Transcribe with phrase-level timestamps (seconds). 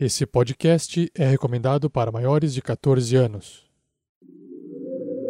[0.00, 3.64] Esse podcast é recomendado para maiores de 14 anos.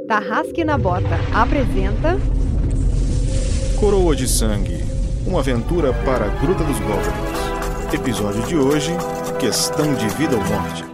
[0.06, 2.18] Tarrasque na Bota apresenta
[3.80, 4.84] Coroa de Sangue
[5.26, 7.94] Uma aventura para a Gruta dos Goblins.
[7.94, 8.92] Episódio de hoje:
[9.40, 10.84] Questão de vida ou morte.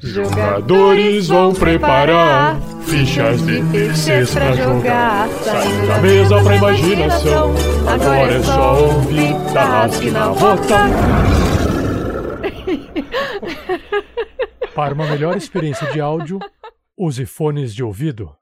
[0.00, 5.28] Jogadores vão preparar fichas de terceiros pra jogar.
[5.44, 7.54] Saindo da mesa pra imaginação.
[7.86, 11.55] Agora é só ouvir Tarrasque na Bota.
[14.74, 16.38] Para uma melhor experiência de áudio,
[16.96, 18.36] use fones de ouvido.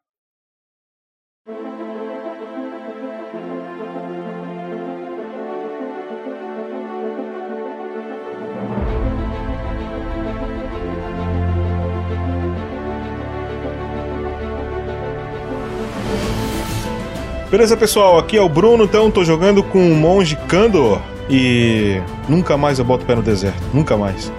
[17.55, 18.19] Beleza, pessoal?
[18.19, 21.01] Aqui é o Bruno, então tô jogando com o monge Kandor.
[21.31, 23.63] E nunca mais eu boto pé no deserto.
[23.73, 24.33] Nunca mais.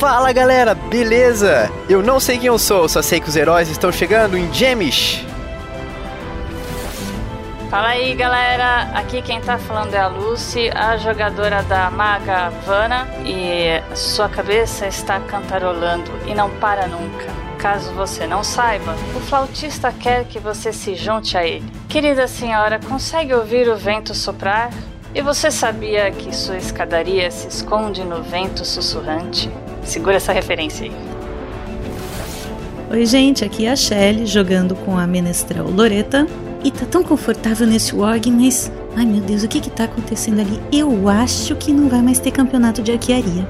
[0.00, 1.70] Fala galera, beleza?
[1.86, 5.26] Eu não sei quem eu sou, só sei que os heróis estão chegando em Gemish.
[7.68, 13.06] Fala aí galera, aqui quem tá falando é a Lucy, a jogadora da Maga Vanna,
[13.26, 17.26] e sua cabeça está cantarolando e não para nunca.
[17.58, 21.70] Caso você não saiba, o flautista quer que você se junte a ele.
[21.90, 24.70] Querida senhora, consegue ouvir o vento soprar?
[25.14, 29.50] E você sabia que sua escadaria se esconde no vento sussurrante?
[29.84, 30.92] Segura essa referência aí.
[32.90, 36.26] Oi, gente, aqui é a Shelly jogando com a menestrel Loreta.
[36.62, 38.70] E tá tão confortável nesse org, mas.
[38.96, 40.60] Ai meu Deus, o que que tá acontecendo ali?
[40.72, 43.46] Eu acho que não vai mais ter campeonato de arquearia.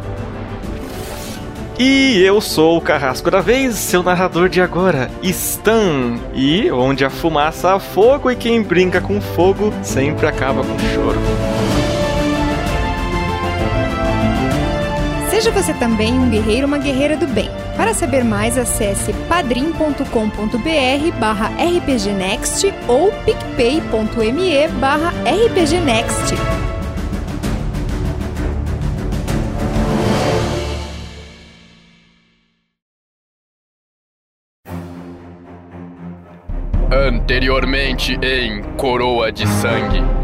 [1.78, 6.19] E eu sou o Carrasco da Vez, seu narrador de agora, Stan.
[6.34, 11.19] E onde a fumaça há fogo e quem brinca com fogo sempre acaba com choro.
[15.41, 17.48] Seja você também um guerreiro uma guerreira do bem.
[17.74, 20.05] Para saber mais, acesse padrim.com.br
[21.19, 26.34] barra rpgnext ou picpay.me barra rpgnext.
[36.92, 40.19] Anteriormente em Coroa de Sangue.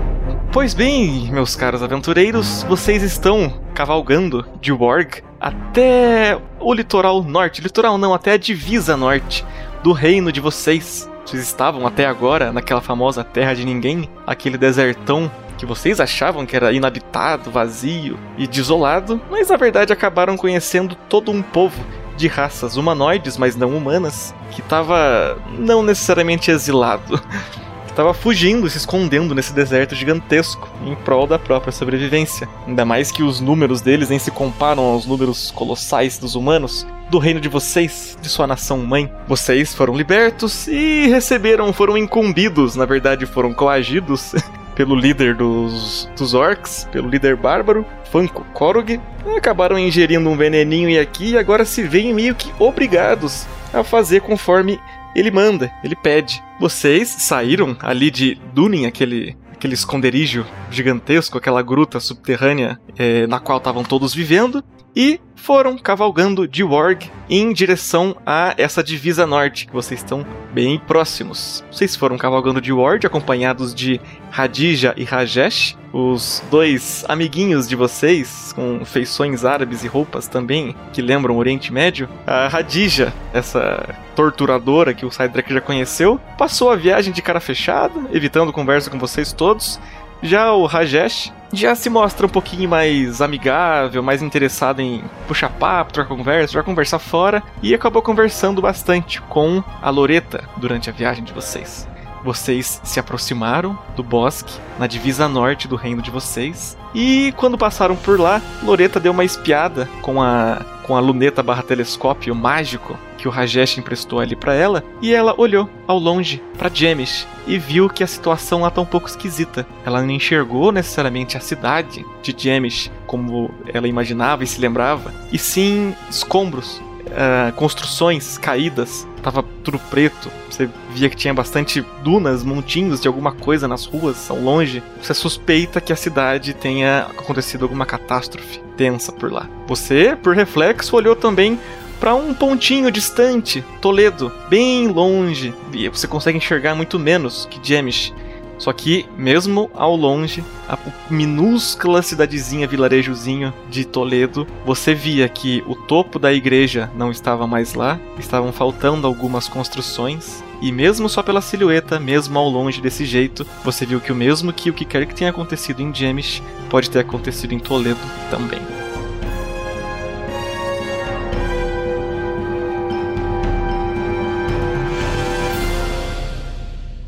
[0.56, 7.60] Pois bem, meus caros aventureiros, vocês estão cavalgando de Warg até o litoral norte.
[7.60, 9.44] Litoral não, até a divisa norte
[9.82, 11.10] do reino de vocês.
[11.26, 16.56] Vocês estavam até agora naquela famosa terra de ninguém, aquele desertão que vocês achavam que
[16.56, 21.84] era inabitado, vazio e desolado, mas na verdade acabaram conhecendo todo um povo
[22.16, 27.20] de raças humanoides, mas não humanas, que estava não necessariamente exilado,
[27.96, 32.46] estava fugindo, se escondendo nesse deserto gigantesco em prol da própria sobrevivência.
[32.66, 36.86] Ainda mais que os números deles nem se comparam aos números colossais dos humanos.
[37.08, 39.10] Do reino de vocês, de sua nação mãe.
[39.26, 44.34] Vocês foram libertos e receberam, foram incumbidos, na verdade foram coagidos
[44.76, 49.00] pelo líder dos, dos orcs, pelo líder bárbaro, Funko Korog,
[49.34, 54.20] acabaram ingerindo um veneninho e aqui e agora se veem meio que obrigados a fazer
[54.20, 54.78] conforme
[55.19, 56.43] ele manda, ele pede.
[56.60, 63.56] Vocês saíram ali de Dunin, aquele aquele esconderijo gigantesco, aquela gruta subterrânea eh, na qual
[63.56, 64.62] estavam todos vivendo,
[64.96, 70.78] e foram cavalgando de Warg em direção a essa divisa norte, que vocês estão bem
[70.78, 71.62] próximos.
[71.70, 74.00] Vocês foram cavalgando de Warg, acompanhados de
[74.36, 81.00] Hadija e Rajesh, os dois amiguinhos de vocês, com feições árabes e roupas também que
[81.02, 82.08] lembram o Oriente Médio.
[82.26, 87.94] A Hadija, essa torturadora que o Cydrak já conheceu, passou a viagem de cara fechada,
[88.12, 89.78] evitando conversa com vocês todos.
[90.22, 95.93] Já o Rajesh já se mostra um pouquinho mais amigável, mais interessado em puxar papo,
[95.93, 101.25] trocar conversa, já conversar fora e acabou conversando bastante com a Loreta durante a viagem
[101.25, 101.88] de vocês.
[102.25, 107.94] Vocês se aproximaram do bosque na divisa norte do reino de vocês e quando passaram
[107.94, 113.27] por lá, Loreta deu uma espiada com a com a luneta barra telescópio mágico que
[113.27, 117.88] o Rajesh emprestou ali para ela, e ela olhou ao longe para Jemish e viu
[117.88, 119.66] que a situação lá tá um pouco esquisita.
[119.84, 125.38] Ela não enxergou necessariamente a cidade de Jemish como ela imaginava e se lembrava, e
[125.38, 130.30] sim escombros, uh, construções caídas, tava tudo preto.
[130.50, 134.82] Você via que tinha bastante dunas, montinhos de alguma coisa nas ruas ao longe.
[135.03, 139.48] Você suspeita que a cidade tenha acontecido alguma catástrofe tensa por lá.
[139.66, 141.58] Você, por reflexo, olhou também
[141.98, 145.54] para um pontinho distante, Toledo, bem longe.
[145.72, 148.12] E você consegue enxergar muito menos que Jemish.
[148.58, 150.78] Só que, mesmo ao longe, a
[151.10, 157.74] minúscula cidadezinha, vilarejozinho de Toledo, você via que o topo da igreja não estava mais
[157.74, 160.42] lá, estavam faltando algumas construções.
[160.62, 164.53] E mesmo só pela silhueta, mesmo ao longe desse jeito, você viu que o mesmo
[164.53, 168.00] que o que quer que tenha acontecido em Jemish pode ter acontecido em Toledo
[168.30, 168.60] também.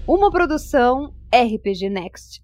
[0.06, 2.42] Uma produção RPG Next.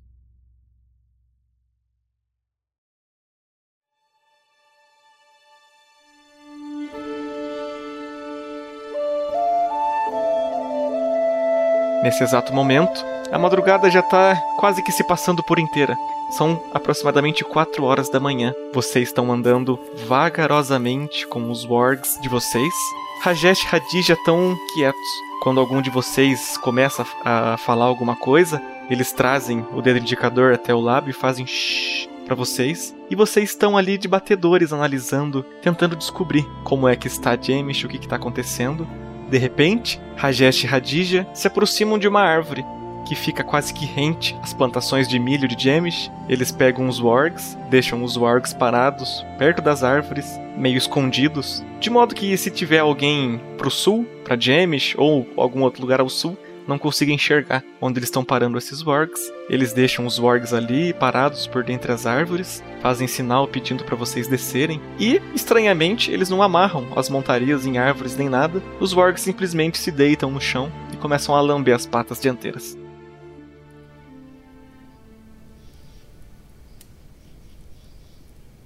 [12.02, 13.02] Nesse exato momento,
[13.32, 15.96] a madrugada já está quase que se passando por inteira.
[16.32, 18.52] São aproximadamente 4 horas da manhã.
[18.74, 22.74] Vocês estão andando vagarosamente com os wargs de vocês.
[23.22, 25.00] Rajesh e Hadija estão quietos.
[25.42, 30.74] Quando algum de vocês começa a falar alguma coisa, eles trazem o dedo indicador até
[30.74, 32.94] o lábio e fazem shh para vocês.
[33.10, 37.88] E vocês estão ali de batedores analisando, tentando descobrir como é que está James, o
[37.88, 38.88] que está acontecendo.
[39.30, 42.64] De repente, Rajesh e Hadija se aproximam de uma árvore
[43.04, 46.10] que fica quase que rente às plantações de milho de Jemish.
[46.28, 52.14] Eles pegam os wargs, deixam os wargs parados perto das árvores, meio escondidos, de modo
[52.14, 56.36] que se tiver alguém pro sul, para Jemish ou algum outro lugar ao sul,
[56.66, 59.32] não consiga enxergar onde eles estão parando esses wargs.
[59.48, 64.28] Eles deixam os wargs ali parados por dentre as árvores, fazem sinal pedindo para vocês
[64.28, 68.62] descerem e, estranhamente, eles não amarram as montarias em árvores nem nada.
[68.80, 72.76] Os wargs simplesmente se deitam no chão e começam a lamber as patas dianteiras.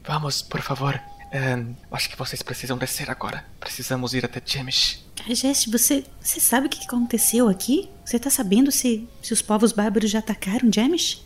[0.08, 0.98] Vamos, por favor,
[1.90, 3.44] acho que vocês precisam descer agora.
[3.60, 5.04] Precisamos ir até Jemish.
[5.28, 7.90] Jesse, você, você sabe o que aconteceu aqui?
[8.04, 11.22] Você tá sabendo se, se os povos bárbaros já atacaram Jemish?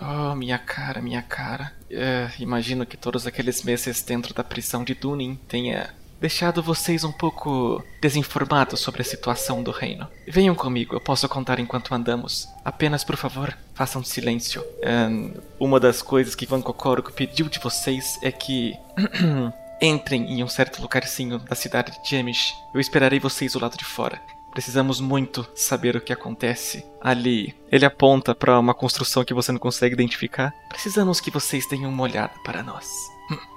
[0.00, 1.72] Oh, minha cara, minha cara.
[1.90, 7.10] É, imagino que todos aqueles meses dentro da prisão de Dunin tenha deixado vocês um
[7.10, 10.06] pouco desinformados sobre a situação do reino.
[10.26, 12.48] Venham comigo, eu posso contar enquanto andamos.
[12.64, 14.64] Apenas, por favor, façam silêncio.
[15.10, 18.74] Um, uma das coisas que Van Kokoro pediu de vocês é que
[19.82, 22.54] entrem em um certo lugarzinho da cidade de Jemish.
[22.72, 24.22] Eu esperarei vocês do lado de fora.
[24.52, 27.52] Precisamos muito saber o que acontece ali.
[27.70, 30.54] Ele aponta para uma construção que você não consegue identificar.
[30.68, 32.86] Precisamos que vocês deem uma olhada para nós.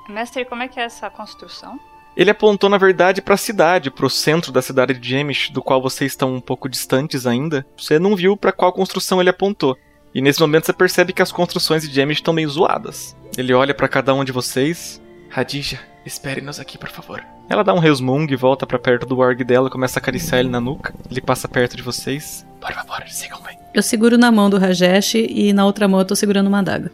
[0.09, 1.79] Mestre, como é que é essa construção?
[2.15, 5.61] Ele apontou, na verdade, para a cidade, para o centro da cidade de Jemish, do
[5.61, 7.65] qual vocês estão um pouco distantes ainda.
[7.77, 9.77] Você não viu para qual construção ele apontou.
[10.13, 13.17] E nesse momento você percebe que as construções de Jemish estão meio zoadas.
[13.37, 15.01] Ele olha para cada um de vocês.
[15.29, 17.21] Radija, espere-nos aqui, por favor.
[17.49, 20.49] Ela dá um resmungo e volta para perto do org dela, começa a acariciar ele
[20.49, 20.95] na nuca.
[21.11, 22.45] Ele passa perto de vocês.
[22.61, 23.59] Por favor, sigam bem.
[23.73, 26.89] Eu seguro na mão do Rajesh e na outra mão eu tô segurando uma adaga.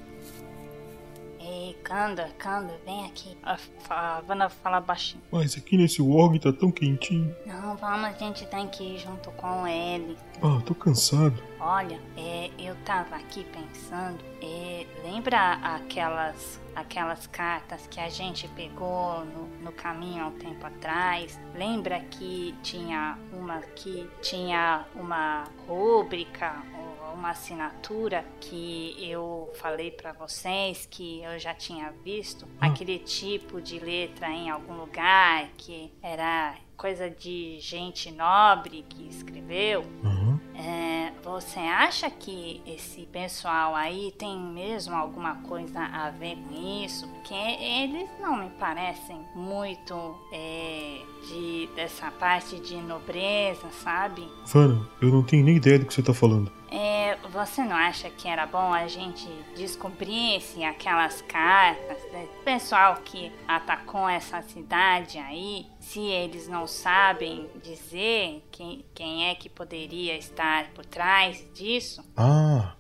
[1.91, 3.37] Kanda, Kanda, vem aqui.
[3.43, 3.57] A,
[3.91, 5.21] a Vanna fala baixinho.
[5.31, 7.35] Mas aqui nesse org tá tão quentinho.
[7.45, 10.17] Não, vamos, a gente tem que ir junto com ele.
[10.41, 11.41] Ah, tô cansado.
[11.59, 19.25] Olha, é, eu tava aqui pensando, é, lembra aquelas aquelas cartas que a gente pegou
[19.25, 21.37] no, no caminho há um tempo atrás?
[21.53, 26.63] Lembra que tinha uma que tinha uma rúbrica
[27.13, 32.57] uma assinatura que eu falei para vocês que eu já tinha visto, hum.
[32.59, 39.85] aquele tipo de letra em algum lugar que era coisa de gente nobre que escreveu.
[40.03, 40.39] Uhum.
[40.55, 47.07] É, você acha que esse pessoal aí tem mesmo alguma coisa a ver com isso?
[47.07, 49.93] Porque eles não me parecem muito
[50.33, 54.27] é, de dessa parte de nobreza, sabe?
[54.47, 56.51] Fana, eu não tenho nem ideia do que você tá falando.
[56.71, 63.31] É, você não acha que era bom a gente descobrisse aquelas cartas do pessoal que
[63.47, 65.67] atacou essa cidade aí?
[65.91, 72.01] Se eles não sabem dizer quem, quem é que poderia estar por trás disso?
[72.15, 72.75] Ah.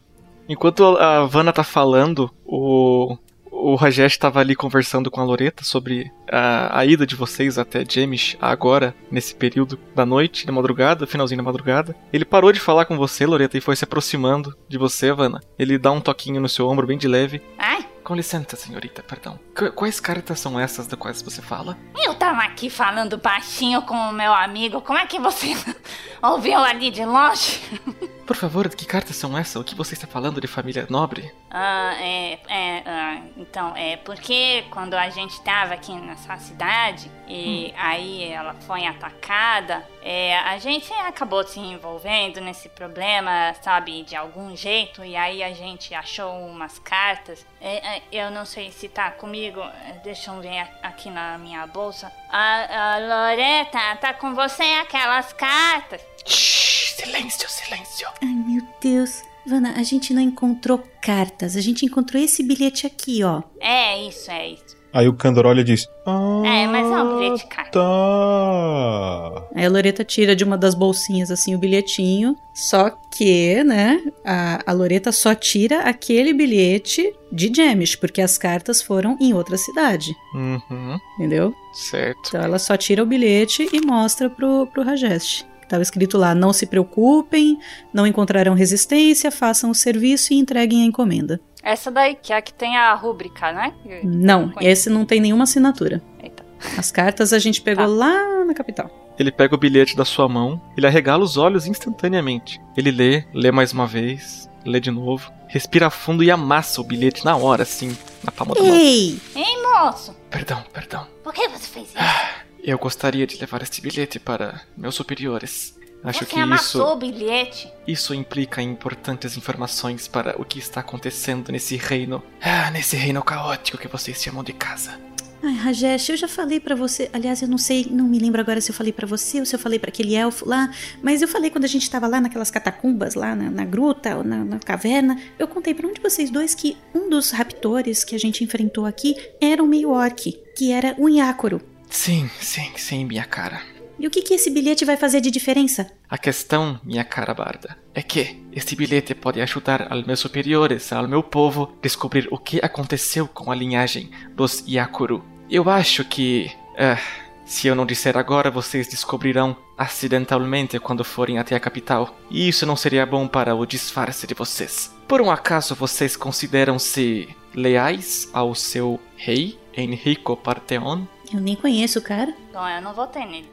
[0.47, 3.17] Enquanto a Vanna tá falando, o
[3.51, 7.83] o Rajesh estava ali conversando com a Loreta sobre a, a, ida de vocês até
[7.87, 11.93] Jemish agora, nesse período da noite, da madrugada, finalzinho da madrugada.
[12.13, 15.41] Ele parou de falar com você, Loreta, e foi se aproximando de você, Vanna.
[15.59, 17.41] Ele dá um toquinho no seu ombro bem de leve.
[17.57, 17.90] Ai?
[18.03, 19.39] Com licença, senhorita, perdão.
[19.55, 21.77] Qu quais cartas são essas das quais você fala?
[22.03, 24.81] Eu tava aqui falando baixinho com o meu amigo.
[24.81, 25.55] Como é que você
[26.21, 27.61] ouviu ali de longe?
[28.25, 29.55] por favor, que cartas são essas?
[29.55, 31.31] O que você está falando de família nobre?
[31.49, 37.67] Ah, é, é, ah, então, é porque quando a gente estava aqui nessa cidade e
[37.67, 37.73] hum.
[37.77, 44.53] aí ela foi atacada, é, a gente acabou se envolvendo nesse problema, sabe, de algum
[44.53, 47.45] jeito, e aí a gente achou umas cartas.
[47.61, 51.65] É, é, eu não sei se tá comigo, é, deixa eu ver aqui na minha
[51.67, 52.11] bolsa.
[52.29, 56.01] A, a Loreta, tá com você aquelas cartas?
[56.25, 58.09] Shhh, silêncio, silêncio.
[58.21, 59.23] Ai, meu Deus.
[59.45, 63.41] Vana, a gente não encontrou cartas, a gente encontrou esse bilhete aqui, ó.
[63.59, 64.70] É isso, é isso.
[64.93, 67.71] Aí o Candor olha e diz: Ah, é, mas é um bilhete carta.
[67.71, 69.47] Tá.
[69.55, 72.35] Aí a Loreta tira de uma das bolsinhas assim o bilhetinho.
[72.53, 78.81] Só que, né, a, a Loreta só tira aquele bilhete de Jamish, porque as cartas
[78.81, 80.13] foram em outra cidade.
[80.33, 80.97] Uhum.
[81.15, 81.53] Entendeu?
[81.73, 82.19] Certo.
[82.27, 85.45] Então ela só tira o bilhete e mostra pro, pro Rajesh.
[85.71, 87.57] Estava escrito lá: não se preocupem,
[87.93, 91.39] não encontrarão resistência, façam o serviço e entreguem a encomenda.
[91.63, 93.73] Essa daí, que é a que tem a rúbrica, né?
[94.03, 96.01] Não, esse não tem nenhuma assinatura.
[96.21, 96.43] Eita.
[96.77, 97.91] As cartas a gente pegou tá.
[97.91, 98.89] lá na capital.
[99.17, 102.59] Ele pega o bilhete da sua mão, ele arregala os olhos instantaneamente.
[102.75, 107.23] Ele lê, lê mais uma vez, lê de novo, respira fundo e amassa o bilhete
[107.23, 108.75] na hora, assim, na palma da mão.
[108.75, 109.19] Ei!
[109.35, 110.15] Ei, moço!
[110.29, 111.05] Perdão, perdão.
[111.23, 111.97] Por que você fez isso?
[111.97, 115.77] Ah, eu gostaria de levar este bilhete para meus superiores.
[116.03, 116.93] Acho Você que amassou isso.
[116.93, 117.73] o bilhete?
[117.87, 122.23] Isso implica importantes informações para o que está acontecendo nesse reino.
[122.41, 124.99] Ah, nesse reino caótico que vocês chamam de casa.
[125.43, 127.09] Ai, Rajesh, eu já falei para você.
[127.11, 129.55] Aliás, eu não sei, não me lembro agora se eu falei para você ou se
[129.55, 130.71] eu falei para aquele elfo lá.
[131.01, 134.23] Mas eu falei quando a gente tava lá naquelas catacumbas, lá na, na gruta ou
[134.23, 135.19] na, na, caverna.
[135.39, 138.85] Eu contei para um de vocês dois que um dos raptores que a gente enfrentou
[138.85, 141.59] aqui era um meio orc, que era um Yakoro.
[141.89, 143.70] Sim, sim, sim, minha cara.
[144.01, 145.87] E o que, que esse bilhete vai fazer de diferença?
[146.09, 151.07] A questão, minha cara barda, é que este bilhete pode ajudar aos meus superiores, ao
[151.07, 155.23] meu povo, descobrir o que aconteceu com a linhagem dos Yakuru.
[155.47, 156.49] Eu acho que.
[156.71, 156.99] Uh,
[157.45, 162.17] se eu não disser agora, vocês descobrirão acidentalmente quando forem até a capital.
[162.31, 164.91] E isso não seria bom para o disfarce de vocês.
[165.07, 171.05] Por um acaso vocês consideram-se leais ao seu rei, Enrico Parteon?
[171.33, 172.33] Eu nem conheço o cara.
[172.49, 173.49] Então eu não votei nele.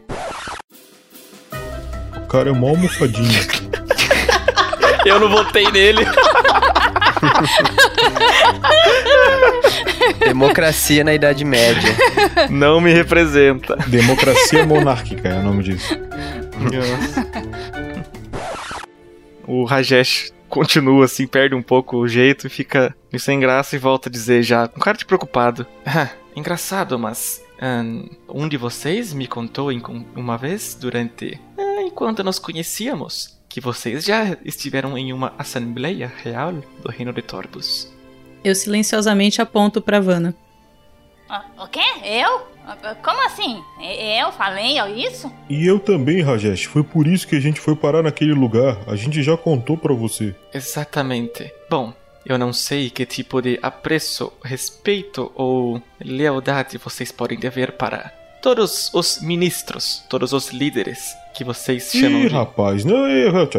[2.17, 3.29] O cara é mó almofadinho.
[5.07, 6.05] eu não votei nele.
[10.19, 11.95] Democracia na Idade Média.
[12.51, 13.77] Não me representa.
[13.87, 15.97] Democracia monárquica é o nome disso.
[19.47, 24.09] o Rajesh continua assim, perde um pouco o jeito e fica sem graça e volta
[24.09, 25.65] a dizer já, com cara de preocupado.
[25.87, 27.47] Ah, engraçado, mas
[28.29, 29.71] um de vocês me contou
[30.15, 36.53] uma vez durante eh, enquanto nos conhecíamos que vocês já estiveram em uma assembleia real
[36.53, 37.93] do reino de Torbus.
[38.45, 40.35] Eu silenciosamente aponto para Vanna.
[41.29, 41.81] Ah, o quê?
[42.05, 42.47] Eu?
[43.03, 43.63] Como assim?
[44.21, 45.33] Eu falei isso?
[45.49, 46.65] E eu também, Rajesh.
[46.65, 48.79] Foi por isso que a gente foi parar naquele lugar.
[48.87, 50.35] A gente já contou para você.
[50.53, 51.51] Exatamente.
[51.71, 51.95] Bom,
[52.25, 58.11] eu não sei que tipo de apreço, respeito ou lealdade vocês podem dever para
[58.43, 62.35] todos os ministros, todos os líderes que vocês chamam Ih, de...
[62.35, 63.07] rapaz, não,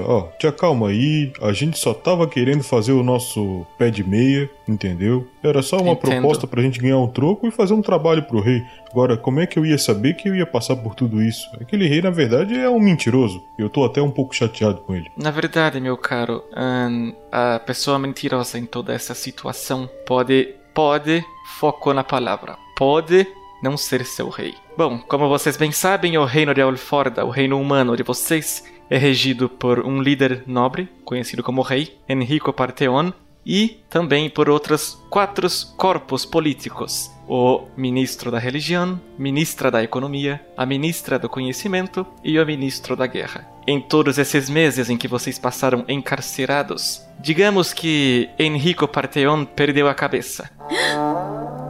[0.06, 4.50] ó, te acalma aí, a gente só tava querendo fazer o nosso pé de meia,
[4.68, 5.26] entendeu?
[5.42, 6.12] Era só uma Entendo.
[6.12, 8.62] proposta pra gente ganhar um troco e fazer um trabalho pro rei.
[8.92, 11.50] Agora, como é que eu ia saber que eu ia passar por tudo isso?
[11.62, 13.42] Aquele rei, na verdade, é um mentiroso.
[13.58, 15.10] Eu tô até um pouco chateado com ele.
[15.16, 21.24] Na verdade, meu caro, hum, a pessoa mentirosa em toda essa situação pode, pode,
[21.62, 23.26] foco na palavra, pode
[23.62, 24.56] não ser seu rei.
[24.78, 28.98] Bom, como vocês bem sabem, o reino de Alforda, o reino humano de vocês, é
[28.98, 33.12] regido por um líder nobre, conhecido como rei, Enrico Parteon,
[33.46, 35.48] e também por outros quatro
[35.78, 42.46] corpos políticos: o ministro da religião, ministra da economia, a ministra do conhecimento e o
[42.46, 43.48] ministro da guerra.
[43.68, 49.94] Em todos esses meses em que vocês passaram encarcerados, digamos que Enrico Parteon perdeu a
[49.94, 50.50] cabeça.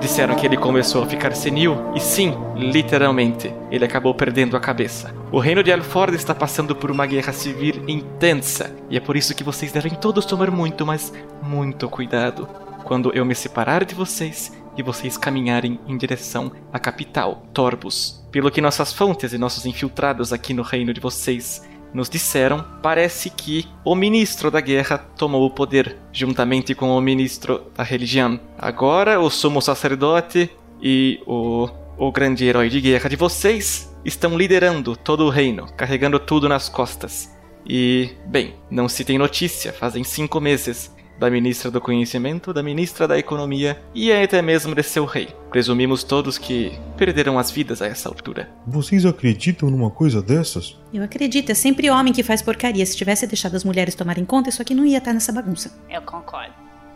[0.00, 5.14] Disseram que ele começou a ficar senil, e sim, literalmente, ele acabou perdendo a cabeça.
[5.32, 9.34] O reino de Alford está passando por uma guerra civil intensa, e é por isso
[9.34, 11.12] que vocês devem todos tomar muito, mas
[11.42, 12.48] muito cuidado
[12.84, 18.24] quando eu me separar de vocês e vocês caminharem em direção à capital, Torbus.
[18.30, 21.62] Pelo que nossas fontes e nossos infiltrados aqui no reino de vocês
[21.96, 27.62] nos disseram, parece que o ministro da guerra tomou o poder, juntamente com o ministro
[27.74, 28.38] da religião.
[28.58, 30.50] Agora, o sumo sacerdote
[30.80, 36.18] e o o grande herói de guerra de vocês, estão liderando todo o reino, carregando
[36.18, 37.34] tudo nas costas.
[37.68, 43.08] E, bem, não se tem notícia, fazem cinco meses, da ministra do Conhecimento, da ministra
[43.08, 45.28] da Economia e até mesmo de seu rei.
[45.50, 48.48] Presumimos todos que perderam as vidas a essa altura.
[48.66, 50.78] Vocês acreditam numa coisa dessas?
[50.92, 52.84] Eu acredito, é sempre homem que faz porcaria.
[52.84, 55.78] Se tivesse deixado as mulheres tomarem conta, isso aqui não ia estar nessa bagunça.
[55.88, 56.52] Eu concordo.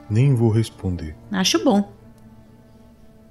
[0.09, 1.15] Nem vou responder.
[1.33, 1.93] Acho bom.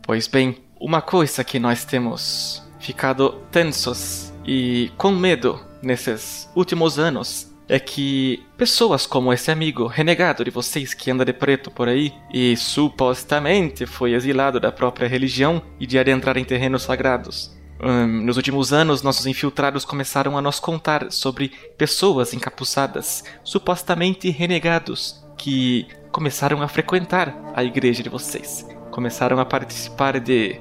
[0.01, 7.48] Pois bem, uma coisa que nós temos ficado tensos e com medo nesses últimos anos
[7.69, 12.11] é que pessoas como esse amigo renegado de vocês que anda de preto por aí
[12.33, 17.55] e supostamente foi exilado da própria religião e de adentrar em terrenos sagrados.
[17.81, 25.23] Um, nos últimos anos, nossos infiltrados começaram a nos contar sobre pessoas encapuçadas, supostamente renegados,
[25.37, 28.67] que começaram a frequentar a igreja de vocês.
[28.91, 30.59] Começaram a participar de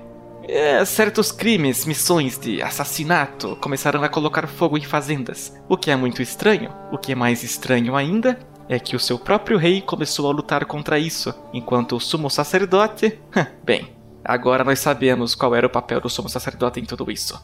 [0.48, 5.52] é, certos crimes, missões de assassinato começaram a colocar fogo em fazendas.
[5.68, 6.74] O que é muito estranho.
[6.90, 10.64] O que é mais estranho ainda é que o seu próprio rei começou a lutar
[10.64, 13.18] contra isso, enquanto o sumo sacerdote.
[13.62, 17.38] Bem, agora nós sabemos qual era o papel do sumo sacerdote em tudo isso.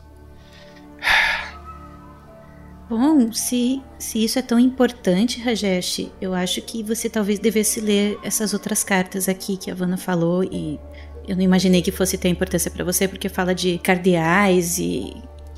[2.89, 8.19] Bom, se, se isso é tão importante, Rajesh, eu acho que você talvez devesse ler
[8.23, 10.79] essas outras cartas aqui que a Vanna falou e
[11.26, 15.14] eu não imaginei que fosse ter importância para você, porque fala de cardeais e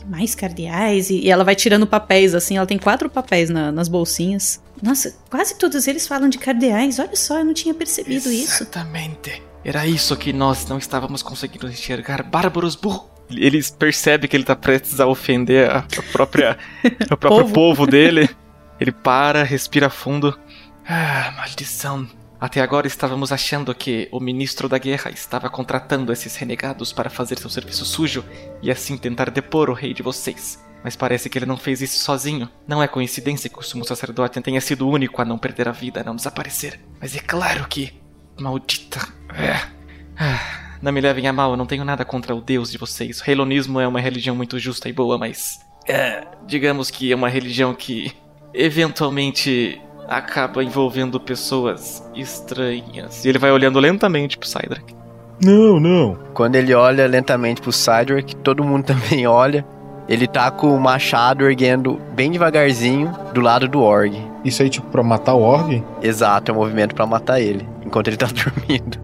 [0.06, 4.62] mais cardeais, e, ela vai tirando papéis, assim, ela tem quatro papéis na, nas bolsinhas.
[4.80, 8.44] Nossa, quase todos eles falam de cardeais, olha só, eu não tinha percebido Exatamente.
[8.44, 8.62] isso.
[8.62, 9.42] Exatamente.
[9.64, 12.22] Era isso que nós não estávamos conseguindo enxergar.
[12.22, 13.10] Bárbaros burro.
[13.28, 16.56] Eles percebem que ele está prestes a ofender a, a própria,
[17.10, 17.52] o próprio povo.
[17.52, 18.30] povo dele.
[18.78, 20.38] Ele para, respira fundo.
[20.86, 22.06] Ah, maldição.
[22.40, 27.38] Até agora estávamos achando que o ministro da guerra estava contratando esses renegados para fazer
[27.38, 28.24] seu serviço sujo
[28.62, 30.62] e assim tentar depor o rei de vocês.
[30.84, 32.48] Mas parece que ele não fez isso sozinho.
[32.68, 35.72] Não é coincidência que o sumo sacerdote tenha sido o único a não perder a
[35.72, 36.78] vida, a não desaparecer.
[37.00, 37.92] Mas é claro que.
[38.38, 39.00] Maldita.
[39.34, 39.76] É.
[40.18, 43.20] Ah, não me levem a mal, eu não tenho nada contra o deus de vocês.
[43.20, 45.58] O é uma religião muito justa e boa, mas.
[45.88, 48.12] É, digamos que é uma religião que.
[48.54, 53.24] Eventualmente acaba envolvendo pessoas estranhas.
[53.24, 54.94] E ele vai olhando lentamente pro Cydrak.
[55.42, 56.16] Não, não.
[56.32, 59.64] Quando ele olha lentamente pro Cydrak, todo mundo também olha.
[60.08, 64.16] Ele tá com o machado erguendo bem devagarzinho do lado do Org.
[64.44, 65.82] Isso aí, tipo, pra matar o Org?
[66.00, 69.00] Exato, é um movimento para matar ele, enquanto ele tá dormindo.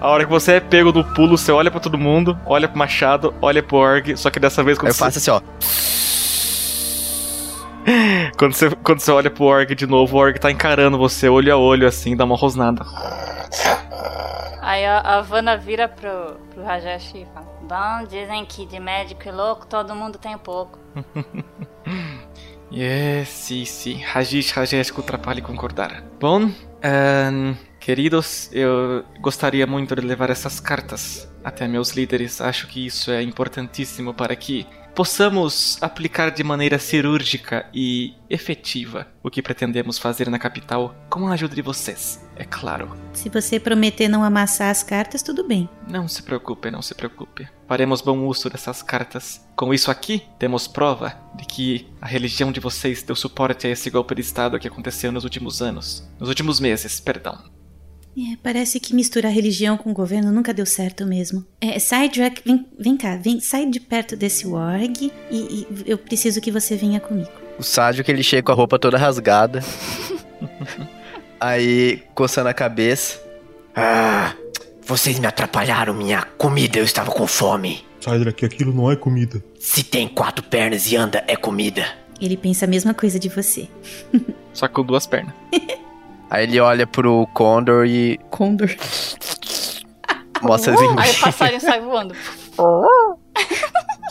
[0.00, 2.76] A hora que você é pego no pulo, você olha para todo mundo, olha pro
[2.78, 4.98] machado, olha pro Org, só que dessa vez quando Eu você...
[4.98, 5.40] faço assim, ó.
[8.36, 11.52] quando, você, quando você olha pro Org de novo, o Org tá encarando você olho
[11.52, 12.84] a olho, assim, dá uma rosnada.
[14.60, 19.28] Aí a, a Vanna vira pro, pro Rajesh e fala: Bom, dizem que de médico
[19.28, 20.78] e louco todo mundo tem pouco.
[22.72, 24.02] yes, sim, sim.
[24.02, 26.02] Rajesh, Rajesh, atrapalhe concordar.
[26.18, 32.40] Bom, um, queridos, eu gostaria muito de levar essas cartas até meus líderes.
[32.40, 39.30] Acho que isso é importantíssimo para que possamos aplicar de maneira cirúrgica e efetiva o
[39.30, 42.96] que pretendemos fazer na capital com a ajuda de vocês, é claro.
[43.12, 45.68] Se você prometer não amassar as cartas, tudo bem.
[45.86, 47.46] Não se preocupe, não se preocupe.
[47.68, 49.46] Faremos bom uso dessas cartas.
[49.54, 53.90] Com isso aqui, temos prova de que a religião de vocês deu suporte a esse
[53.90, 56.08] golpe de Estado que aconteceu nos últimos anos.
[56.18, 57.55] Nos últimos meses, perdão.
[58.18, 61.44] É, parece que misturar religião com governo nunca deu certo mesmo.
[61.60, 61.78] É,
[62.44, 66.76] vem, vem cá, vem, sai de perto desse org e, e eu preciso que você
[66.76, 67.30] venha comigo.
[67.58, 69.62] O Sádio que ele chega com a roupa toda rasgada.
[71.38, 73.20] Aí, coçando a cabeça.
[73.74, 74.34] Ah,
[74.86, 77.84] vocês me atrapalharam minha comida, eu estava com fome.
[78.00, 79.42] Cydrak, aquilo não é comida.
[79.58, 81.86] Se tem quatro pernas e anda, é comida.
[82.18, 83.68] Ele pensa a mesma coisa de você.
[84.54, 85.34] Só com duas pernas.
[86.30, 88.18] Aí ele olha pro Condor e.
[88.30, 88.68] Condor.
[90.42, 92.14] Mostra as Aí o passarinho sai voando.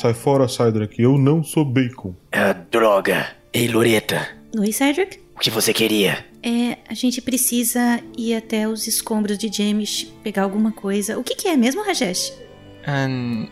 [0.02, 1.02] Sai fora, Cydrak.
[1.02, 2.14] Eu não sou bacon.
[2.32, 3.28] Ah, droga.
[3.54, 4.28] Ei, Loreta.
[4.58, 5.20] Oi, Cedric?
[5.36, 6.26] O que você queria?
[6.42, 11.18] É, a gente precisa ir até os escombros de James pegar alguma coisa.
[11.18, 12.32] O que, que é mesmo, Rajesh?
[12.88, 13.48] Um,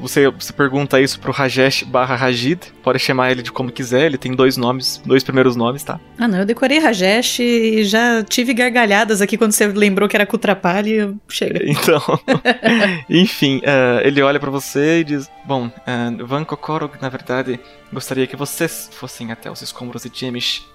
[0.00, 4.16] você, você pergunta isso pro Rajesh barra Rajid, pode chamar ele de como quiser, ele
[4.16, 6.00] tem dois nomes, dois primeiros nomes, tá?
[6.18, 10.26] Ah não, eu decorei Rajesh e já tive gargalhadas aqui quando você lembrou que era
[10.26, 11.58] Kutrapali, chega.
[11.68, 12.00] Então,
[13.08, 17.60] enfim, uh, ele olha para você e diz, bom, uh, Van Kokorog, na verdade,
[17.92, 20.66] gostaria que vocês fossem até os escombros de Jemish.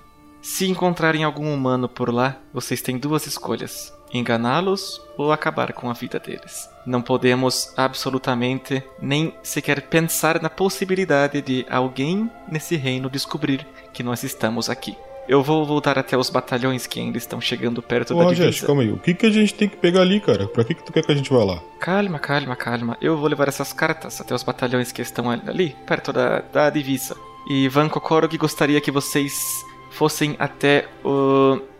[0.42, 3.94] Se encontrarem algum humano por lá, vocês têm duas escolhas.
[4.14, 6.70] Enganá-los ou acabar com a vida deles.
[6.86, 14.24] Não podemos absolutamente nem sequer pensar na possibilidade de alguém nesse reino descobrir que nós
[14.24, 14.96] estamos aqui.
[15.28, 18.66] Eu vou voltar até os batalhões que ainda estão chegando perto Ô, da divisa.
[18.68, 18.92] calma aí.
[18.92, 20.48] O que, que a gente tem que pegar ali, cara?
[20.48, 21.62] Pra que, que tu quer que a gente vá lá?
[21.80, 22.98] Calma, calma, calma.
[23.02, 27.16] Eu vou levar essas cartas até os batalhões que estão ali, perto da, da divisa.
[27.50, 29.34] E Van Kokorog gostaria que vocês
[29.94, 30.88] fossem até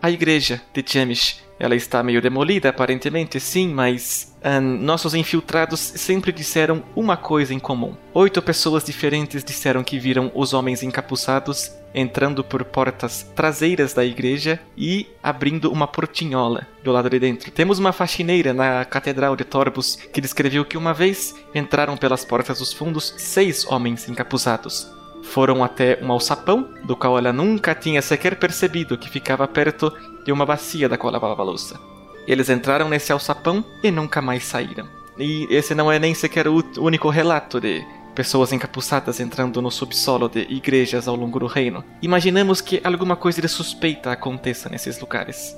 [0.00, 1.42] a igreja de Jemish.
[1.56, 4.34] Ela está meio demolida, aparentemente, sim, mas
[4.80, 7.94] nossos infiltrados sempre disseram uma coisa em comum.
[8.12, 14.58] Oito pessoas diferentes disseram que viram os homens encapuçados entrando por portas traseiras da igreja
[14.76, 17.52] e abrindo uma portinhola do lado de dentro.
[17.52, 22.58] Temos uma faxineira na Catedral de Torbus que descreveu que uma vez entraram pelas portas
[22.58, 24.92] dos fundos seis homens encapuzados.
[25.24, 29.92] Foram até um alçapão, do qual ela nunca tinha sequer percebido que ficava perto
[30.24, 31.78] de uma bacia da qual lavava a louça.
[32.26, 34.88] Eles entraram nesse alçapão e nunca mais saíram.
[35.18, 37.84] E esse não é nem sequer o único relato de
[38.14, 41.84] pessoas encapuçadas entrando no subsolo de igrejas ao longo do reino.
[42.00, 45.56] Imaginamos que alguma coisa de suspeita aconteça nesses lugares.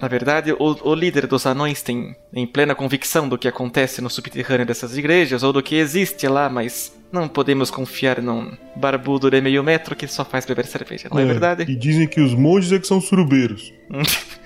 [0.00, 4.10] Na verdade, o, o líder dos anões tem em plena convicção do que acontece no
[4.10, 9.40] subterrâneo dessas igrejas ou do que existe lá, mas não podemos confiar num barbudo de
[9.40, 11.64] meio metro que só faz beber cerveja, não é, verdade?
[11.70, 13.72] E dizem que os monges é que são surubeiros.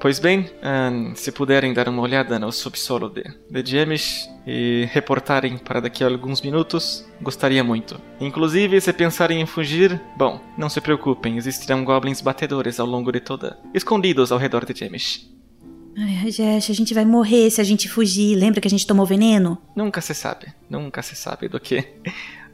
[0.00, 5.58] Pois bem, ahn, se puderem dar uma olhada no subsolo de, de Jemish e reportarem
[5.58, 8.00] para daqui a alguns minutos, gostaria muito.
[8.20, 13.18] Inclusive, se pensarem em fugir, bom, não se preocupem, existirão goblins batedores ao longo de
[13.18, 15.36] toda, escondidos ao redor de Jemish.
[16.00, 18.36] Ai, Rajesh, a gente vai morrer se a gente fugir.
[18.36, 19.58] Lembra que a gente tomou veneno?
[19.74, 21.84] Nunca se sabe, nunca se sabe do que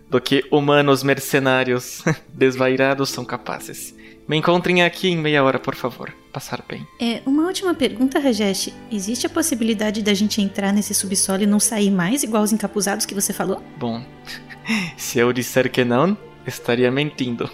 [0.08, 2.02] do que humanos mercenários
[2.32, 3.94] desvairados são capazes.
[4.26, 6.10] Me encontrem aqui em meia hora, por favor.
[6.32, 6.86] Passar bem.
[6.98, 8.72] É, uma última pergunta, Rajesh.
[8.90, 13.04] Existe a possibilidade da gente entrar nesse subsolo e não sair mais igual os encapuzados
[13.04, 13.62] que você falou?
[13.76, 14.02] Bom,
[14.96, 17.50] se eu disser que não, estaria mentindo.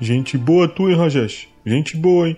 [0.00, 1.48] Gente boa tu, hein, Rajesh?
[1.64, 2.36] Gente boa, hein?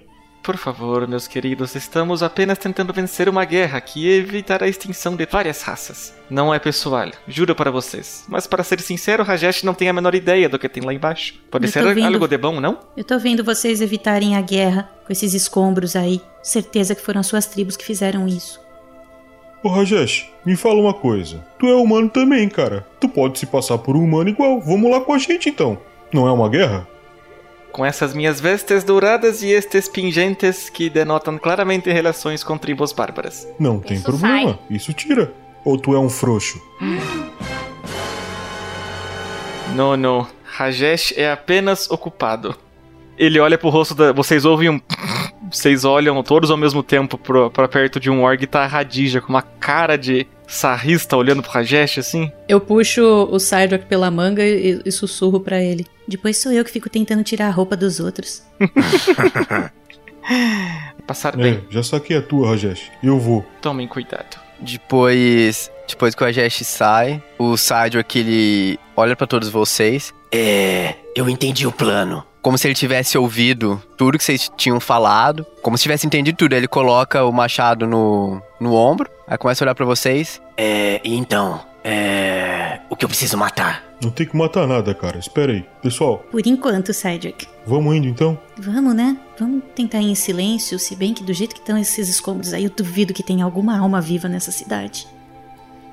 [0.49, 5.27] Por favor, meus queridos, estamos apenas tentando vencer uma guerra que evitar a extinção de
[5.27, 6.15] várias raças.
[6.31, 8.25] Não é pessoal, juro para vocês.
[8.27, 11.35] Mas para ser sincero, Rajesh não tem a menor ideia do que tem lá embaixo.
[11.51, 12.15] Pode Eu ser vendo.
[12.15, 12.79] algo de bom, não?
[12.97, 16.23] Eu tô vendo vocês evitarem a guerra com esses escombros aí.
[16.43, 18.59] Certeza que foram as suas tribos que fizeram isso.
[19.63, 21.45] Ô Rajesh, me fala uma coisa.
[21.59, 22.87] Tu é humano também, cara.
[22.99, 24.63] Tu pode se passar por um humano igual.
[24.63, 25.77] Vamos lá com a gente então.
[26.11, 26.89] Não é uma guerra?
[27.79, 33.47] Com essas minhas vestes douradas e estes pingentes que denotam claramente relações com tribos bárbaras.
[33.57, 34.59] Não tem problema.
[34.69, 35.33] Isso tira.
[35.65, 36.61] Ou tu é um frouxo?
[39.77, 40.27] Não, não.
[40.43, 42.57] Rajesh é apenas ocupado.
[43.17, 44.13] Ele olha pro rosto da.
[44.13, 44.81] Vocês ouvem um.
[45.49, 48.67] Vocês olham todos ao mesmo tempo pro, pra perto de um org e tá a
[48.67, 52.33] Radija com uma cara de sarrista olhando pro Rajesh assim.
[52.49, 55.87] Eu puxo o Sidrock pela manga e, e sussurro pra ele.
[56.09, 58.43] Depois sou eu que fico tentando tirar a roupa dos outros.
[61.07, 61.65] Passar É, bem.
[61.71, 62.91] já saquei a tua, Rajesh.
[63.03, 63.45] Eu vou.
[63.63, 64.37] Tomem cuidado.
[64.61, 71.29] Depois, depois que o Ajesh sai, o Sidrock ele olha pra todos vocês, É, eu
[71.29, 72.25] entendi o plano.
[72.49, 76.55] Como se ele tivesse ouvido tudo que vocês tinham falado, como se tivesse entendido tudo.
[76.55, 80.41] Ele coloca o machado no, no ombro, aí começa a olhar pra vocês.
[80.57, 83.85] É, e então, é, o que eu preciso matar?
[84.03, 85.19] Não tem que matar nada, cara.
[85.19, 85.63] Espera aí.
[85.83, 87.47] Pessoal, Por enquanto, Sidrock.
[87.67, 88.39] vamos indo então?
[88.57, 89.19] Vamos, né?
[89.39, 92.65] Vamos tentar ir em silêncio, se bem que do jeito que estão esses escombros aí,
[92.65, 95.07] eu duvido que tenha alguma alma viva nessa cidade.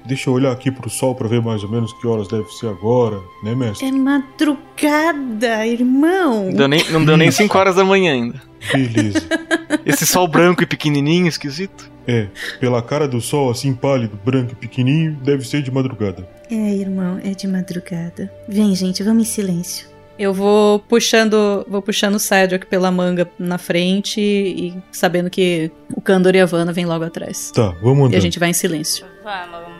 [0.06, 2.68] Deixa eu olhar aqui pro sol pra ver mais ou menos que horas deve ser
[2.68, 3.88] agora, né, mestre?
[3.88, 6.46] É madrugada, irmão.
[6.46, 8.42] Não deu nem, não deu nem 5 horas da manhã ainda.
[8.72, 9.20] Beleza.
[9.86, 11.92] Esse sol branco e pequenininho, esquisito.
[12.08, 12.28] É,
[12.60, 16.28] pela cara do sol assim pálido, branco e pequenininho, deve ser de madrugada.
[16.52, 18.32] É, irmão, é de madrugada.
[18.48, 19.88] Vem, gente, vamos em silêncio.
[20.18, 26.00] Eu vou puxando, vou puxando o Cedric pela manga na frente e sabendo que o
[26.00, 27.52] Kandor e a Vanna vêm logo atrás.
[27.52, 28.16] Tá, vamos E andando.
[28.16, 29.06] a gente vai em silêncio.
[29.24, 29.75] Vamos, vamos.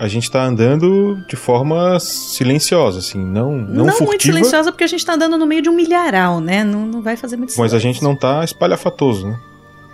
[0.00, 4.86] A gente tá andando de forma silenciosa, assim, não, não, muito furtiva, silenciosa porque a
[4.86, 6.64] gente tá andando no meio de um milharal, né?
[6.64, 9.38] Não, não vai fazer muito mas a gente não tá espalhafatoso, né?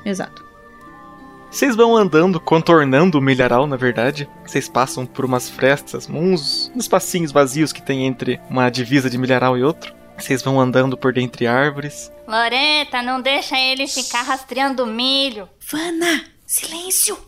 [0.04, 0.46] Exato.
[1.50, 4.28] Vocês vão andando, contornando o milharal, na verdade.
[4.46, 9.18] Vocês passam por umas frestas, uns, uns passinhos vazios que tem entre uma divisa de
[9.18, 9.92] milharal e outro.
[10.16, 12.12] Vocês vão andando por dentre árvores.
[12.28, 15.48] Loreta, não deixa ele ficar rastreando milho.
[15.68, 17.18] Vanna, silêncio!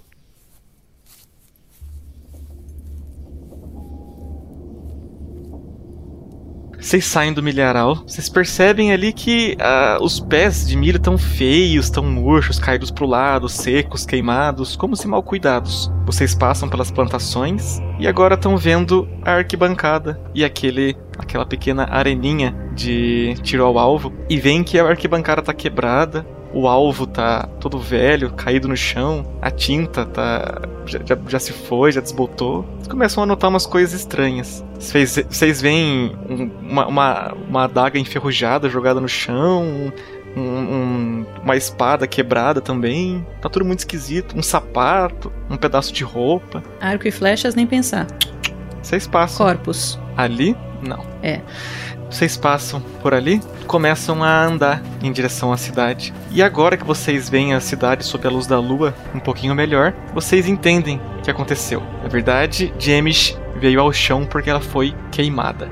[6.80, 11.86] Vocês saem do milharal, vocês percebem ali que ah, os pés de milho estão feios,
[11.86, 15.90] estão murchos, caídos pro lado, secos, queimados, como se mal cuidados.
[16.06, 22.54] Vocês passam pelas plantações e agora estão vendo a arquibancada e aquele aquela pequena areninha
[22.74, 26.24] de tiro ao alvo e veem que a arquibancada tá quebrada,
[26.58, 31.52] o alvo tá todo velho, caído no chão, a tinta tá já, já, já se
[31.52, 32.64] foi, já desbotou.
[32.76, 34.64] Vocês começam a notar umas coisas estranhas.
[34.78, 39.92] Vocês, vocês veem um, uma, uma, uma adaga enferrujada jogada no chão,
[40.36, 43.24] um, um, uma espada quebrada também.
[43.40, 44.36] Tá tudo muito esquisito.
[44.36, 46.62] Um sapato, um pedaço de roupa.
[46.80, 48.06] Arco e flechas, nem pensar.
[48.82, 49.46] Vocês passam.
[49.46, 49.98] Corpos.
[50.16, 50.56] Ali?
[50.82, 51.04] Não.
[51.22, 51.40] É.
[52.10, 56.12] Vocês passam por ali, começam a andar em direção à cidade.
[56.30, 59.94] E agora que vocês veem a cidade sob a luz da lua um pouquinho melhor,
[60.14, 61.82] vocês entendem o que aconteceu.
[62.02, 65.68] Na verdade, James veio ao chão porque ela foi queimada.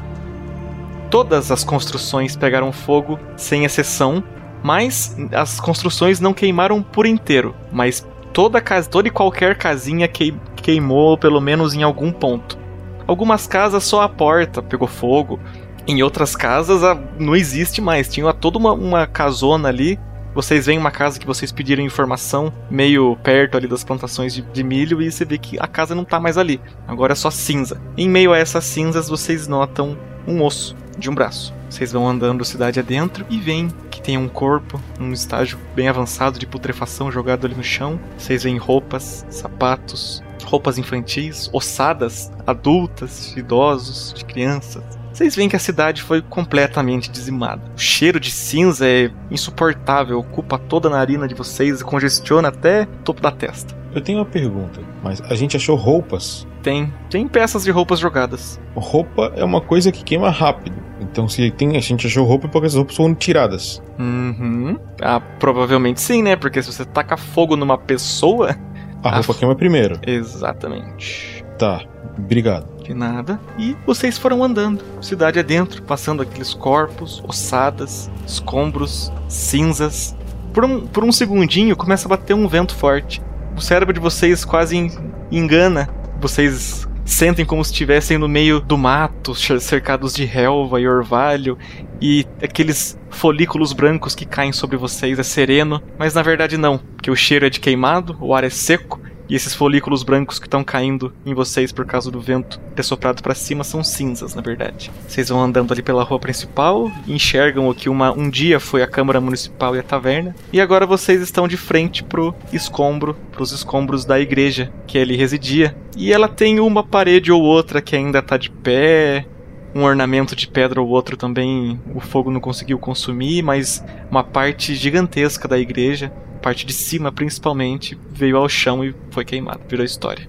[1.11, 4.23] Todas as construções pegaram fogo, sem exceção,
[4.63, 11.17] mas as construções não queimaram por inteiro, mas toda casa, toda e qualquer casinha queimou
[11.17, 12.59] pelo menos em algum ponto.
[13.07, 15.39] Algumas casas só a porta pegou fogo,
[15.87, 18.09] em outras casas a, não existe mais.
[18.09, 19.99] Tinha toda uma, uma casona ali.
[20.35, 24.63] Vocês veem uma casa que vocês pediram informação, meio perto ali das plantações de, de,
[24.63, 26.61] milho, e você vê que a casa não tá mais ali.
[26.87, 27.81] Agora é só cinza.
[27.97, 29.97] Em meio a essas cinzas, vocês notam
[30.27, 31.55] um osso de um braço.
[31.71, 36.39] Vocês vão andando cidade adentro e veem que tem um corpo, um estágio bem avançado
[36.39, 37.99] de putrefação jogado ali no chão.
[38.19, 44.85] Vocês veem roupas, sapatos, roupas infantis, ossadas, adultas, idosos, de crianças.
[45.17, 47.63] Vocês veem que a cidade foi completamente dizimada.
[47.75, 52.83] O cheiro de cinza é insuportável, ocupa toda a narina de vocês e congestiona até
[52.83, 53.75] o topo da testa.
[53.95, 56.47] Eu tenho uma pergunta, mas a gente achou roupas?
[56.63, 56.93] Tem.
[57.09, 58.61] Tem peças de roupas jogadas.
[58.75, 60.77] Roupa é uma coisa que queima rápido.
[61.01, 63.83] Então se tem, a gente achou roupa porque as roupas foram tiradas.
[63.99, 64.79] Uhum.
[65.01, 66.37] Ah, provavelmente sim, né?
[66.37, 68.55] Porque se você taca fogo numa pessoa.
[69.03, 69.35] A roupa a...
[69.35, 69.99] queima primeiro.
[70.07, 71.36] Exatamente.
[71.59, 71.83] Tá,
[72.19, 72.83] obrigado.
[72.83, 73.41] De nada.
[73.59, 80.15] E vocês foram andando, cidade adentro, passando aqueles corpos, ossadas, escombros, cinzas.
[80.53, 83.23] Por um, por um segundinho começa a bater um vento forte.
[83.57, 84.91] O cérebro de vocês quase
[85.31, 85.89] engana.
[86.21, 91.57] Vocês sentem como se estivessem no meio do mato, cercados de relva e orvalho,
[92.01, 97.11] e aqueles folículos brancos que caem sobre vocês é sereno, mas na verdade não, porque
[97.11, 100.63] o cheiro é de queimado, o ar é seco e esses folículos brancos que estão
[100.63, 104.91] caindo em vocês por causa do vento ter soprado para cima são cinzas, na verdade.
[105.07, 108.87] Vocês vão andando ali pela rua principal, enxergam o que uma, um dia foi a
[108.87, 114.05] Câmara Municipal e a taverna, e agora vocês estão de frente pro escombro, pros escombros
[114.05, 115.77] da igreja que ele residia.
[115.97, 119.27] E ela tem uma parede ou outra que ainda tá de pé,
[119.75, 124.75] um ornamento de pedra ou outro também o fogo não conseguiu consumir, mas uma parte
[124.75, 130.29] gigantesca da igreja parte de cima principalmente, veio ao chão e foi queimado, virou história.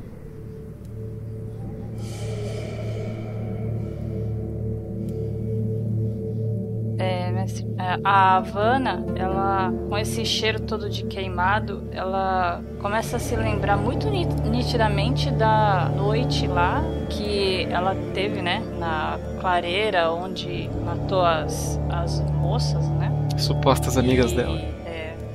[6.99, 7.29] É,
[7.77, 13.77] é, a Havana, ela, com esse cheiro todo de queimado, ela começa a se lembrar
[13.77, 22.19] muito nitidamente da noite lá que ela teve, né, na clareira onde matou as, as
[22.31, 23.11] moças, né?
[23.37, 24.35] Supostas amigas e...
[24.35, 24.59] dela.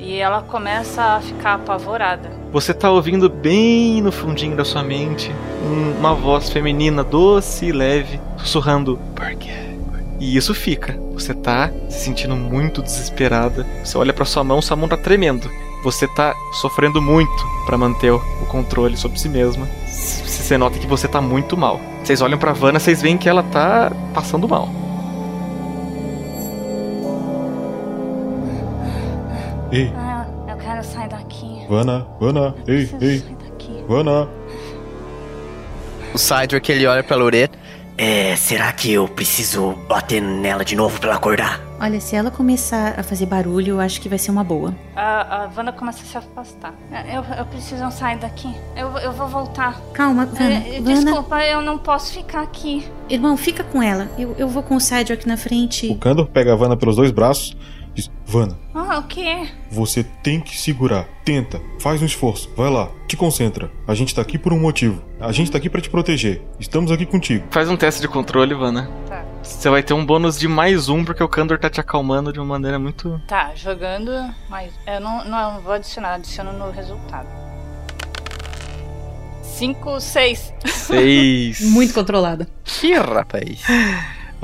[0.02, 2.28] E ela começa a ficar apavorada.
[2.52, 5.30] Você tá ouvindo bem no fundinho da sua mente
[5.96, 9.52] uma voz feminina doce e leve, sussurrando: Por quê?
[10.18, 10.98] E isso fica.
[11.12, 13.64] Você tá se sentindo muito desesperada.
[13.84, 15.48] Você olha para sua mão, sua mão tá tremendo.
[15.84, 19.68] Você tá sofrendo muito para manter o controle sobre si mesma.
[19.86, 21.80] Você nota que você tá muito mal.
[22.02, 24.68] Vocês olham para Vanna, vocês veem que ela tá passando mal.
[29.72, 29.90] Ei.
[29.96, 31.66] Ah, eu quero sair daqui.
[31.66, 33.24] Vana, Vana, eu ei, ei.
[33.88, 34.28] Vana.
[36.12, 37.58] O Cydric ele olha pra Loreta.
[37.96, 41.60] É, será que eu preciso bater nela de novo pra ela acordar?
[41.80, 44.74] Olha, se ela começar a fazer barulho, eu acho que vai ser uma boa.
[44.94, 46.74] A, a Wanda começa a se afastar.
[46.90, 48.54] É, eu, eu preciso sair daqui.
[48.76, 49.80] Eu, eu vou voltar.
[49.94, 50.64] Calma, Vana.
[50.66, 52.86] É, desculpa, eu não posso ficar aqui.
[53.08, 54.08] Irmão, fica com ela.
[54.18, 55.88] Eu, eu vou com o Cydric na frente.
[55.88, 57.56] O Kandor pega a Vanna pelos dois braços
[57.94, 58.58] Diz, Vana.
[58.74, 59.48] Ah, o quê?
[59.70, 61.06] Você tem que segurar.
[61.24, 61.60] Tenta.
[61.78, 62.50] Faz um esforço.
[62.56, 62.90] Vai lá.
[63.06, 63.70] Te concentra.
[63.86, 65.02] A gente tá aqui por um motivo.
[65.20, 66.40] A gente tá aqui para te proteger.
[66.58, 67.46] Estamos aqui contigo.
[67.50, 68.90] Faz um teste de controle, Vana.
[69.06, 69.24] Tá.
[69.42, 72.38] Você vai ter um bônus de mais um, porque o Kandor tá te acalmando de
[72.38, 73.20] uma maneira muito.
[73.26, 74.10] Tá, jogando
[74.48, 74.72] mais.
[74.86, 77.28] Eu não, não vou adicionar, adiciono no resultado.
[79.42, 80.54] 5, 6.
[80.64, 81.60] 6.
[81.70, 82.48] Muito controlada.
[82.64, 83.62] Que rapaz.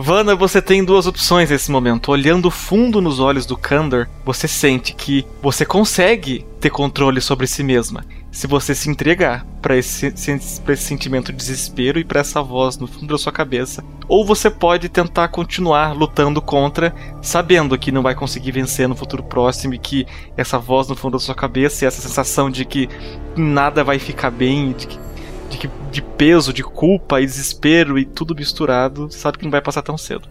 [0.01, 2.13] Vana, você tem duas opções nesse momento.
[2.13, 7.65] Olhando fundo nos olhos do Kandor, você sente que você consegue ter controle sobre si
[7.65, 8.05] mesma.
[8.31, 12.87] Se você se entregar para esse, esse sentimento de desespero e para essa voz no
[12.87, 13.85] fundo da sua cabeça.
[14.07, 19.25] Ou você pode tentar continuar lutando contra, sabendo que não vai conseguir vencer no futuro
[19.25, 20.07] próximo e que
[20.37, 22.89] essa voz no fundo da sua cabeça e essa sensação de que
[23.37, 25.08] nada vai ficar bem, de que
[25.49, 29.83] de, de peso, de culpa e desespero e tudo misturado, sabe que não vai passar
[29.83, 30.29] tão cedo.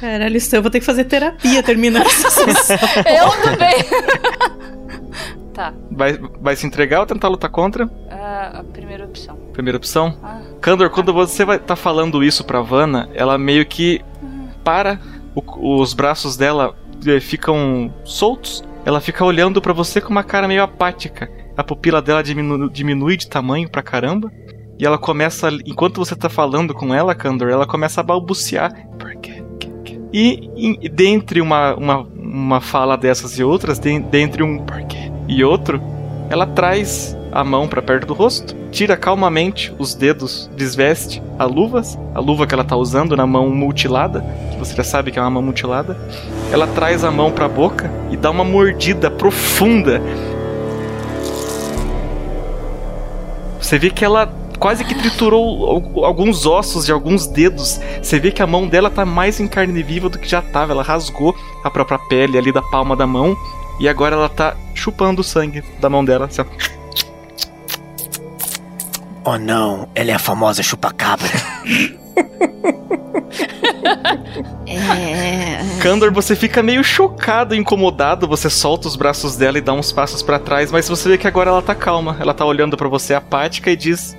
[0.00, 2.76] Caralho, isso eu vou ter que fazer terapia terminando essa sessão.
[3.06, 3.74] eu também.
[5.54, 5.72] tá.
[5.90, 7.86] Vai, vai se entregar ou tentar lutar contra?
[7.86, 9.36] Uh, a primeira opção.
[9.52, 10.16] Primeira opção?
[10.22, 10.40] Ah.
[10.60, 14.48] Kandor, quando você vai tá falando isso pra Vanna, ela meio que uhum.
[14.64, 15.00] para,
[15.34, 16.74] o, os braços dela
[17.06, 22.00] eh, ficam soltos, ela fica olhando para você com uma cara meio apática a pupila
[22.00, 24.30] dela diminu diminui de tamanho pra caramba.
[24.78, 28.72] E ela começa, enquanto você tá falando com ela, Kandor, ela começa a balbuciar.
[30.12, 35.42] E, e dentre uma, uma, uma fala dessas e outras, de, dentre um porquê e
[35.42, 35.82] outro,
[36.30, 41.98] ela traz a mão para perto do rosto, tira calmamente os dedos, desveste a luvas,
[42.14, 45.22] a luva que ela tá usando na mão mutilada, que você já sabe que é
[45.22, 45.98] uma mão mutilada.
[46.52, 50.00] Ela traz a mão para a boca e dá uma mordida profunda
[53.68, 57.78] Você vê que ela quase que triturou alguns ossos de alguns dedos.
[58.02, 60.72] Você vê que a mão dela tá mais em carne viva do que já tava.
[60.72, 63.36] Ela rasgou a própria pele ali da palma da mão.
[63.78, 66.24] E agora ela tá chupando o sangue da mão dela.
[66.24, 66.40] Assim,
[69.22, 71.28] oh não, ela é a famosa chupacabra.
[74.66, 75.58] é...
[75.80, 80.22] Kandor, você fica meio chocado, incomodado, você solta os braços dela e dá uns passos
[80.22, 82.16] para trás, mas você vê que agora ela tá calma.
[82.20, 84.16] Ela tá olhando para você apática e diz: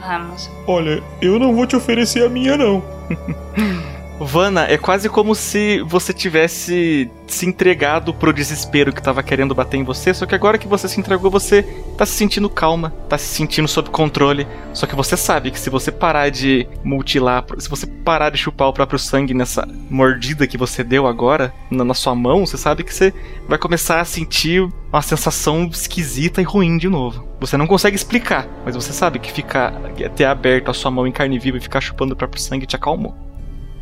[0.00, 0.50] Vamos.
[0.66, 2.82] Olha, eu não vou te oferecer a minha não.
[4.24, 9.78] Vana, é quase como se você tivesse se entregado pro desespero que tava querendo bater
[9.78, 11.62] em você, só que agora que você se entregou, você
[11.96, 14.46] tá se sentindo calma, tá se sentindo sob controle.
[14.72, 18.68] Só que você sabe que se você parar de mutilar, se você parar de chupar
[18.68, 22.84] o próprio sangue nessa mordida que você deu agora na, na sua mão, você sabe
[22.84, 23.12] que você
[23.48, 27.26] vai começar a sentir uma sensação esquisita e ruim de novo.
[27.40, 29.72] Você não consegue explicar, mas você sabe que ficar
[30.14, 32.76] ter aberto a sua mão em carne viva e ficar chupando o próprio sangue te
[32.76, 33.31] acalmou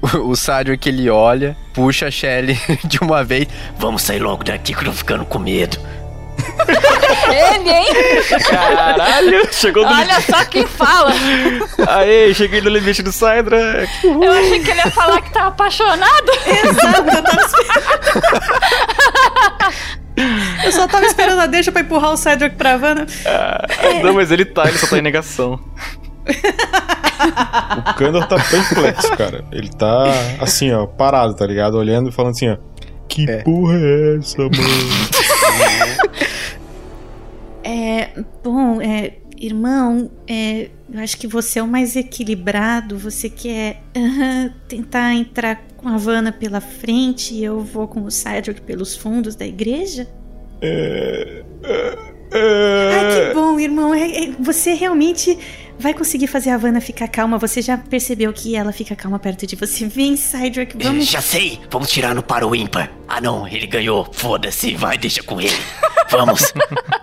[0.14, 3.46] o, o que ele olha, puxa a Shelly de uma vez.
[3.78, 5.78] Vamos sair logo daqui que eu tô ficando com medo.
[7.28, 7.86] Ele, hein?
[8.48, 11.12] Caralho, chegou no Olha só quem fala.
[11.86, 13.86] Aê, cheguei no limite do Sidra.
[14.02, 16.30] Eu achei que ele ia falar que tava apaixonado.
[16.46, 17.48] Exato, eu tava
[20.64, 23.06] Eu só tava esperando a deixa pra empurrar o Cedric pra Havana.
[23.24, 24.02] Ah, é.
[24.02, 25.60] Não, mas ele tá, ele só tá em negação.
[27.78, 29.44] O Kandor tá perplexo, cara.
[29.52, 30.04] Ele tá
[30.40, 31.76] assim, ó, parado, tá ligado?
[31.76, 32.56] Olhando e falando assim, ó.
[33.08, 33.42] Que é.
[33.42, 34.52] porra é essa, mano?
[37.64, 38.10] é.
[38.42, 39.14] Bom, é.
[39.42, 42.98] Irmão, é, eu acho que você é o mais equilibrado.
[42.98, 48.10] Você quer uh, tentar entrar com a Havana pela frente e eu vou com o
[48.10, 50.06] Cedric pelos fundos da igreja?
[50.60, 51.42] É.
[51.62, 51.98] é,
[52.32, 53.00] é...
[53.00, 53.94] Ai, que bom, irmão.
[53.94, 55.38] É, é, você realmente
[55.80, 57.38] vai conseguir fazer a Havana ficar calma.
[57.38, 59.86] Você já percebeu que ela fica calma perto de você.
[59.86, 61.06] Vem, Cydrak, vamos.
[61.06, 61.58] Já sei!
[61.70, 62.92] Vamos tirar no para o ímpar.
[63.08, 64.06] Ah, não, ele ganhou.
[64.12, 65.56] Foda-se, vai, deixa com ele.
[66.10, 66.52] Vamos.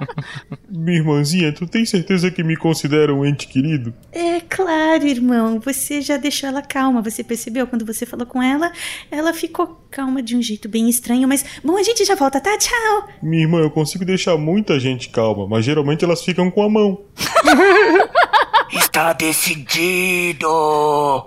[0.70, 3.94] Minha irmãzinha, tu tem certeza que me considera um ente querido?
[4.12, 5.60] É claro, irmão.
[5.62, 7.02] Você já deixou ela calma.
[7.02, 8.72] Você percebeu quando você falou com ela?
[9.10, 12.58] Ela ficou calma de um jeito bem estranho, mas bom, a gente já volta, tá?
[12.58, 13.10] Tchau.
[13.22, 17.02] Minha irmã, eu consigo deixar muita gente calma, mas geralmente elas ficam com a mão.
[18.72, 20.48] Está decidido!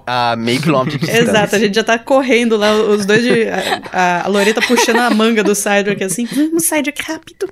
[0.06, 3.46] A meio quilômetro de Exato, a gente já tá correndo lá, os dois de.
[3.92, 6.26] A, a Loreta puxando a manga do Cydric assim.
[6.26, 7.48] Vamos, Cydric, rápido!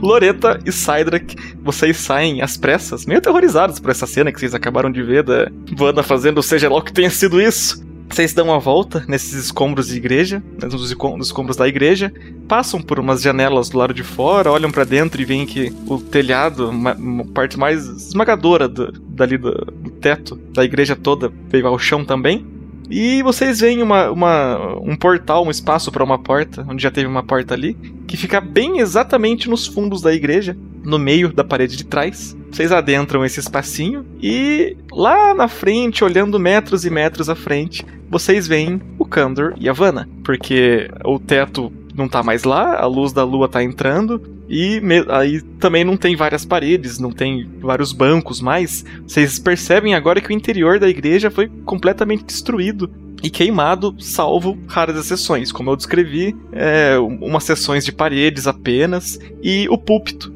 [0.00, 4.90] Loreta e Cydrak, vocês saem às pressas, meio aterrorizados por essa cena que vocês acabaram
[4.90, 7.87] de ver da Wanda fazendo seja lá o que tenha sido isso.
[8.10, 10.90] Vocês dão uma volta nesses escombros de igreja, nos
[11.20, 12.12] escombros da igreja,
[12.48, 15.98] passam por umas janelas do lado de fora, olham para dentro e veem que o
[15.98, 21.78] telhado, uma parte mais esmagadora do, dali do, do, teto da igreja toda, veio ao
[21.78, 22.44] chão também.
[22.90, 27.06] E vocês veem uma, uma um portal, um espaço para uma porta, onde já teve
[27.06, 27.74] uma porta ali,
[28.06, 32.36] que fica bem exatamente nos fundos da igreja, no meio da parede de trás.
[32.50, 38.46] Vocês adentram esse espacinho e lá na frente, olhando metros e metros à frente, vocês
[38.46, 43.12] veem o Kandor e a Vanna, porque o teto não tá mais lá, a luz
[43.12, 48.40] da lua tá entrando, e aí também não tem várias paredes, não tem vários bancos
[48.40, 48.84] mais.
[49.06, 52.90] Vocês percebem agora que o interior da igreja foi completamente destruído
[53.22, 55.50] e queimado, salvo raras exceções.
[55.52, 60.32] Como eu descrevi, é, umas seções de paredes apenas e o púlpito,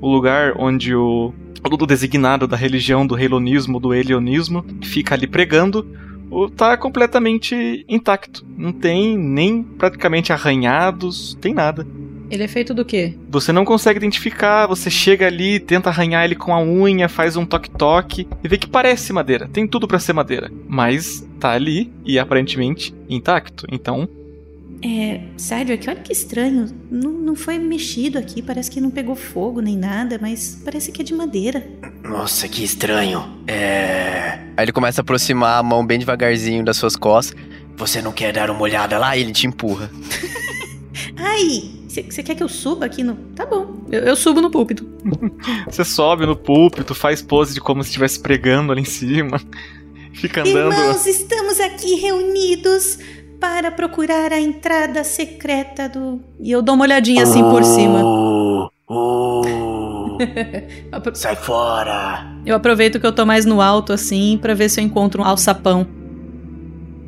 [0.00, 1.32] o lugar onde o,
[1.64, 5.86] o designado da religião do helonismo, do helionismo, fica ali pregando,
[6.56, 8.44] tá completamente intacto.
[8.56, 11.86] Não tem nem praticamente arranhados, tem nada.
[12.30, 13.16] Ele é feito do quê?
[13.28, 17.44] Você não consegue identificar, você chega ali, tenta arranhar ele com a unha, faz um
[17.44, 19.48] toque-toque e vê que parece madeira.
[19.52, 23.66] Tem tudo para ser madeira, mas tá ali e aparentemente intacto.
[23.68, 24.08] Então,
[24.82, 26.66] é, Cedric, olha que estranho.
[26.90, 31.02] Não, não foi mexido aqui, parece que não pegou fogo nem nada, mas parece que
[31.02, 31.66] é de madeira.
[32.02, 33.40] Nossa, que estranho.
[33.46, 34.38] É.
[34.56, 37.38] Aí ele começa a aproximar a mão bem devagarzinho das suas costas.
[37.76, 39.16] Você não quer dar uma olhada lá?
[39.16, 39.90] Ele te empurra.
[41.16, 43.16] Ai, você quer que eu suba aqui no.
[43.34, 44.88] Tá bom, eu, eu subo no púlpito.
[45.66, 49.40] Você sobe no púlpito, faz pose de como se estivesse pregando ali em cima.
[50.12, 50.72] Fica andando.
[50.72, 52.98] Irmãos, estamos aqui reunidos
[53.40, 56.20] para procurar a entrada secreta do.
[56.38, 58.02] E eu dou uma olhadinha assim por cima.
[58.04, 60.18] Oh, oh.
[61.14, 62.36] Sai fora!
[62.44, 65.24] Eu aproveito que eu tô mais no alto assim para ver se eu encontro um
[65.24, 65.86] alçapão.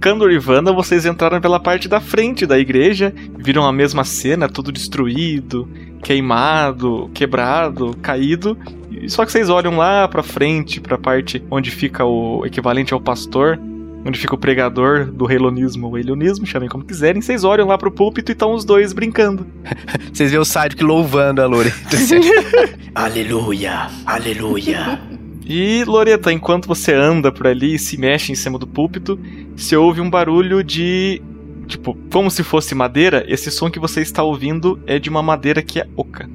[0.01, 4.49] Kandor e Wanda, vocês entraram pela parte da frente da igreja, viram a mesma cena,
[4.49, 5.69] tudo destruído,
[6.03, 8.59] queimado, quebrado, caído.
[9.07, 13.61] Só que vocês olham lá pra frente, pra parte onde fica o equivalente ao pastor,
[14.05, 17.91] onde fica o pregador do helonismo ou helionismo, chamem como quiserem, vocês olham lá pro
[17.91, 19.47] púlpito e estão os dois brincando.
[20.13, 21.73] vocês vê o Sidekick louvando a Lore.
[22.95, 25.01] aleluia, aleluia.
[25.45, 29.19] E, Loreta, enquanto você anda por ali e se mexe em cima do púlpito,
[29.57, 31.21] você ouve um barulho de.
[31.67, 35.63] Tipo, como se fosse madeira, esse som que você está ouvindo é de uma madeira
[35.63, 36.29] que é oca.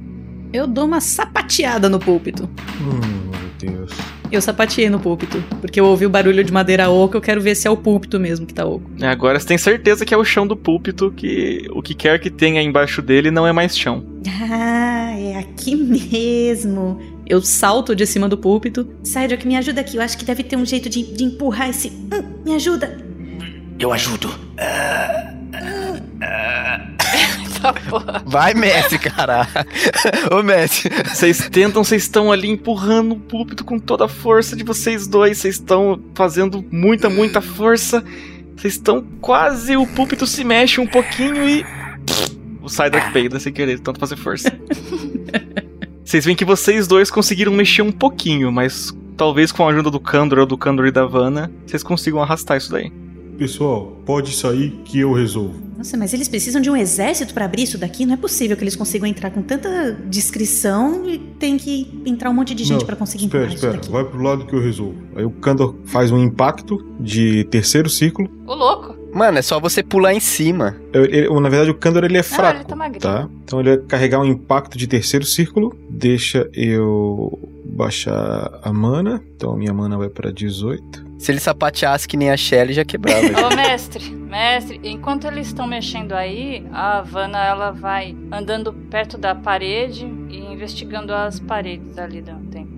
[0.52, 2.50] Eu dou uma sapateada no púlpito.
[2.82, 3.92] Hum, meu Deus.
[4.32, 7.56] Eu sapateei no púlpito, porque eu ouvi o barulho de madeira oca, eu quero ver
[7.56, 8.90] se é o púlpito mesmo que tá oco.
[9.00, 12.20] É, agora você tem certeza que é o chão do púlpito, que o que quer
[12.20, 14.06] que tenha embaixo dele não é mais chão.
[14.50, 17.00] Ah, é aqui mesmo.
[17.26, 18.88] Eu salto de cima do púlpito.
[19.38, 19.98] que me ajuda aqui.
[19.98, 21.90] Eu acho que deve ter um jeito de, de empurrar esse.
[21.90, 22.98] Hum, me ajuda.
[23.80, 24.30] Eu ajudo.
[24.30, 25.38] Uh,
[27.58, 28.30] uh, uh.
[28.30, 29.48] Vai, Messi, caralho.
[30.32, 30.90] Ô, Messi.
[31.06, 35.38] Vocês tentam, vocês estão ali empurrando o púlpito com toda a força de vocês dois.
[35.38, 38.04] Vocês estão fazendo muita, muita força.
[38.56, 39.78] Vocês estão quase.
[39.78, 41.66] O púlpito se mexe um pouquinho e.
[42.62, 44.52] O Cydrak peida sem querer, tanto fazer força.
[46.04, 50.00] Vocês veem que vocês dois conseguiram mexer um pouquinho, mas talvez com a ajuda do
[50.00, 52.92] Kandor ou do Kandor e da Vanna, vocês consigam arrastar isso daí.
[53.38, 55.68] Pessoal, pode sair que eu resolvo.
[55.78, 58.04] Nossa, mas eles precisam de um exército para abrir isso daqui?
[58.04, 62.34] Não é possível que eles consigam entrar com tanta descrição e tem que entrar um
[62.34, 63.92] monte de gente para conseguir espera, entrar espera.
[63.92, 64.96] Vai pro lado que eu resolvo.
[65.16, 68.28] Aí o Kandor faz um impacto de terceiro círculo.
[68.48, 68.98] Ô, louco!
[69.14, 70.76] Mano, é só você pular em cima.
[70.92, 72.74] Eu, na verdade, o Kandor ele é fraco.
[72.80, 75.76] Ah, ele tá, tá Então ele vai carregar um impacto de terceiro círculo.
[75.90, 79.22] Deixa eu baixar a mana.
[79.36, 81.07] Então a minha mana vai para 18.
[81.18, 83.26] Se ele sapateasse que nem a Shelly, já quebrava.
[83.46, 89.34] Ô, mestre, mestre, enquanto eles estão mexendo aí, a Havana ela vai andando perto da
[89.34, 92.78] parede e investigando as paredes ali do templo.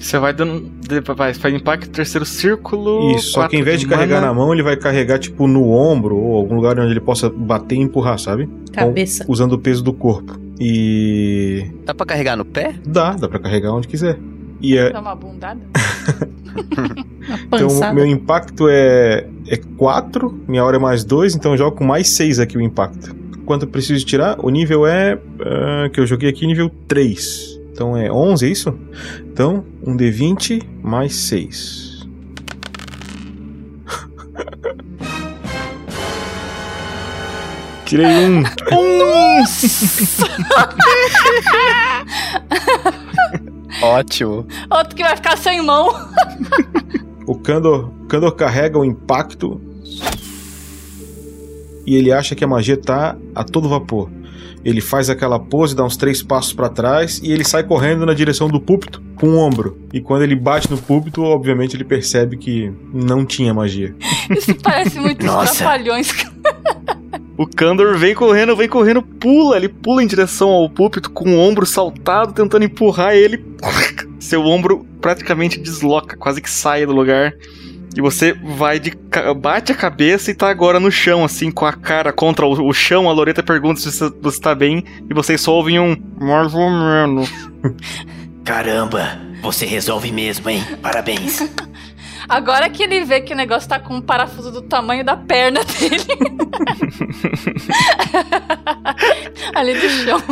[0.00, 0.70] Você vai dando.
[1.16, 3.12] Vai, faz impacto terceiro círculo.
[3.12, 6.16] Isso, só que em vez de carregar na mão, ele vai carregar, tipo, no ombro
[6.16, 8.48] ou algum lugar onde ele possa bater e empurrar, sabe?
[8.72, 9.24] Cabeça.
[9.24, 10.38] Com, usando o peso do corpo.
[10.60, 11.70] E.
[11.86, 12.74] Dá pra carregar no pé?
[12.84, 14.18] Dá, dá pra carregar onde quiser.
[14.60, 14.90] E é...
[14.90, 15.60] Dá uma bundada?
[17.52, 21.84] então, meu impacto é, é 4, minha hora é mais 2, então eu jogo com
[21.84, 23.14] mais 6 aqui o impacto.
[23.44, 24.38] Quanto eu preciso tirar?
[24.44, 25.16] O nível é.
[25.16, 27.60] Uh, que eu joguei aqui, nível 3.
[27.72, 28.74] Então é 11, é isso?
[29.20, 32.06] Então, um D20 mais 6.
[37.84, 38.42] Tirei um.
[38.98, 39.66] Nossa!
[43.82, 44.46] Ótimo.
[44.70, 45.88] Outro que vai ficar sem mão.
[47.26, 49.60] o Kandor, Kandor carrega o impacto
[51.86, 54.10] e ele acha que a magia tá a todo vapor.
[54.64, 58.14] Ele faz aquela pose, dá uns três passos para trás e ele sai correndo na
[58.14, 59.78] direção do púlpito com o ombro.
[59.92, 63.94] E quando ele bate no púlpito, obviamente ele percebe que não tinha magia.
[64.30, 66.10] Isso parece muito trapalhões.
[67.36, 71.38] O Kandor vem correndo, vem correndo, pula, ele pula em direção ao púlpito com o
[71.38, 73.44] ombro saltado, tentando empurrar ele.
[74.18, 77.34] Seu ombro praticamente desloca, quase que sai do lugar.
[77.96, 78.92] E você vai de.
[79.36, 82.72] bate a cabeça e tá agora no chão, assim, com a cara contra o, o
[82.72, 83.08] chão.
[83.08, 84.84] A Loreta pergunta se você, você tá bem.
[85.08, 85.96] E vocês só ouvem um.
[86.18, 87.30] Mais ou menos.
[88.44, 90.64] Caramba, você resolve mesmo, hein?
[90.82, 91.40] Parabéns.
[92.28, 95.60] Agora que ele vê que o negócio tá com um parafuso do tamanho da perna
[95.78, 96.04] dele.
[99.54, 100.22] Ali do chão.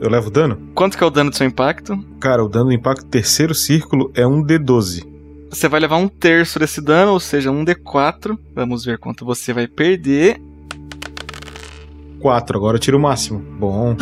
[0.00, 0.58] Eu levo dano?
[0.74, 1.98] Quanto que é o dano do seu impacto?
[2.20, 5.04] Cara, o dano do impacto terceiro círculo é um D12.
[5.50, 8.38] Você vai levar um terço desse dano, ou seja, um D4.
[8.54, 10.40] Vamos ver quanto você vai perder.
[12.20, 13.38] 4, agora eu tiro o máximo.
[13.38, 13.96] Bom.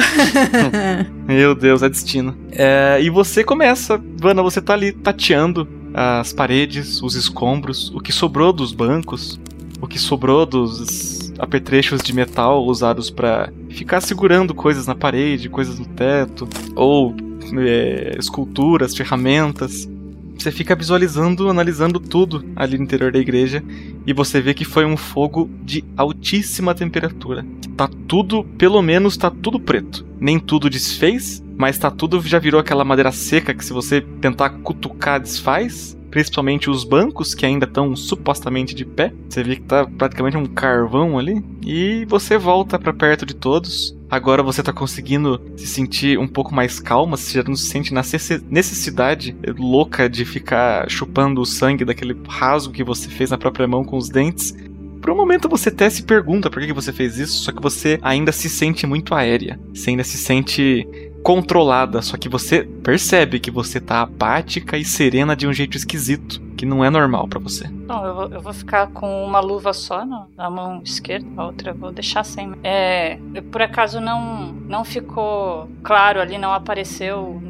[1.29, 2.37] Meu Deus, é destino.
[2.51, 8.13] É, e você começa, Vana, você tá ali tateando as paredes, os escombros, o que
[8.13, 9.39] sobrou dos bancos,
[9.81, 15.79] o que sobrou dos apetrechos de metal usados para ficar segurando coisas na parede, coisas
[15.79, 17.15] no teto, ou
[17.59, 19.89] é, esculturas, ferramentas.
[20.37, 23.63] Você fica visualizando, analisando tudo ali no interior da igreja
[24.05, 27.47] e você vê que foi um fogo de altíssima temperatura.
[27.77, 30.05] Tá tudo, pelo menos tá tudo preto.
[30.19, 34.51] Nem tudo desfez, mas tá tudo já virou aquela madeira seca que se você tentar
[34.51, 39.13] cutucar desfaz principalmente os bancos que ainda estão supostamente de pé.
[39.29, 41.45] Você vê que tá praticamente um carvão ali.
[41.67, 43.97] E você volta para perto de todos.
[44.09, 47.93] Agora você tá conseguindo se sentir um pouco mais calma, você já não se sente
[47.93, 48.03] na
[48.49, 53.85] necessidade louca de ficar chupando o sangue daquele rasgo que você fez na própria mão
[53.85, 54.55] com os dentes.
[55.03, 57.99] Por um momento você até se pergunta por que você fez isso, só que você
[58.03, 59.59] ainda se sente muito aérea.
[59.75, 60.87] Você ainda se sente
[61.25, 66.39] controlada, só que você percebe que você tá apática e serena de um jeito esquisito,
[66.55, 67.67] que não é normal para você.
[67.67, 71.47] Não, eu vou, eu vou, ficar com uma luva só no, na mão esquerda, a
[71.47, 72.53] outra eu vou deixar sem.
[72.63, 73.19] É,
[73.51, 77.41] por acaso não, não ficou claro ali, não apareceu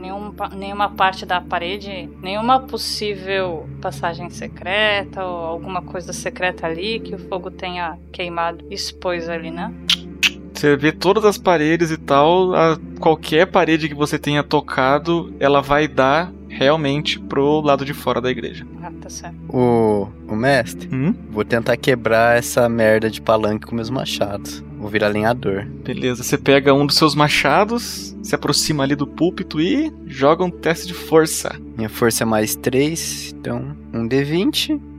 [0.00, 7.14] nenhum, nenhuma parte da parede, nenhuma possível passagem secreta ou alguma coisa secreta ali que
[7.14, 9.72] o fogo tenha queimado, expôs ali, né?
[10.60, 15.62] Você vê todas as paredes e tal, a, qualquer parede que você tenha tocado, ela
[15.62, 18.66] vai dar realmente pro lado de fora da igreja.
[18.82, 19.36] Ah, tá certo.
[19.48, 21.14] O, o mestre, hum?
[21.30, 24.62] vou tentar quebrar essa merda de palanque com meus machados.
[24.76, 25.64] Vou virar lenhador.
[25.64, 30.50] Beleza, você pega um dos seus machados, se aproxima ali do púlpito e joga um
[30.50, 31.58] teste de força.
[31.74, 34.89] Minha força é mais 3, então um D20.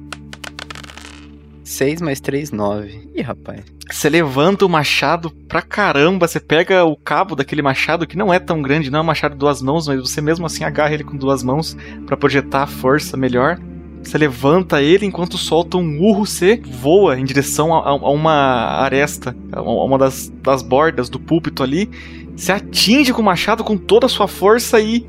[1.71, 3.11] 6 mais 3, 9.
[3.15, 3.61] Ih, rapaz.
[3.89, 8.39] Você levanta o machado pra caramba, você pega o cabo daquele machado que não é
[8.39, 11.03] tão grande, não é um machado de duas mãos, mas você mesmo assim agarra ele
[11.03, 13.57] com duas mãos para projetar a força melhor.
[14.03, 18.33] Você levanta ele enquanto solta um urro, você voa em direção a, a uma
[18.83, 21.89] aresta, a uma das, das bordas do púlpito ali.
[22.35, 25.05] Você atinge com o machado com toda a sua força e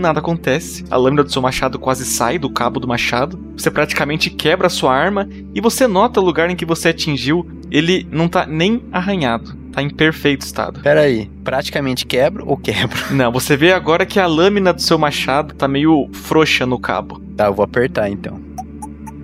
[0.00, 0.84] nada acontece.
[0.90, 3.38] A lâmina do seu machado quase sai do cabo do machado.
[3.56, 7.46] Você praticamente quebra a sua arma e você nota o lugar em que você atingiu,
[7.70, 9.54] ele não tá nem arranhado.
[9.72, 10.80] Tá em perfeito estado.
[10.80, 12.96] Pera aí, praticamente quebra ou quebra?
[13.12, 17.20] Não, você vê agora que a lâmina do seu machado tá meio frouxa no cabo.
[17.36, 18.40] Tá, eu vou apertar então.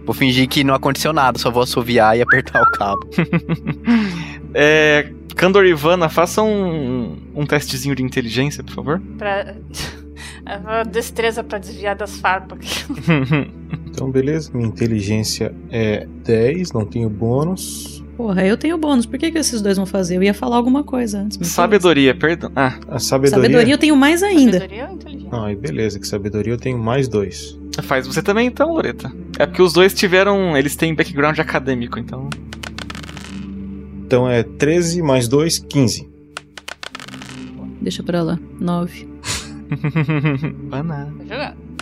[0.04, 3.08] Vou fingir que não aconteceu nada, só vou assoviar e apertar o cabo.
[4.52, 5.10] é.
[5.36, 9.02] Kandor e Ivana, façam um, um testezinho de inteligência, por favor.
[9.16, 9.54] Pra.
[10.90, 12.86] Destreza para desviar das farpas.
[13.86, 14.50] então, beleza.
[14.52, 18.02] Minha inteligência é 10, não tenho bônus.
[18.16, 19.06] Porra, eu tenho bônus.
[19.06, 20.16] Por que, que esses dois vão fazer?
[20.16, 21.38] Eu ia falar alguma coisa antes.
[21.48, 22.52] Sabedoria, perdão.
[22.54, 23.42] Ah, a sabedoria.
[23.42, 24.60] Sabedoria eu tenho mais ainda.
[24.60, 25.30] Sabedoria ou inteligência?
[25.32, 27.58] Ah, beleza, que sabedoria eu tenho mais dois.
[27.82, 29.10] Faz você também então, Loreta.
[29.38, 30.56] É porque os dois tiveram.
[30.56, 32.28] Eles têm background acadêmico, então.
[34.04, 36.08] Então é 13 mais 2, 15.
[37.80, 38.38] Deixa pra lá.
[38.60, 39.11] 9.
[40.68, 41.12] Banana.
[41.18, 41.72] Tá jogando.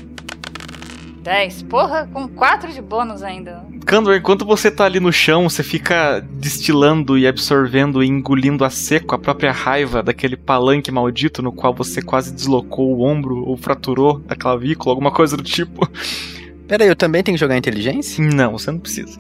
[1.23, 1.63] 10.
[1.65, 3.63] Porra, com 4 de bônus ainda.
[3.85, 8.71] Kandor, enquanto você tá ali no chão, você fica destilando e absorvendo e engolindo a
[8.71, 13.57] seco a própria raiva daquele palanque maldito no qual você quase deslocou o ombro ou
[13.57, 15.87] fraturou a clavícula, alguma coisa do tipo.
[16.67, 18.25] Pera aí, eu também tenho que jogar inteligência?
[18.25, 19.19] Não, você não precisa.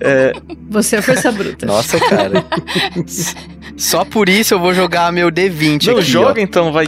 [0.00, 0.32] É...
[0.70, 1.66] Você é força bruta.
[1.66, 2.46] Nossa, cara.
[3.76, 6.42] Só por isso eu vou jogar meu D20 não, aqui, joga ó.
[6.42, 6.86] então, vai.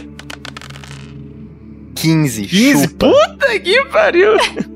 [1.95, 2.47] 15.
[2.47, 2.87] 15?
[2.87, 3.09] Chupa.
[3.09, 4.33] Puta que pariu!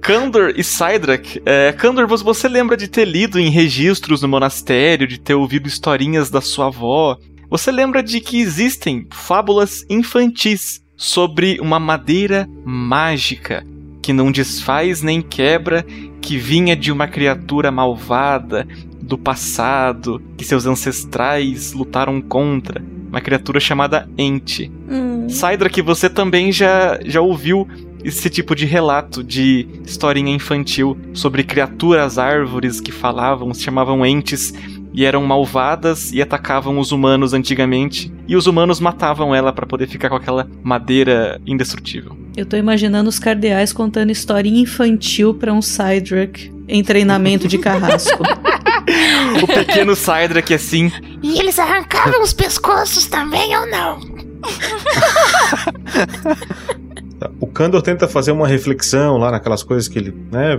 [0.00, 1.42] Kandor e Sidrak.
[1.44, 6.30] É, Kandor, você lembra de ter lido em registros no monastério, de ter ouvido historinhas
[6.30, 7.18] da sua avó.
[7.50, 13.64] Você lembra de que existem fábulas infantis sobre uma madeira mágica
[14.02, 15.84] que não desfaz nem quebra,
[16.20, 18.68] que vinha de uma criatura malvada
[19.00, 22.82] do passado, que seus ancestrais lutaram contra
[23.14, 24.70] uma criatura chamada Ente.
[24.90, 25.26] Hum.
[25.72, 27.66] Que você também já, já ouviu
[28.04, 34.52] esse tipo de relato de historinha infantil sobre criaturas, árvores que falavam, se chamavam entes
[34.92, 38.12] e eram malvadas e atacavam os humanos antigamente.
[38.28, 42.16] E os humanos matavam ela para poder ficar com aquela madeira indestrutível.
[42.36, 48.22] Eu tô imaginando os cardeais contando historinha infantil para um Cydrak em treinamento de carrasco.
[49.42, 50.92] o pequeno Cydrak assim.
[51.22, 53.98] E eles arrancavam os pescoços também ou não?
[57.40, 60.56] o Kandor tenta fazer uma reflexão lá naquelas coisas que ele, né,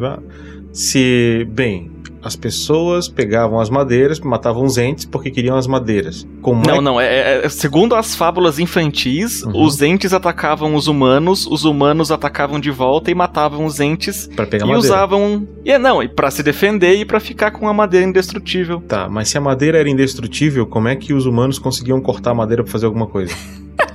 [0.73, 1.91] se, bem,
[2.25, 6.27] as pessoas pegavam as madeiras, matavam os entes porque queriam as madeiras.
[6.41, 6.81] Como não, é...
[6.81, 6.99] não.
[6.99, 9.63] É, é, segundo as fábulas infantis, uhum.
[9.63, 14.27] os entes atacavam os humanos, os humanos atacavam de volta e matavam os entes.
[14.35, 14.87] Pra pegar e madeira.
[14.87, 15.47] usavam.
[15.63, 18.81] E é, não, e pra se defender e para ficar com a madeira indestrutível.
[18.81, 22.35] Tá, mas se a madeira era indestrutível, como é que os humanos conseguiam cortar a
[22.35, 23.35] madeira para fazer alguma coisa?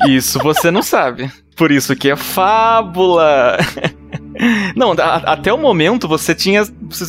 [0.08, 1.30] Isso você não sabe.
[1.56, 3.58] Por isso que é fábula.
[4.74, 6.62] Não, a, até o momento você tinha.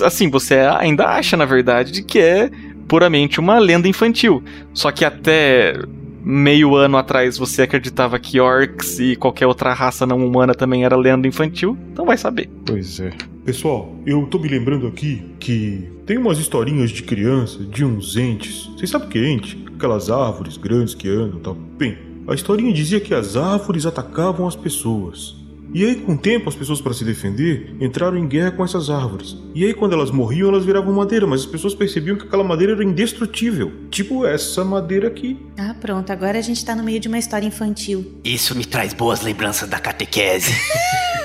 [0.04, 2.50] Assim, você ainda acha, na verdade, de que é
[2.88, 4.44] puramente uma lenda infantil.
[4.74, 5.80] Só que até
[6.24, 10.96] meio ano atrás você acreditava que orcs e qualquer outra raça não humana também era
[10.96, 12.50] lenda infantil, então vai saber.
[12.66, 13.12] Pois é.
[13.44, 18.68] Pessoal, eu tô me lembrando aqui que tem umas historinhas de criança, de uns entes.
[18.76, 19.66] Vocês sabem o que é ente?
[19.76, 21.56] Aquelas árvores grandes que andam e tal.
[21.56, 25.41] Bem, a historinha dizia que as árvores atacavam as pessoas.
[25.74, 28.90] E aí, com o tempo, as pessoas, para se defender, entraram em guerra com essas
[28.90, 29.38] árvores.
[29.56, 32.74] E aí, quando elas morriam, elas viravam madeira, mas as pessoas percebiam que aquela madeira
[32.74, 33.72] era indestrutível.
[33.90, 35.40] Tipo essa madeira aqui.
[35.58, 38.20] Ah, pronto, agora a gente tá no meio de uma história infantil.
[38.24, 40.52] Isso me traz boas lembranças da catequese.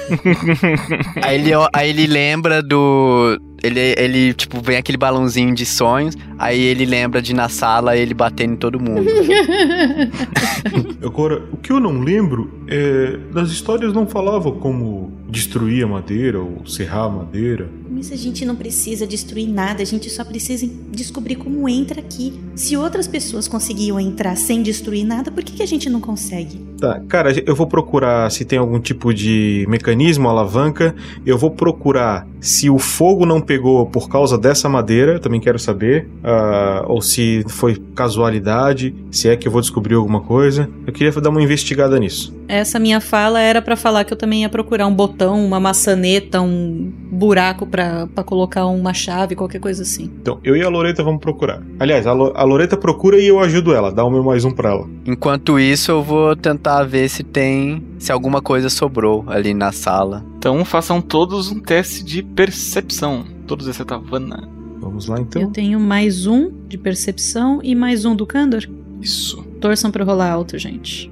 [1.23, 3.39] aí, ele, aí ele lembra do.
[3.63, 8.15] Ele, ele, tipo, vem aquele balãozinho de sonhos, aí ele lembra de na sala ele
[8.15, 9.09] batendo em todo mundo.
[11.03, 13.19] Agora, o que eu não lembro é.
[13.33, 17.69] Nas histórias não falava como destruir a madeira ou serrar a madeira.
[17.89, 22.39] Mas a gente não precisa destruir nada, a gente só precisa descobrir como entra aqui.
[22.55, 26.61] Se outras pessoas conseguiam entrar sem destruir nada, por que, que a gente não consegue?
[26.79, 30.95] Tá, cara, eu vou procurar se tem algum tipo de mecanismo, alavanca.
[31.25, 36.09] Eu vou procurar se o fogo não pegou por causa dessa madeira, também quero saber.
[36.23, 40.69] Uh, ou se foi casualidade, se é que eu vou descobrir alguma coisa.
[40.87, 42.35] Eu queria dar uma investigada nisso.
[42.49, 46.41] Essa minha fala era para falar que eu também ia procurar um botão, uma maçaneta,
[46.41, 50.11] um buraco para colocar uma chave, qualquer coisa assim.
[50.21, 51.63] Então, eu e a Loreta vamos procurar.
[51.81, 54.53] Aliás, a, Lo a Loreta procura e eu ajudo ela, dá o meu mais um
[54.53, 54.89] pra ela.
[55.05, 57.83] Enquanto isso, eu vou tentar ver se tem.
[57.99, 60.25] se alguma coisa sobrou ali na sala.
[60.37, 63.25] Então façam todos um teste de percepção.
[63.47, 64.49] Todos exceto a Vanna.
[64.81, 65.43] Vamos lá então.
[65.43, 68.65] Eu tenho mais um de percepção e mais um do Candor.
[69.01, 69.43] Isso.
[69.61, 71.11] Torçam pra rolar alto, gente.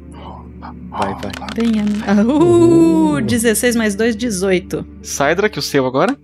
[0.91, 1.33] Vai, vai.
[1.57, 1.85] Venha.
[2.07, 4.87] Ah, uh, 16 mais 2, 18.
[5.03, 6.17] Saidra, que o seu agora?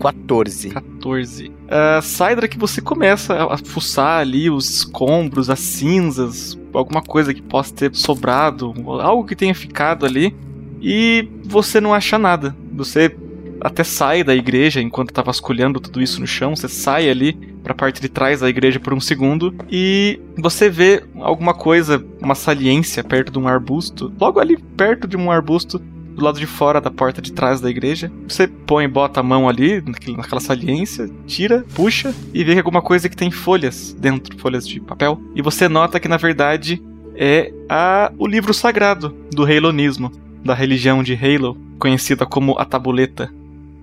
[0.00, 0.70] 14.
[0.70, 1.48] 14.
[1.48, 7.42] Uh, Saidra, que você começa a fuçar ali os escombros, as cinzas, alguma coisa que
[7.42, 10.34] possa ter sobrado, algo que tenha ficado ali,
[10.80, 12.54] e você não acha nada.
[12.72, 13.16] Você
[13.60, 17.32] até sai da igreja enquanto tá vasculhando tudo isso no chão, você sai ali
[17.62, 22.04] para a parte de trás da igreja por um segundo e você vê alguma coisa,
[22.20, 25.80] uma saliência perto de um arbusto, logo ali perto de um arbusto
[26.14, 28.10] do lado de fora da porta de trás da igreja.
[28.28, 29.82] Você põe, bota a mão ali
[30.16, 34.80] naquela saliência, tira, puxa e vê que alguma coisa que tem folhas dentro, folhas de
[34.80, 35.20] papel.
[35.34, 36.82] E você nota que na verdade
[37.16, 40.10] é a, o livro sagrado do Halonismo,
[40.44, 43.30] da religião de Halo, conhecida como a Tabuleta.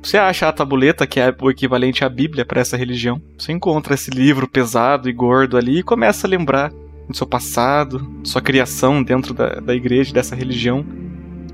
[0.01, 3.21] Você acha a tabuleta, que é o equivalente à Bíblia para essa religião.
[3.37, 6.71] Você encontra esse livro pesado e gordo ali e começa a lembrar
[7.07, 10.83] do seu passado, sua criação dentro da, da igreja, dessa religião.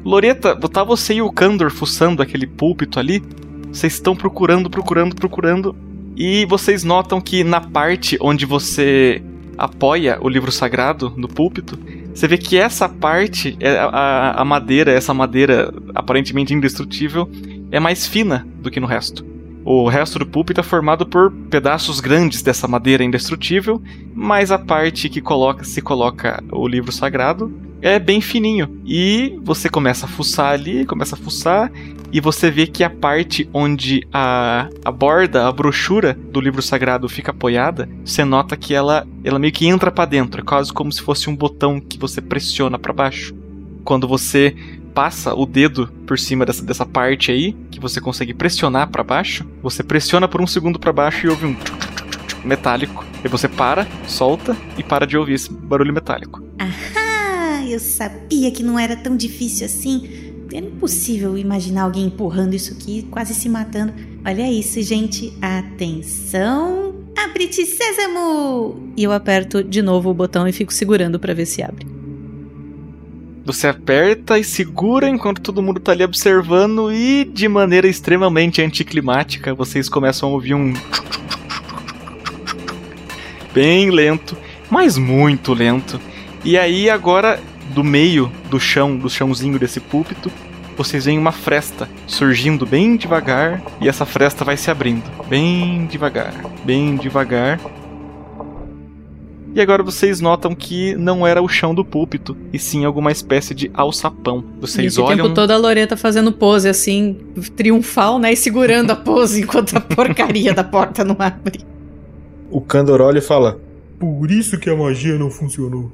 [0.07, 3.21] Loreta, tá você e o Kandor fuçando aquele púlpito ali.
[3.67, 5.75] Vocês estão procurando, procurando, procurando.
[6.15, 9.21] E vocês notam que na parte onde você
[9.57, 11.77] apoia o livro sagrado no púlpito,
[12.15, 17.29] você vê que essa parte, é a, a madeira, essa madeira aparentemente indestrutível,
[17.69, 19.25] é mais fina do que no resto.
[19.65, 23.81] O resto do púlpito é formado por pedaços grandes dessa madeira indestrutível,
[24.15, 28.81] mas a parte que coloca, se coloca o livro sagrado é bem fininho.
[28.85, 31.71] E você começa a fuçar ali, começa a fuçar,
[32.11, 37.07] e você vê que a parte onde a, a borda, a brochura do livro sagrado
[37.09, 40.91] fica apoiada, você nota que ela, ela meio que entra para dentro, é quase como
[40.91, 43.35] se fosse um botão que você pressiona para baixo.
[43.83, 44.55] Quando você
[44.93, 49.45] passa o dedo por cima dessa, dessa parte aí, que você consegue pressionar para baixo,
[49.61, 51.55] você pressiona por um segundo para baixo e ouve um
[52.43, 53.05] metálico.
[53.23, 56.41] E você para, solta e para de ouvir esse barulho metálico.
[57.73, 60.07] Eu sabia que não era tão difícil assim.
[60.53, 63.93] era impossível imaginar alguém empurrando isso aqui, quase se matando.
[64.25, 65.33] Olha isso, gente.
[65.41, 66.95] Atenção.
[67.17, 68.91] Abre-te, sésamo!
[68.95, 71.85] E eu aperto de novo o botão e fico segurando para ver se abre.
[73.43, 79.55] Você aperta e segura enquanto todo mundo tá ali observando e de maneira extremamente anticlimática,
[79.55, 80.73] vocês começam a ouvir um
[83.53, 84.37] bem lento,
[84.69, 85.99] mas muito lento.
[86.43, 87.41] E aí agora
[87.73, 90.31] do meio do chão, do chãozinho desse púlpito,
[90.77, 96.33] vocês veem uma fresta surgindo bem devagar e essa fresta vai se abrindo, bem devagar,
[96.63, 97.59] bem devagar.
[99.55, 103.55] E agora vocês notam que não era o chão do púlpito, e sim alguma espécie
[103.55, 104.43] de alçapão.
[104.61, 105.23] Vocês esse olham.
[105.23, 107.17] tempo todo a Loreta fazendo pose assim,
[107.55, 108.33] triunfal, né?
[108.33, 111.61] E segurando a pose enquanto a porcaria da porta não abre.
[112.51, 113.59] O Candor olha e fala:
[113.99, 115.91] Por isso que a magia não funcionou.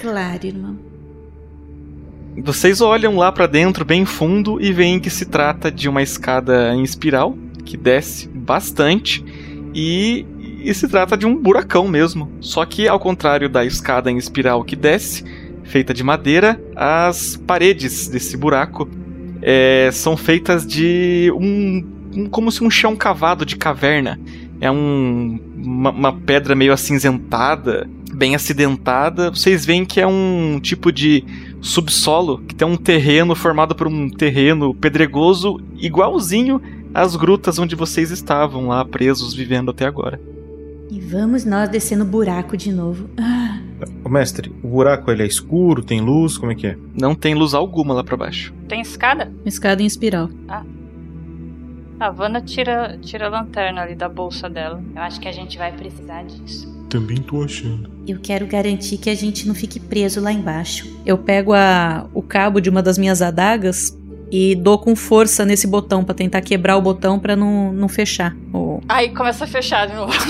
[0.00, 0.78] Claro, irmão.
[2.42, 6.74] Vocês olham lá pra dentro, bem fundo, e veem que se trata de uma escada
[6.74, 9.24] em espiral que desce bastante
[9.74, 10.24] e,
[10.62, 12.30] e se trata de um buracão mesmo.
[12.40, 15.24] Só que ao contrário da escada em espiral que desce,
[15.64, 18.88] feita de madeira, as paredes desse buraco
[19.42, 21.84] é, são feitas de um,
[22.14, 24.18] um, como se um chão cavado de caverna.
[24.60, 29.30] É um, uma, uma pedra meio acinzentada, bem acidentada.
[29.30, 31.24] Vocês veem que é um tipo de
[31.60, 36.60] subsolo que tem um terreno formado por um terreno pedregoso igualzinho
[36.92, 40.20] às grutas onde vocês estavam lá presos vivendo até agora.
[40.90, 43.08] E vamos nós descendo o buraco de novo.
[43.16, 43.60] Ah,
[44.04, 46.76] Ô, Mestre, o buraco ele é escuro, tem luz, como é que é?
[46.98, 48.52] Não tem luz alguma lá pra baixo.
[48.68, 49.32] Tem escada?
[49.44, 50.28] escada em espiral.
[52.00, 54.82] A Vanna tira, tira a lanterna ali da bolsa dela.
[54.96, 56.66] Eu acho que a gente vai precisar disso.
[56.88, 57.90] Também tô achando.
[58.08, 60.88] Eu quero garantir que a gente não fique preso lá embaixo.
[61.04, 63.96] Eu pego a, o cabo de uma das minhas adagas
[64.32, 68.34] e dou com força nesse botão pra tentar quebrar o botão pra não, não fechar.
[68.52, 70.12] O- Aí começa a fechar de novo.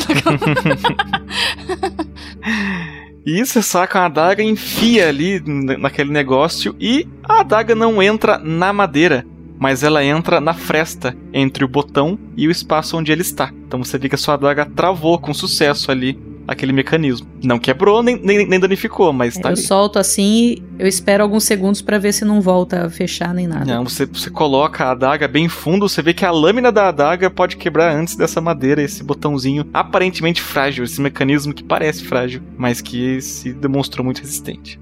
[3.27, 5.41] E você saca a adaga, enfia ali
[5.79, 9.27] naquele negócio e a adaga não entra na madeira,
[9.61, 13.53] mas ela entra na fresta entre o botão e o espaço onde ele está.
[13.67, 17.29] Então você vê que a sua adaga travou com sucesso ali aquele mecanismo.
[17.45, 19.61] Não quebrou nem, nem, nem danificou, mas tá eu ali.
[19.61, 23.47] solto assim e eu espero alguns segundos pra ver se não volta a fechar nem
[23.47, 23.67] nada.
[23.67, 27.29] Não, você, você coloca a adaga bem fundo, você vê que a lâmina da adaga
[27.29, 32.81] pode quebrar antes dessa madeira, esse botãozinho aparentemente frágil, esse mecanismo que parece frágil, mas
[32.81, 34.81] que se demonstrou muito resistente.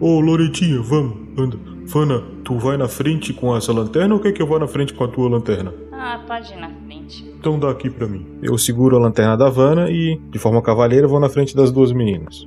[0.00, 1.73] Ô, Loretinha, vamos, anda.
[1.86, 4.94] Fana, tu vai na frente com essa lanterna ou quer que eu vá na frente
[4.94, 5.72] com a tua lanterna?
[5.92, 7.24] ah, pode ir na frente.
[7.38, 8.26] Então dá aqui pra mim.
[8.42, 11.92] Eu seguro a lanterna da Vanna e, de forma cavaleira, vou na frente das duas
[11.92, 12.46] meninas.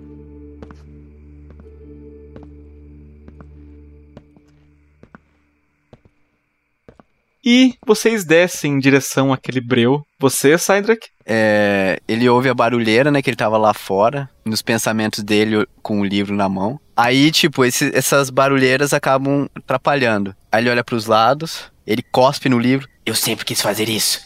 [7.50, 10.02] E vocês descem em direção àquele breu.
[10.20, 11.08] Você, Cydrak?
[11.26, 13.22] É, ele ouve a barulheira, né?
[13.22, 16.78] Que ele tava lá fora, nos pensamentos dele com o livro na mão.
[16.96, 20.36] Aí, tipo, esse- essas barulheiras acabam atrapalhando.
[20.52, 22.86] Aí ele olha pros lados, ele cospe no livro.
[23.06, 24.20] Eu sempre quis fazer isso.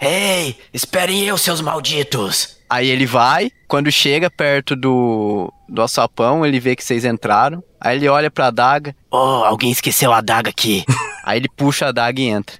[0.00, 2.56] Ei, esperem eu, seus malditos!
[2.68, 7.62] Aí ele vai, quando chega perto do, do alçapão, ele vê que vocês entraram.
[7.80, 10.84] Aí ele olha pra adaga, Oh, alguém esqueceu a adaga aqui.
[11.24, 12.56] aí ele puxa a adaga e entra.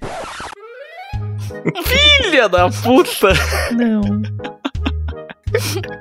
[1.85, 3.29] Filha da puta!
[3.71, 4.01] Não.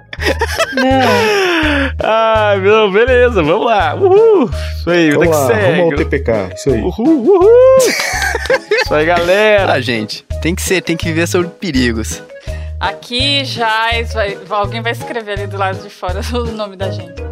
[0.74, 1.92] não.
[2.02, 3.94] Ah, meu, beleza, vamos lá.
[3.94, 4.50] Uhul!
[4.78, 5.76] Isso aí, Vamos que lá, segue.
[5.76, 6.80] vamos ao TPK, isso aí.
[6.80, 7.78] Uhul, uhul!
[8.84, 9.72] Isso aí, galera.
[9.72, 12.22] Ah, gente, tem que ser, tem que viver sobre perigos.
[12.80, 17.23] Aqui já vai, alguém vai escrever ali do lado de fora o nome da gente.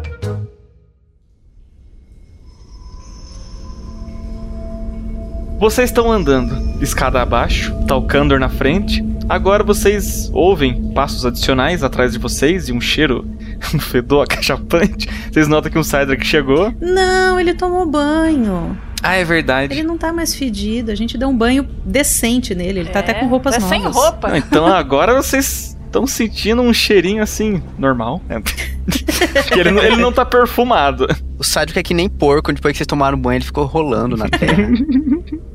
[5.63, 9.01] Vocês estão andando escada abaixo, tá o Kandor na frente.
[9.29, 13.25] Agora vocês ouvem passos adicionais atrás de vocês e um cheiro,
[13.73, 15.07] um fedor acachapante.
[15.31, 16.73] Vocês notam que um Cydrak chegou.
[16.81, 18.77] Não, ele tomou banho.
[19.01, 19.73] Ah, é verdade.
[19.73, 20.91] Ele não tá mais fedido.
[20.91, 22.81] A gente deu um banho decente nele.
[22.81, 23.77] Ele tá até com roupas tá novas.
[23.77, 24.27] sem roupa.
[24.31, 28.21] Não, então agora vocês estão sentindo um cheirinho assim, normal.
[28.27, 28.37] É.
[29.43, 31.07] Porque ele, não- ele não tá perfumado.
[31.39, 34.27] O sádico é que nem porco, depois que vocês tomaram banho, ele ficou rolando na
[34.27, 34.67] terra.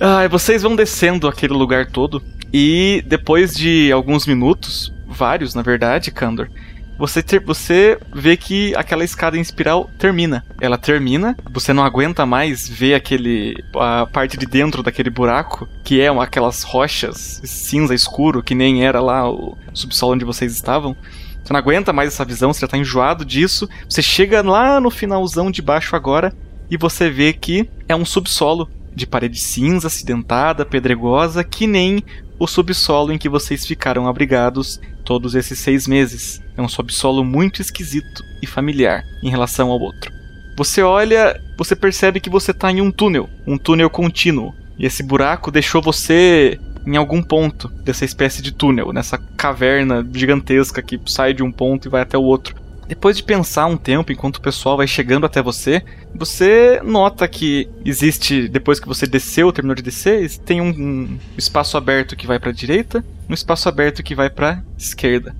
[0.00, 2.22] E vocês vão descendo aquele lugar todo
[2.52, 6.48] e depois de alguns minutos, vários na verdade, Kandor,
[6.96, 10.44] você, ter, você vê que aquela escada em espiral termina.
[10.60, 16.00] Ela termina, você não aguenta mais ver aquele a parte de dentro daquele buraco, que
[16.00, 20.96] é aquelas rochas cinza escuro, que nem era lá o subsolo onde vocês estavam.
[21.42, 23.68] Você não aguenta mais essa visão, você já tá enjoado disso.
[23.88, 26.32] Você chega lá no finalzão de baixo agora
[26.70, 32.02] e você vê que é um subsolo de parede cinza, acidentada, pedregosa, que nem
[32.38, 36.42] o subsolo em que vocês ficaram abrigados todos esses seis meses.
[36.56, 40.12] É um subsolo muito esquisito e familiar em relação ao outro.
[40.56, 44.54] Você olha, você percebe que você está em um túnel, um túnel contínuo.
[44.78, 50.82] E esse buraco deixou você em algum ponto dessa espécie de túnel, nessa caverna gigantesca
[50.82, 52.54] que sai de um ponto e vai até o outro.
[52.86, 55.82] Depois de pensar um tempo enquanto o pessoal vai chegando até você,
[56.14, 61.76] você nota que existe, depois que você desceu, terminou de descer, tem um, um espaço
[61.76, 65.34] aberto que vai para a direita, um espaço aberto que vai para esquerda.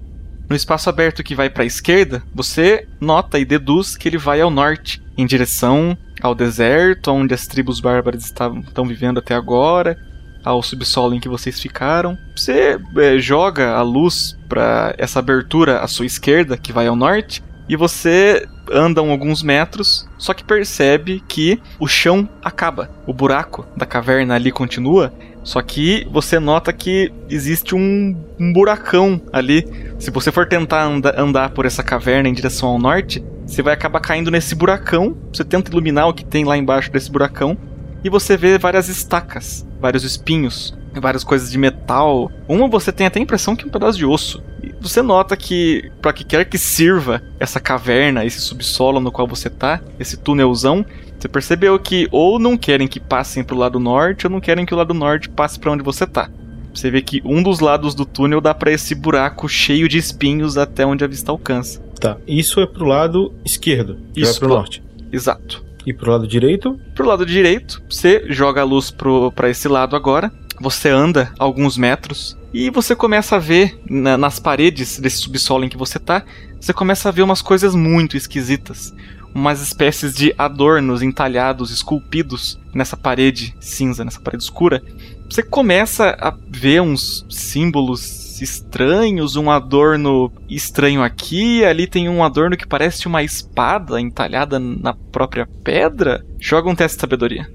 [0.48, 4.40] No espaço aberto que vai para a esquerda, você nota e deduz que ele vai
[4.40, 9.98] ao norte, em direção ao deserto, onde as tribos bárbaras estavam, estão vivendo até agora,
[10.44, 12.18] ao subsolo em que vocês ficaram.
[12.36, 17.42] Você é, joga a luz para essa abertura à sua esquerda, que vai ao norte,
[17.68, 22.90] e você anda alguns metros, só que percebe que o chão acaba.
[23.06, 29.20] O buraco da caverna ali continua, só que você nota que existe um, um buracão
[29.32, 29.66] ali.
[29.98, 33.74] Se você for tentar anda, andar por essa caverna em direção ao norte, você vai
[33.74, 35.16] acabar caindo nesse buracão.
[35.32, 37.56] Você tenta iluminar o que tem lá embaixo desse buracão,
[38.04, 42.30] e você vê várias estacas, vários espinhos, várias coisas de metal.
[42.46, 44.42] Uma você tem até a impressão que é um pedaço de osso.
[44.62, 49.26] E você nota que, para que quer que sirva essa caverna, esse subsolo no qual
[49.26, 50.84] você tá, esse túnelzão,
[51.18, 54.74] você percebeu que ou não querem que passem pro lado norte, ou não querem que
[54.74, 56.30] o lado norte passe para onde você tá.
[56.74, 60.58] Você vê que um dos lados do túnel dá para esse buraco cheio de espinhos
[60.58, 61.80] até onde a vista alcança.
[61.98, 64.82] Tá, isso é pro lado esquerdo, isso é pro norte.
[65.10, 65.64] Exato.
[65.86, 66.78] E pro lado direito?
[66.94, 70.32] Pro lado direito, você joga a luz pro, pra esse lado agora.
[70.60, 75.68] Você anda alguns metros e você começa a ver na, nas paredes desse subsolo em
[75.68, 76.24] que você tá,
[76.60, 78.94] você começa a ver umas coisas muito esquisitas.
[79.34, 84.80] Umas espécies de adornos entalhados, esculpidos nessa parede cinza, nessa parede escura.
[85.28, 92.56] Você começa a ver uns símbolos estranhos, um adorno estranho aqui, ali tem um adorno
[92.56, 96.24] que parece uma espada entalhada na própria pedra.
[96.38, 97.48] Joga um teste de sabedoria.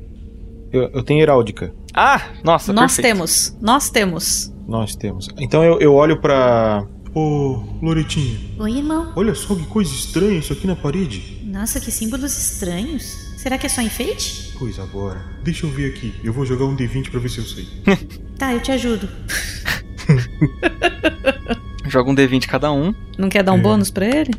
[0.72, 1.74] Eu, eu tenho heráldica.
[1.94, 3.16] Ah, nossa, Nós perfeito.
[3.16, 4.54] temos, nós temos.
[4.68, 5.28] Nós temos.
[5.40, 6.86] Então eu, eu olho pra.
[7.14, 9.12] Ô, Loretinha, Oi, irmão.
[9.16, 11.42] olha só que coisa estranha isso aqui na parede.
[11.44, 13.04] Nossa, que símbolos estranhos.
[13.38, 14.54] Será que é só enfeite?
[14.60, 15.20] Pois agora.
[15.44, 16.14] Deixa eu ver aqui.
[16.24, 17.66] Eu vou jogar um D20 pra ver se eu sei.
[18.38, 19.10] Tá, eu te ajudo.
[21.88, 22.94] Joga um D20 cada um.
[23.18, 23.62] Não quer dar um É.
[23.62, 24.32] bônus pra ele?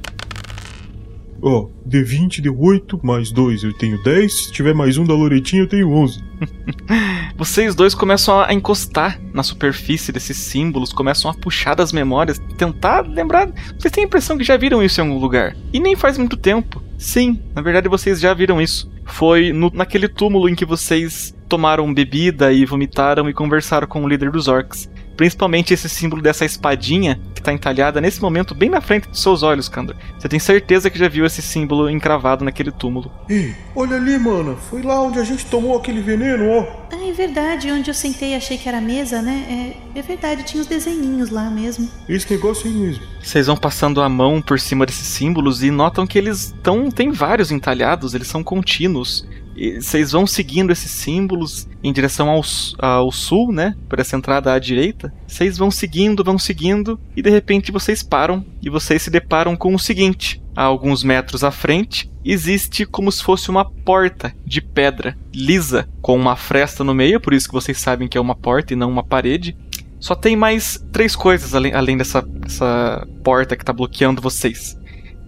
[1.42, 4.32] Ó, D20 deu 8, mais 2 eu tenho 10.
[4.46, 6.22] Se tiver mais um da Loretinha, eu tenho 11.
[7.36, 13.06] Vocês dois começam a encostar na superfície desses símbolos, começam a puxar das memórias, tentar
[13.08, 13.48] lembrar.
[13.78, 15.56] Vocês têm a impressão que já viram isso em algum lugar.
[15.72, 16.82] E nem faz muito tempo.
[16.98, 18.90] Sim, na verdade vocês já viram isso.
[19.06, 24.08] Foi no- naquele túmulo em que vocês tomaram bebida e vomitaram e conversaram com o
[24.08, 24.90] líder dos orcs.
[25.20, 29.42] Principalmente esse símbolo dessa espadinha que tá entalhada nesse momento bem na frente dos seus
[29.42, 29.94] olhos, Kandor.
[30.18, 33.12] Você tem certeza que já viu esse símbolo encravado naquele túmulo.
[33.28, 34.56] Ei, olha ali, mano.
[34.56, 36.66] Foi lá onde a gente tomou aquele veneno, ó.
[36.90, 37.70] Ah, é verdade.
[37.70, 39.76] Onde eu sentei e achei que era a mesa, né?
[39.94, 41.86] É, é verdade, tinha os desenhinhos lá mesmo.
[42.08, 43.04] Esse negócio aí mesmo.
[43.22, 46.90] Vocês vão passando a mão por cima desses símbolos e notam que eles estão.
[46.90, 49.26] Tem vários entalhados, eles são contínuos.
[49.60, 52.40] E vocês vão seguindo esses símbolos em direção ao,
[52.78, 53.76] ao sul, né?
[53.90, 55.12] Por essa entrada à direita.
[55.28, 59.74] Vocês vão seguindo, vão seguindo, e de repente vocês param e vocês se deparam com
[59.74, 65.14] o seguinte: a alguns metros à frente existe como se fosse uma porta de pedra
[65.34, 68.72] lisa, com uma fresta no meio, por isso que vocês sabem que é uma porta
[68.72, 69.54] e não uma parede.
[69.98, 74.78] Só tem mais três coisas além, além dessa, dessa porta que tá bloqueando vocês.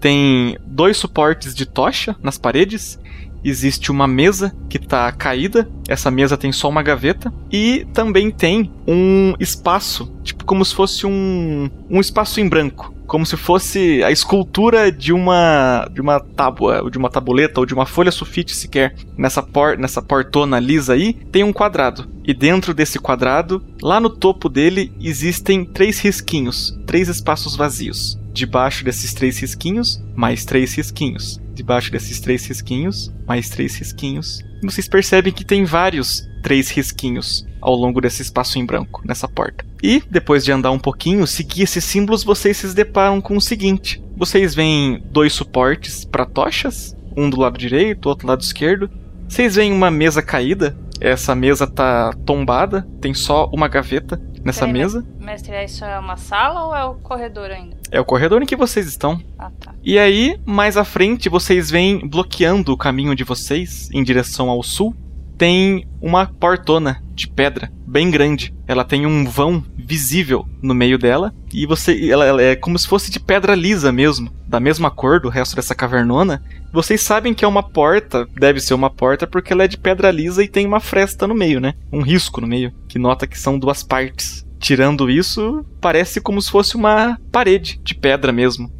[0.00, 2.98] Tem dois suportes de tocha nas paredes.
[3.44, 5.68] Existe uma mesa que tá caída.
[5.88, 7.32] Essa mesa tem só uma gaveta.
[7.50, 12.94] E também tem um espaço, tipo como se fosse um, um espaço em branco.
[13.06, 17.66] Como se fosse a escultura de uma de uma tábua, ou de uma tabuleta, ou
[17.66, 18.94] de uma folha sulfite sequer.
[19.18, 22.08] Nessa, por, nessa portona lisa aí, tem um quadrado.
[22.24, 28.18] E dentro desse quadrado, lá no topo dele, existem três risquinhos, três espaços vazios.
[28.32, 31.41] Debaixo desses três risquinhos, mais três risquinhos.
[31.62, 34.40] Debaixo desses três risquinhos, mais três risquinhos.
[34.60, 39.28] E vocês percebem que tem vários três risquinhos ao longo desse espaço em branco, nessa
[39.28, 39.64] porta.
[39.80, 44.02] E, depois de andar um pouquinho, seguir esses símbolos, vocês se deparam com o seguinte:
[44.16, 48.90] vocês veem dois suportes para tochas, um do lado direito, outro do lado esquerdo.
[49.28, 50.76] Vocês veem uma mesa caída.
[51.02, 55.06] Essa mesa tá tombada, tem só uma gaveta nessa Peraí, mesa.
[55.18, 57.76] Mestre, isso é uma sala ou é o corredor ainda?
[57.90, 59.20] É o corredor em que vocês estão.
[59.38, 59.74] Ah, tá.
[59.82, 64.62] E aí, mais à frente, vocês veem bloqueando o caminho de vocês em direção ao
[64.62, 64.94] sul,
[65.42, 68.54] tem uma portona de pedra bem grande.
[68.64, 72.86] Ela tem um vão visível no meio dela e você ela, ela é como se
[72.86, 76.40] fosse de pedra lisa mesmo, da mesma cor do resto dessa cavernona.
[76.72, 80.12] Vocês sabem que é uma porta, deve ser uma porta porque ela é de pedra
[80.12, 81.74] lisa e tem uma fresta no meio, né?
[81.92, 84.46] Um risco no meio, que nota que são duas partes.
[84.60, 88.70] Tirando isso, parece como se fosse uma parede de pedra mesmo.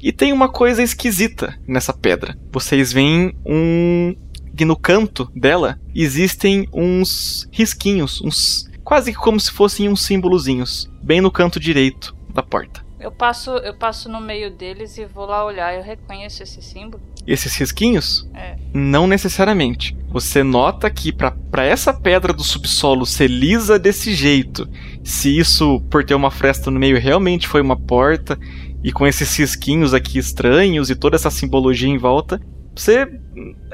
[0.00, 2.36] E tem uma coisa esquisita nessa pedra.
[2.52, 4.14] Vocês veem um
[4.58, 11.20] e no canto dela existem uns risquinhos, uns quase como se fossem uns símbolozinhos, bem
[11.20, 12.82] no canto direito da porta.
[13.02, 15.74] Eu passo, eu passo no meio deles e vou lá olhar.
[15.74, 17.02] Eu reconheço esse símbolo.
[17.26, 18.28] Esses risquinhos?
[18.32, 18.56] É.
[18.72, 19.96] Não necessariamente.
[20.08, 24.68] Você nota que para essa pedra do subsolo ser lisa desse jeito,
[25.02, 28.38] se isso por ter uma fresta no meio realmente foi uma porta,
[28.84, 32.40] e com esses risquinhos aqui estranhos e toda essa simbologia em volta,
[32.74, 33.08] você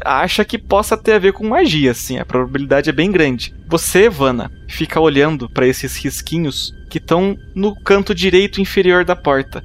[0.05, 3.55] acha que possa ter a ver com magia, assim, a probabilidade é bem grande.
[3.68, 9.62] Você, Vana, fica olhando para esses risquinhos que estão no canto direito inferior da porta.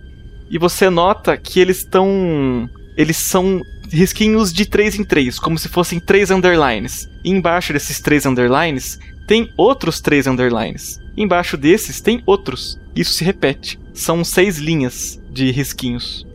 [0.49, 2.69] E você nota que eles estão.
[2.95, 7.09] Eles são risquinhos de 3 em 3, como se fossem três underlines.
[7.23, 10.99] E embaixo desses três underlines tem outros três underlines.
[11.15, 12.79] Embaixo desses tem outros.
[12.95, 13.79] Isso se repete.
[13.93, 16.25] São seis linhas de risquinhos.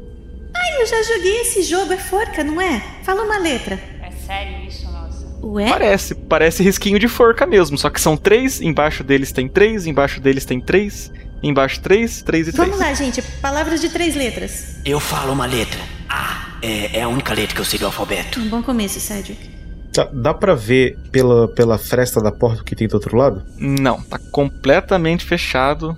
[0.54, 2.82] Ai, eu já joguei esse jogo, é forca, não é?
[3.02, 3.78] Fala uma letra.
[4.02, 5.26] É sério isso, nossa.
[5.42, 5.68] Ué?
[5.68, 10.20] Parece, parece risquinho de forca mesmo, só que são três, embaixo deles tem três, embaixo
[10.20, 12.68] deles tem três, embaixo três, três e três.
[12.68, 13.22] Vamos lá, gente.
[13.40, 14.76] Palavras de três letras.
[14.84, 15.80] Eu falo uma letra.
[16.08, 18.40] A é, é a única letra que eu sei do alfabeto.
[18.40, 19.56] Um bom começo, Cedric.
[19.92, 23.44] Tá, dá pra ver pela, pela fresta da porta que tem do outro lado?
[23.56, 25.96] Não, tá completamente fechado.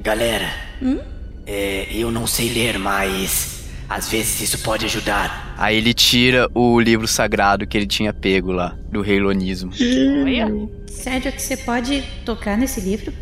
[0.00, 0.50] Galera,
[0.82, 0.98] Hum?
[1.46, 3.63] é, eu não sei ler, mas
[3.94, 5.54] às vezes isso pode ajudar.
[5.56, 9.70] Aí ele tira o livro sagrado que ele tinha pego lá, do reilonismo.
[9.70, 10.68] Olha.
[10.88, 13.12] Cedric, você pode tocar nesse livro?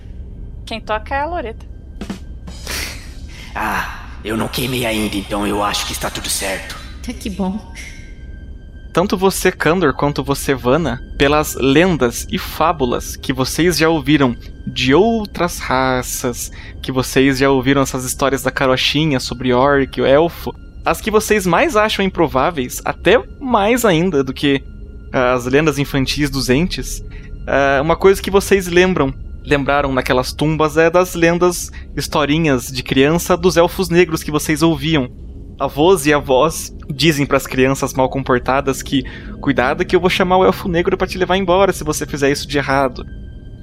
[0.64, 1.66] Quem toca é a Loreta.
[3.54, 6.80] Ah, eu não queimei ainda, então eu acho que está tudo certo.
[7.20, 7.74] Que bom.
[8.92, 14.36] Tanto você, Kandor, quanto você, Vana, pelas lendas e fábulas que vocês já ouviram
[14.66, 20.54] de outras raças, que vocês já ouviram essas histórias da carochinha sobre orc, o elfo,
[20.84, 24.62] as que vocês mais acham improváveis, até mais ainda do que
[25.10, 27.02] ah, as lendas infantis dos entes,
[27.46, 33.38] ah, uma coisa que vocês lembram, lembraram naquelas tumbas é das lendas, historinhas de criança
[33.38, 35.10] dos elfos negros que vocês ouviam.
[35.58, 39.04] Avós e avós dizem para as crianças mal comportadas que
[39.40, 42.30] cuidado que eu vou chamar o elfo negro para te levar embora se você fizer
[42.30, 43.04] isso de errado.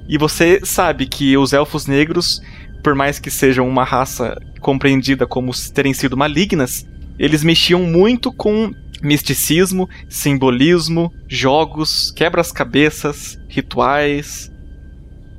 [0.08, 2.40] E você sabe que os elfos negros,
[2.82, 6.86] por mais que sejam uma raça compreendida como terem sido malignas,
[7.18, 8.72] eles mexiam muito com
[9.02, 14.50] misticismo, simbolismo, jogos, quebras-cabeças, rituais.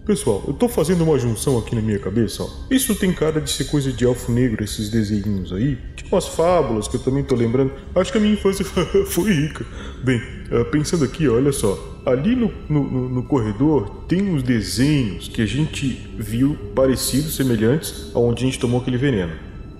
[0.06, 2.50] Pessoal, eu tô fazendo uma junção aqui na minha cabeça, ó.
[2.70, 5.78] Isso tem cara de ser coisa de elfo negro, esses desenhinhos aí.
[6.12, 7.72] Tipo as fábulas que eu também tô lembrando.
[7.96, 8.66] Acho que a minha infância
[9.08, 9.66] foi rica.
[10.04, 12.02] Bem, eh, pensando aqui, olha só.
[12.06, 15.88] Ali no, no, no- no corredor tem uns desenhos que a gente
[16.20, 19.32] viu parecidos, semelhantes, aonde a gente tomou aquele veneno.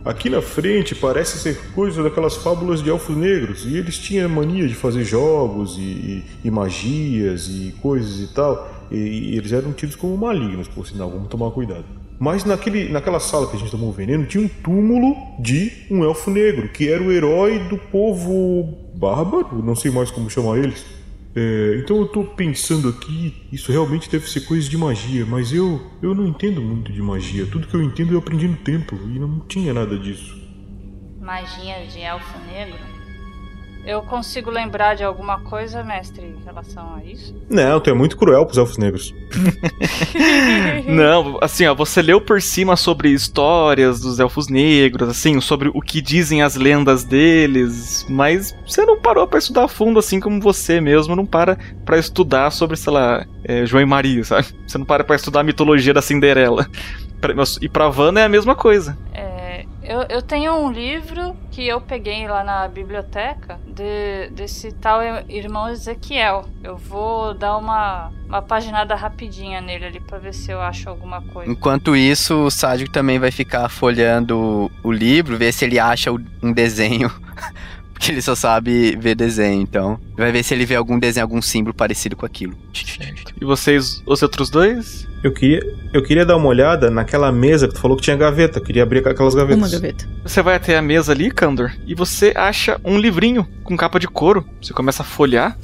[0.06, 4.66] Aqui na frente parece ser coisa daquelas fábulas de elfos negros, e eles tinham mania
[4.70, 8.96] de fazer jogos e, e- e magias e coisas e tal, e,
[9.34, 11.84] e eles eram tidos como malignos, por sinal, vamos tomar cuidado.
[12.22, 16.04] Mas naquele, naquela sala que a gente tomou o veneno tinha um túmulo de um
[16.04, 20.86] elfo negro, que era o herói do povo bárbaro, não sei mais como chamar eles.
[21.36, 25.82] É, então eu tô pensando aqui, isso realmente deve ser coisa de magia, mas eu
[26.00, 27.48] eu não entendo muito de magia.
[27.48, 30.40] Tudo que eu entendo eu aprendi no templo e não tinha nada disso.
[31.20, 33.01] Magia de elfo negro.
[33.86, 37.36] Eu consigo lembrar de alguma coisa, mestre, em relação a isso?
[37.50, 39.14] Não, tu é muito cruel pros elfos negros.
[40.88, 45.82] Não, assim, ó, você leu por cima sobre histórias dos elfos negros, assim, sobre o
[45.82, 50.40] que dizem as lendas deles, mas você não parou pra estudar a fundo, assim como
[50.40, 54.48] você mesmo não para pra estudar sobre, sei lá, é, João e Maria, sabe?
[54.68, 56.68] Você não para pra estudar a mitologia da Cinderela.
[57.62, 58.98] E pra Vanna é a mesma coisa.
[59.14, 59.41] É,
[59.92, 65.68] eu, eu tenho um livro que eu peguei lá na biblioteca de- desse tal irmão
[65.70, 66.46] Ezequiel.
[66.64, 71.22] Eu vou dar uma, uma paginada rapidinha nele ali pra ver se eu acho alguma
[71.22, 71.52] coisa.
[71.52, 76.12] Enquanto isso, o Sádio também vai ficar folhando o livro, ver se ele acha
[76.42, 77.12] um desenho.
[78.02, 80.00] Que ele só sabe ver desenho, então.
[80.18, 82.56] Vai ver se ele vê algum desenho, algum símbolo parecido com aquilo.
[83.40, 85.08] E vocês, os outros dois?
[85.24, 85.60] Eu queria,
[85.94, 88.58] eu queria dar uma olhada naquela mesa que tu falou que tinha gaveta.
[88.58, 89.58] Eu queria abrir aquelas gavetas.
[89.62, 90.08] Uma gaveta.
[90.24, 94.08] Você vai até a mesa ali, Candor, e você acha um livrinho com capa de
[94.08, 94.44] couro.
[94.60, 95.56] Você começa a folhear.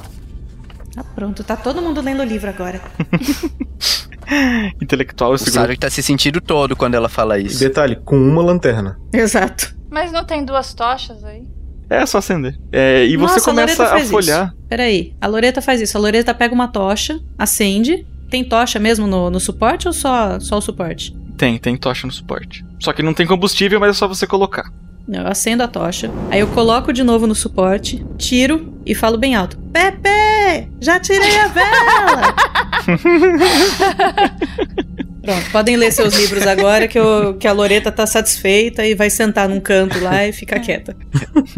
[0.94, 2.80] Tá pronto, tá todo mundo lendo o livro agora.
[4.82, 5.78] Intelectual O esse grupo.
[5.80, 7.60] tá se sentindo todo quando ela fala E isso.
[7.60, 9.00] detalhe, com uma lanterna.
[9.14, 9.76] Exato.
[9.90, 11.44] Mas não tem duas tochas aí?
[11.90, 12.58] É só acender.
[12.72, 14.48] É, e você Nossa, começa Loreta a faz folhear.
[14.48, 14.58] Isso.
[14.68, 15.98] Peraí, a Loreta faz isso.
[15.98, 18.06] A Loreta pega uma tocha, acende.
[18.30, 21.16] Tem tocha mesmo no, no suporte ou só, só o suporte?
[21.38, 22.66] Tem, tem tocha no suporte.
[22.80, 24.70] Só que não tem combustível, mas é só você colocar.
[25.08, 29.36] Eu acendo a tocha, aí eu coloco de novo no suporte, tiro e falo bem
[29.36, 32.36] alto: Pepe, já tirei a vela!
[35.28, 39.10] Pronto, podem ler seus livros agora que, eu- que a Loreta tá satisfeita e vai
[39.10, 40.96] sentar num canto lá e ficar quieta.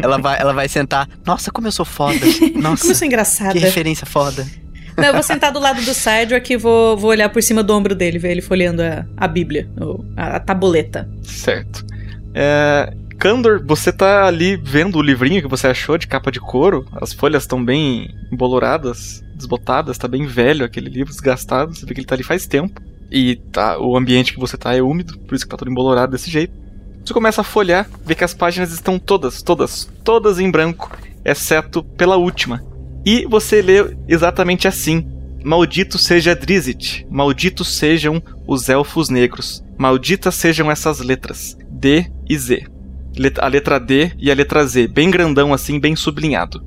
[0.00, 1.08] Ela vai, ela vai sentar.
[1.24, 2.18] Nossa, como eu sou foda.
[2.56, 3.52] Nossa, Como eu sou engraçada.
[3.52, 4.44] que referência foda.
[4.96, 7.72] Não, eu vou sentar do lado do Sidewalk e vou, vou olhar por cima do
[7.72, 11.08] ombro dele, ver ele folheando a, a Bíblia, ou a, a tabuleta.
[11.22, 11.86] Certo.
[12.34, 16.84] É, Candor, você tá ali vendo o livrinho que você achou de capa de couro.
[17.00, 21.72] As folhas estão bem emboloradas, desbotadas, tá bem velho aquele livro, desgastado.
[21.74, 22.80] Você vê que ele tá ali faz tempo.
[23.10, 26.12] E tá, o ambiente que você tá é úmido, por isso que tá todo embolorado
[26.12, 26.52] desse jeito.
[27.04, 31.82] Você começa a folhear, vê que as páginas estão todas, todas, todas em branco, exceto
[31.82, 32.62] pela última.
[33.04, 35.06] E você lê exatamente assim:
[35.42, 42.66] Maldito seja Drizzt, malditos sejam os elfos negros, malditas sejam essas letras, D e Z.
[43.40, 46.62] A letra D e a letra Z, bem grandão assim, bem sublinhado.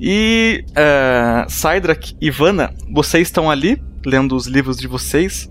[0.00, 5.50] E uh, Sidrak e Vanna, vocês estão ali, lendo os livros de vocês,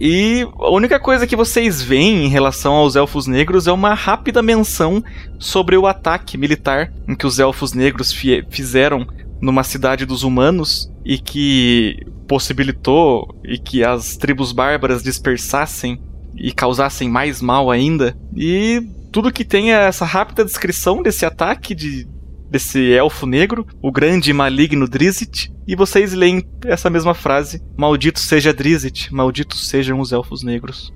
[0.00, 4.42] e a única coisa que vocês veem em relação aos elfos negros é uma rápida
[4.42, 5.02] menção
[5.38, 8.12] sobre o ataque militar em que os elfos negros
[8.48, 9.06] fizeram
[9.40, 11.96] numa cidade dos humanos e que
[12.28, 16.00] possibilitou e que as tribos bárbaras dispersassem
[16.36, 18.16] e causassem mais mal ainda.
[18.36, 18.80] E
[19.10, 22.06] tudo que tem é essa rápida descrição desse ataque de
[22.50, 28.20] desse elfo negro, o grande e maligno Drizzt, e vocês leem essa mesma frase: Maldito
[28.20, 30.92] seja Drizzt, malditos sejam os elfos negros.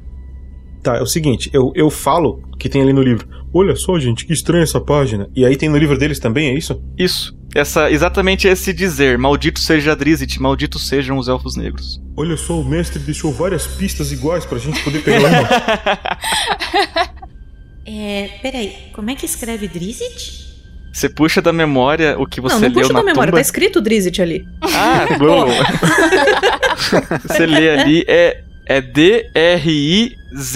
[0.82, 3.28] Tá, é o seguinte, eu, eu falo que tem ali no livro.
[3.54, 5.30] Olha só, gente, que estranha essa página.
[5.36, 6.82] E aí tem no livro deles também, é isso?
[6.98, 7.38] Isso.
[7.54, 12.00] Essa, exatamente esse dizer: Maldito seja Drizzt, malditos sejam os elfos negros.
[12.16, 15.48] Olha só, o mestre deixou várias pistas iguais pra gente poder pegar uma.
[17.84, 20.51] É, peraí, como é que escreve Drizzt?
[20.92, 23.38] Você puxa da memória o que você não, não leu puxa na da memória, tumba.
[23.38, 24.46] tá escrito Drizzt ali.
[24.60, 25.46] Ah, bom.
[27.26, 28.80] você lê ali, é, é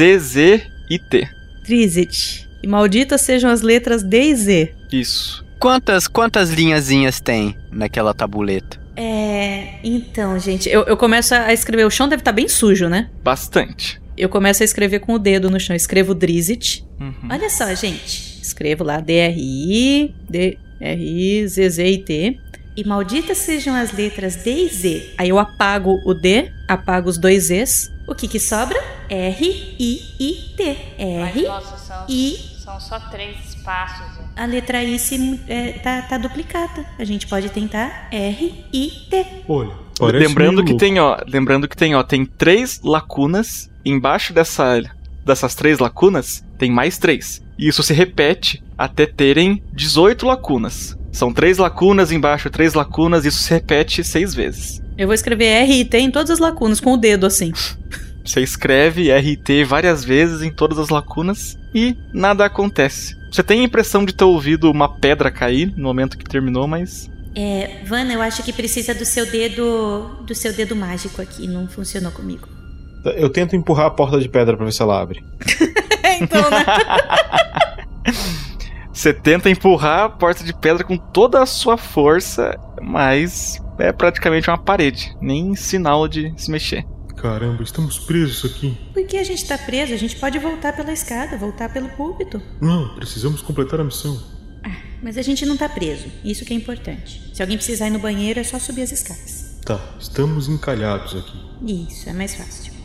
[0.07, 1.28] D-R-I-Z-Z-I-T.
[1.64, 2.47] Drizzt.
[2.62, 4.74] E malditas sejam as letras D e Z.
[4.93, 5.45] Isso.
[5.59, 8.78] Quantas, quantas linhazinhas tem naquela tabuleta?
[8.97, 9.74] É.
[9.82, 11.84] Então, gente, eu, eu começo a escrever.
[11.84, 13.09] O chão deve estar bem sujo, né?
[13.22, 14.01] Bastante.
[14.16, 15.76] Eu começo a escrever com o dedo no chão.
[15.76, 16.82] Escrevo Drizzt.
[16.99, 17.28] Uhum.
[17.30, 18.26] Olha só, gente.
[18.47, 22.40] Escrevo lá D-R-I, D-R-I-Z-Z-I-T.
[22.76, 25.14] E malditas sejam as letras D e Z.
[25.16, 27.90] Aí eu apago o D, apago os dois Zs.
[28.07, 28.78] O que que sobra?
[29.09, 30.76] R-I-I-T.
[30.99, 31.42] Mas, R.
[31.47, 32.36] nossa, são, I.
[32.62, 34.05] são só três espaços.
[34.36, 36.84] A letra I se, é, tá, tá duplicada.
[36.99, 39.26] A gente pode tentar R-I-T.
[39.49, 39.72] Olha,
[40.18, 40.76] lembrando meio que louco.
[40.76, 44.82] tem, ó, lembrando que tem, ó, tem três lacunas embaixo dessa
[45.24, 47.43] dessas três lacunas, tem mais três.
[47.59, 50.97] E isso se repete até terem 18 lacunas.
[51.13, 54.83] São três lacunas embaixo, três lacunas, isso se repete seis vezes.
[54.99, 57.53] Eu vou escrever R-I-T em todas as lacunas, com o dedo assim.
[58.25, 63.15] Você escreve RT várias vezes em todas as lacunas e nada acontece.
[63.31, 67.09] Você tem a impressão de ter ouvido uma pedra cair no momento que terminou, mas
[67.37, 70.25] É, Vanna, eu acho que precisa do seu dedo.
[70.27, 71.47] do seu dedo mágico aqui.
[71.47, 72.49] Não funcionou comigo.
[73.17, 75.23] Eu tento empurrar a porta de pedra pra ver se ela abre.
[76.23, 76.64] então, né?
[78.93, 84.49] Você tenta empurrar a porta de pedra com toda a sua força, mas é praticamente
[84.49, 86.85] uma parede, nem sinal de se mexer.
[87.16, 88.77] Caramba, estamos presos aqui.
[88.95, 89.93] Por que a gente tá preso?
[89.93, 92.40] A gente pode voltar pela escada, voltar pelo púlpito.
[92.61, 94.19] Não, precisamos completar a missão.
[95.03, 96.07] Mas a gente não tá preso.
[96.24, 97.31] Isso que é importante.
[97.35, 99.59] Se alguém precisar ir no banheiro, é só subir as escadas.
[99.65, 101.39] Tá, estamos encalhados aqui.
[101.62, 102.76] Isso, é mais fácil.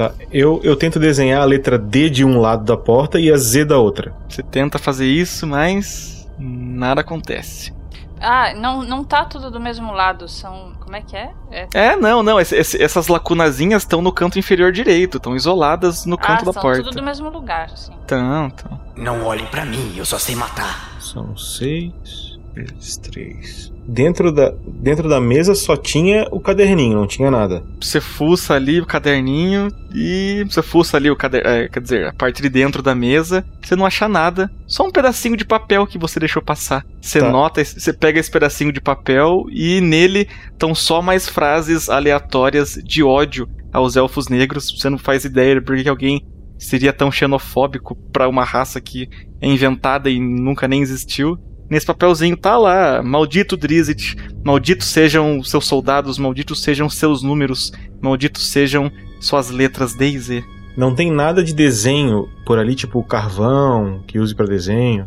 [0.00, 3.36] Tá, eu, eu tento desenhar a letra D de um lado da porta e a
[3.36, 4.14] Z da outra.
[4.26, 7.70] Você tenta fazer isso, mas nada acontece.
[8.18, 10.26] Ah, não, não tá tudo do mesmo lado.
[10.26, 10.72] São.
[10.80, 11.30] Como é que é?
[11.50, 12.40] É, É, não, não.
[12.40, 16.52] esse- esse- essas lacunazinhas estão no canto inferior direito, estão isoladas no canto ah, da
[16.54, 16.82] são porta.
[16.82, 17.92] tudo do mesmo lugar, assim.
[18.04, 18.80] Então, então.
[18.96, 20.96] Não olhem pra mim, eu só sei matar.
[20.98, 22.38] São seis.
[22.54, 23.72] vezes 3.
[23.92, 27.64] Dentro da, dentro da mesa só tinha o caderninho, não tinha nada.
[27.80, 32.12] Você fuça ali o caderninho e você fuça ali o caderninho, é, quer dizer, a
[32.12, 35.98] parte de dentro da mesa, você não acha nada, só um pedacinho de papel que
[35.98, 36.86] você deixou passar.
[37.00, 37.30] Você Tá.
[37.30, 43.02] nota, você pega esse pedacinho de papel e nele estão só mais frases aleatórias de
[43.02, 44.70] ódio aos elfos negros.
[44.70, 46.24] Você não faz ideia de por que que alguém
[46.56, 49.08] seria tão xenofóbico pra uma raça que
[49.40, 51.36] é inventada e nunca nem existiu.
[51.70, 57.72] Nesse papelzinho tá lá, maldito Drizzt, malditos sejam seus soldados, malditos sejam seus números,
[58.02, 58.90] malditos sejam
[59.20, 60.44] suas letras D e Z.
[60.76, 65.06] Não tem nada de desenho por ali, tipo carvão que use pra desenho.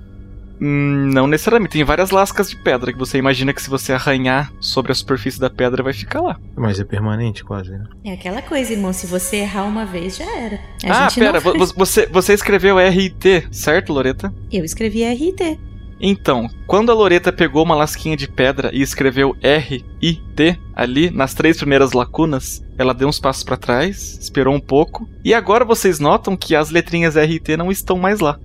[0.61, 4.53] Hum, não necessariamente, tem várias lascas de pedra que você imagina que se você arranhar
[4.61, 6.39] sobre a superfície da pedra vai ficar lá.
[6.55, 7.83] Mas é permanente quase, né?
[8.05, 8.93] É aquela coisa, irmão.
[8.93, 10.59] Se você errar uma vez, já era.
[10.85, 14.33] A ah, gente pera, não você, você escreveu RT, certo, Loreta?
[14.49, 15.72] Eu escrevi RT.
[16.05, 21.09] Então, quando a Loreta pegou uma lasquinha de pedra e escreveu R I T ali
[21.09, 25.63] nas três primeiras lacunas, ela deu uns passos pra trás, esperou um pouco, e agora
[25.63, 28.37] vocês notam que as letrinhas R e T não estão mais lá.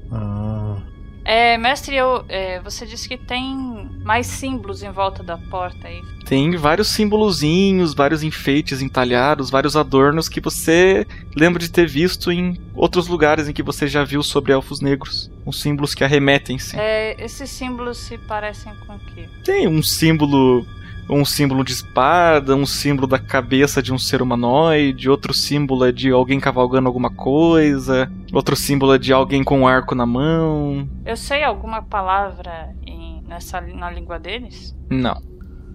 [1.28, 3.54] É, mestre, eu, é, você disse que tem
[4.02, 6.00] mais símbolos em volta da porta aí.
[6.24, 11.06] Tem vários símbolozinhos, vários enfeites entalhados, vários adornos que você
[11.36, 15.30] lembra de ter visto em outros lugares em que você já viu sobre elfos negros.
[15.44, 16.78] Uns símbolos que arremetem, sim.
[16.78, 19.28] É, esses símbolos se parecem com o quê?
[19.44, 20.64] Tem um símbolo,
[21.10, 25.92] um símbolo de espada, um símbolo da cabeça de um ser humanoide, outro símbolo é
[25.92, 30.88] de alguém cavalgando alguma coisa, outro símbolo é de alguém com um arco na mão.
[31.06, 34.76] Eu sei alguma palavra em, nessa, na língua deles?
[34.90, 35.20] Não.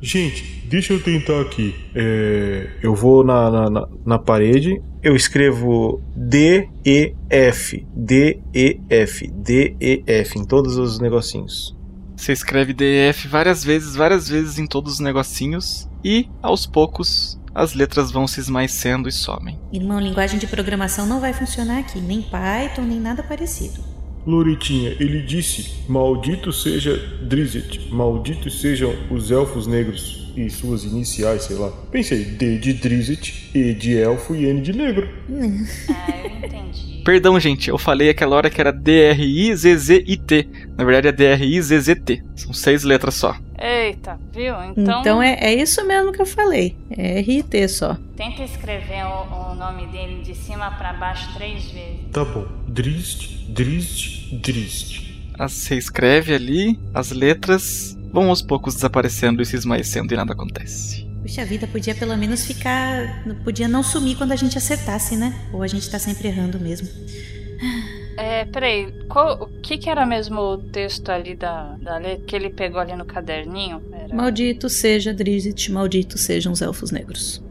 [0.01, 1.73] Gente, deixa eu tentar aqui.
[1.95, 2.67] É.
[2.83, 9.25] Eu vou na, na, na- na parede, eu escrevo D, E, F, D, E, F,
[9.31, 11.73] D, E, F em todos os negocinhos.
[12.23, 17.73] Você escreve DF várias vezes, várias vezes em todos os negocinhos e aos poucos as
[17.73, 19.59] letras vão se esmaecendo e somem.
[19.73, 21.99] Irmão, linguagem de programação não vai funcionar aqui.
[21.99, 23.83] Nem Python, nem nada parecido.
[24.25, 31.55] Loretinha, ele disse: Maldito seja Drizzt, malditos sejam os elfos negros e suas iniciais, sei
[31.57, 31.69] lá.
[31.91, 35.07] Pensei, D de Drizzt, E de elfo e N de negro.
[35.89, 37.01] Ah, eu entendi.
[37.03, 40.47] Perdão, gente, eu falei aquela hora que era D-R-I-Z-Z-I-T.
[40.77, 42.23] Na verdade é D-R-I-Z-Z-T.
[42.35, 43.35] São seis letras só.
[43.59, 44.53] Eita, viu?
[44.75, 46.75] Então, Então, é, é isso mesmo que eu falei.
[46.89, 47.97] É RT só.
[48.15, 51.99] tenta escrever o, o nome dele de cima pra baixo três vezes.
[52.11, 52.45] Tá bom.
[52.67, 55.03] Drizzt, Drizzt, Drizzt.
[55.37, 61.05] Você escreve ali, as letras vão aos poucos desaparecendo e se esmaecendo e nada acontece.
[61.23, 63.23] Puxa vida, podia pelo menos ficar.
[63.43, 65.33] Podia não sumir quando a gente acertasse, né?
[65.51, 66.87] Ou a gente tá sempre errando mesmo.
[68.17, 72.35] É, peraí, qual, o que que era mesmo o texto ali da, da letra que
[72.35, 73.81] ele pegou ali no caderninho?
[73.91, 74.13] Era...
[74.13, 77.43] Maldito seja Drizzt, malditos sejam os elfos negros.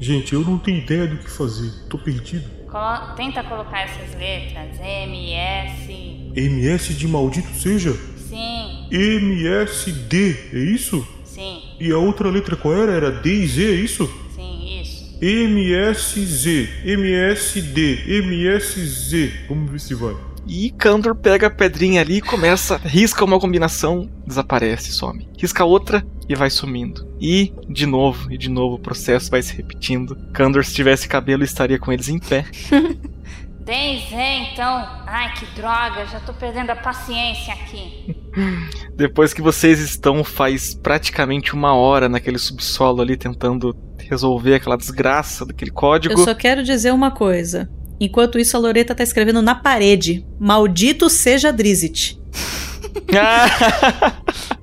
[0.00, 1.70] Gente, eu não tenho ideia do que fazer.
[1.88, 2.48] Tô perdido.
[2.66, 7.96] Colo- tenta colocar essas letras, M, S, MS de maldito seja?
[8.38, 11.06] Sim, MSD, é isso?
[11.24, 12.92] sim, E a outra letra qual era?
[12.92, 14.06] Era D e Z, é isso?
[14.34, 14.98] sim, isso.
[15.20, 19.32] MSZ, MSD, MSZ.
[19.48, 20.14] Vamos ver se vai.
[20.46, 25.28] E Kandor pega a pedrinha ali e começa, risca uma combinação, desaparece, some.
[25.36, 27.06] Risca outra e vai sumindo.
[27.20, 30.16] E, de novo, e de novo o processo vai se repetindo.
[30.32, 32.46] Kandor, se tivesse cabelo, estaria com eles em pé.
[33.60, 34.12] DZ,
[34.52, 34.88] então.
[35.06, 38.16] Ai, que droga, já tô perdendo a paciência aqui.
[38.96, 45.44] Depois que vocês estão faz praticamente uma hora naquele subsolo ali tentando resolver aquela desgraça
[45.46, 46.14] daquele código.
[46.14, 47.68] Eu só quero dizer uma coisa.
[48.00, 52.16] Enquanto isso, a Loreta tá escrevendo na parede: Maldito seja Drizzt.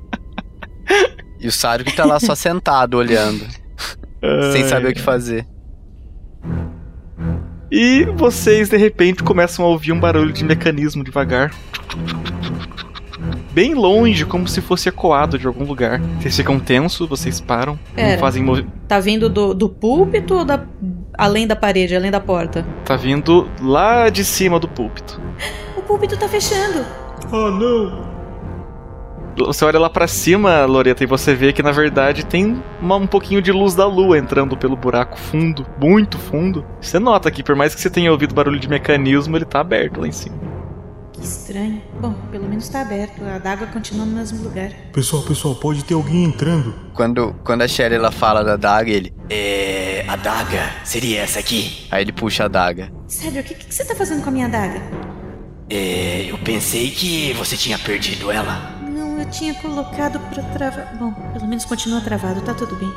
[1.39, 3.45] E o Sário que tá lá só sentado olhando.
[4.51, 5.45] sem saber o que fazer.
[7.71, 11.53] E vocês de repente começam a ouvir um barulho de mecanismo devagar.
[13.55, 16.01] Bem longe, como se fosse ecoado de algum lugar.
[16.19, 18.11] Vocês ficam tensos, vocês param, Pera.
[18.11, 20.61] não fazem movi- Tá vindo do, do púlpito ou da,
[21.17, 22.65] além da parede, além da porta?
[22.83, 25.21] Tá vindo lá de cima do púlpito.
[25.77, 26.83] O púlpito tá fechando.
[27.31, 28.13] Ah, não.
[29.47, 33.07] Você olha lá pra cima, Loreta, e você vê que na verdade tem uma- um
[33.07, 36.65] pouquinho de luz da lua entrando pelo buraco fundo, muito fundo.
[36.81, 40.01] Você nota que por mais que você tenha ouvido barulho de mecanismo, ele tá aberto
[40.01, 40.35] lá em cima.
[41.19, 41.81] Que estranho.
[42.01, 43.23] Bom, pelo menos tá aberto.
[43.23, 44.69] A adaga continua no mesmo lugar.
[44.91, 46.73] Pessoal, pessoal, pode ter alguém entrando.
[46.93, 49.13] Quando, quando a Shelly ela fala da daga, ele.
[49.29, 50.05] É.
[50.07, 51.87] A daga seria essa aqui?
[51.89, 52.91] Aí ele puxa a daga.
[53.07, 54.81] Sério, o que, que você tá fazendo com a minha adaga?
[55.69, 56.25] É.
[56.29, 58.71] Eu pensei que você tinha perdido ela.
[58.81, 60.95] Não, Não, eu tinha colocado pra travar.
[60.97, 62.91] Bom, pelo menos continua travado, tá tudo bem.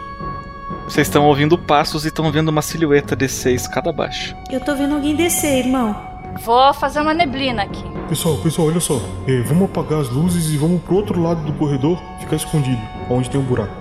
[0.84, 4.34] Vocês estão ouvindo passos e estão vendo uma silhueta descer a escada abaixo.
[4.50, 6.17] Eu tô vendo alguém descer, irmão.
[6.36, 7.82] Vou fazer uma neblina aqui.
[8.08, 9.00] Pessoal, pessoal, olha só.
[9.26, 12.80] É, vamos apagar as luzes e vamos pro outro lado do corredor ficar escondido,
[13.10, 13.74] onde tem um buraco.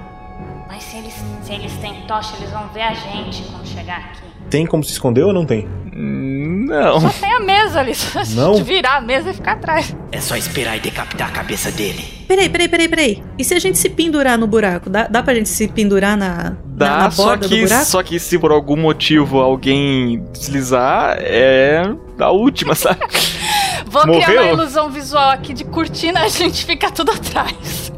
[0.67, 1.13] Mas se eles,
[1.43, 4.26] se eles têm tocha, eles vão ver a gente quando chegar aqui.
[4.49, 5.67] Tem como se esconder ou não tem?
[5.93, 6.99] Não.
[7.01, 7.95] Só tem a mesa ali.
[7.95, 8.63] Só a gente Não?
[8.63, 9.95] virar a mesa e ficar atrás.
[10.11, 12.03] É só esperar e decapitar a cabeça dele.
[12.27, 13.23] Peraí, peraí, peraí, peraí.
[13.37, 14.89] E se a gente se pendurar no buraco?
[14.89, 17.85] Dá, dá pra gente se pendurar na, na, Dá, na só borda do que, buraco?
[17.85, 21.81] só que se por algum motivo alguém deslizar, é
[22.19, 22.99] a última, sabe?
[23.89, 24.41] Vou criar Morreu?
[24.43, 27.91] uma ilusão visual aqui de cortina, a gente fica tudo atrás.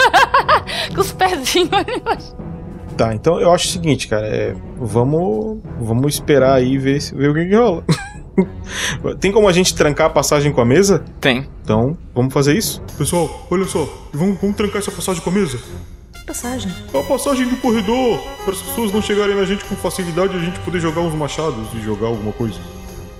[0.94, 2.34] Com os pezinhos ali embaixo.
[2.96, 4.26] Tá, então eu acho o seguinte, cara.
[4.26, 7.84] É, vamos, vamos esperar aí ver, se- ver o que, que rola.
[9.20, 11.04] Tem como a gente trancar a passagem com a mesa?
[11.20, 11.46] Tem.
[11.62, 12.82] Então, vamos fazer isso?
[12.96, 13.86] Pessoal, olha só.
[14.12, 15.58] Vamos, vamos trancar essa passagem com a mesa?
[16.26, 16.72] Passagem.
[16.94, 20.40] A passagem do corredor, para as pessoas não chegarem na gente com facilidade e a
[20.40, 22.58] gente poder jogar uns machados e jogar alguma coisa.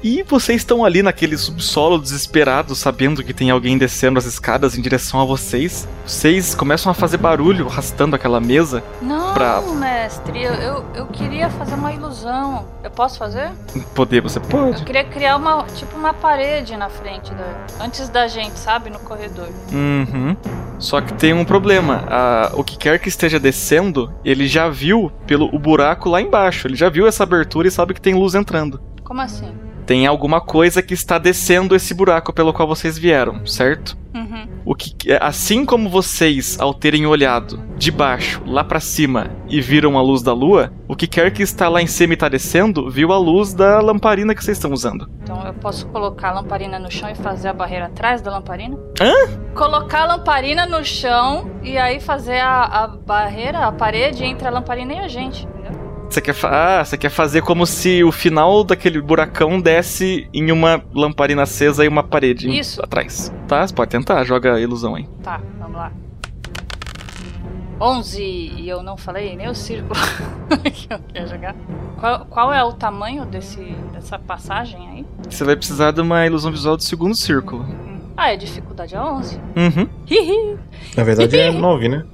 [0.02, 4.82] E vocês estão ali naquele subsolo desesperados, sabendo que tem alguém descendo as escadas em
[4.82, 5.86] direção a vocês.
[6.04, 8.82] Vocês começam a fazer barulho arrastando aquela mesa.
[9.00, 12.66] Não, Pra- mestre, eu, eu, eu queria fazer uma ilusão.
[12.82, 13.50] Eu posso fazer?
[13.94, 14.80] Poder você pode.
[14.80, 18.90] Eu queria criar uma, tipo, uma parede na frente, da, antes da gente, sabe?
[18.90, 19.48] No corredor.
[19.72, 20.36] Uhum.
[20.80, 22.04] Só que tem um problema.
[22.08, 26.66] A- o que quer que esteja descendo, ele já viu pelo o buraco lá embaixo.
[26.66, 28.80] Ele já viu essa abertura e sabe que tem luz entrando.
[29.04, 29.52] Como assim?
[29.86, 33.96] Tem alguma coisa que está descendo esse buraco pelo qual vocês vieram, certo?
[34.14, 34.46] Uhum.
[34.64, 39.98] O que assim como vocês ao terem olhado de baixo lá pra cima e viram
[39.98, 42.90] a luz da lua, o que quer que está lá em cima e está descendo,
[42.90, 45.10] viu a luz da lamparina que vocês estão usando.
[45.22, 48.78] Então eu posso colocar a lamparina no chão e fazer a barreira atrás da lamparina?
[49.00, 49.12] Hã?
[49.54, 54.50] Colocar a lamparina no chão e aí fazer a, a barreira, a parede entre a
[54.50, 55.48] lamparina e a gente?
[56.12, 60.52] Você quer, fa- ah, você quer fazer como se o final daquele buracão desse em
[60.52, 62.82] uma lamparina acesa e uma parede Isso.
[62.84, 63.32] atrás.
[63.48, 65.08] Tá, você pode tentar, joga a ilusão aí.
[65.22, 65.90] Tá, vamos lá.
[67.80, 69.98] 11 e eu não falei nem o círculo
[70.72, 71.56] que eu queria jogar.
[71.98, 73.60] Qual, qual é o tamanho desse,
[73.92, 75.06] dessa passagem aí?
[75.30, 77.64] Você vai precisar de uma ilusão visual do segundo círculo.
[78.16, 79.36] Ah, é dificuldade a 11.
[79.56, 79.88] Uhum.
[80.08, 80.58] Hihi.
[80.94, 82.04] Na verdade é 9, né?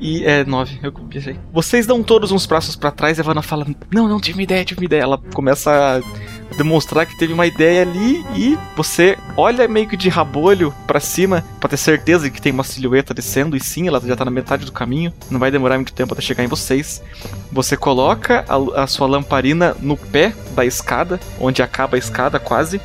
[0.00, 1.38] E é 9, eu viajei.
[1.52, 4.42] Vocês dão todos uns passos pra trás e a Vanna fala: Não, não, tive uma
[4.42, 5.02] ideia, tive uma ideia.
[5.02, 10.08] Ela começa a demonstrar que teve uma ideia ali e você olha meio que de
[10.08, 13.56] rabolho pra cima pra ter certeza que tem uma silhueta descendo.
[13.56, 16.22] E sim, ela já tá na metade do caminho, não vai demorar muito tempo até
[16.22, 17.02] chegar em vocês.
[17.52, 22.80] Você coloca a, a sua lamparina no pé da escada, onde acaba a escada quase.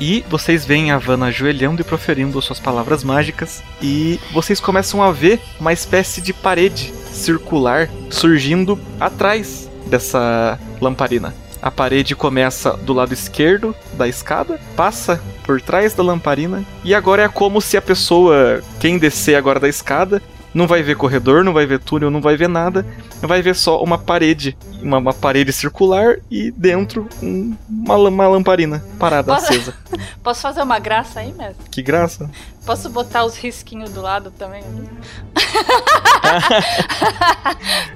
[0.00, 3.62] E vocês veem a Vanna ajoelhando e proferindo suas palavras mágicas.
[3.82, 11.34] E vocês começam a ver uma espécie de parede circular surgindo atrás dessa lamparina.
[11.60, 17.24] A parede começa do lado esquerdo da escada, passa por trás da lamparina, e agora
[17.24, 20.22] é como se a pessoa, quem descer agora da escada,
[20.54, 22.86] não vai ver corredor, não vai ver túnel, não vai ver nada,
[23.20, 28.84] vai ver só uma parede, uma, uma parede circular e dentro um- uma, uma lamparina
[28.98, 29.74] parada Posso- acesa.
[30.22, 31.68] Posso fazer uma graça aí, mestre?
[31.70, 32.30] Que graça.
[32.66, 34.62] Posso botar os risquinhos do lado também?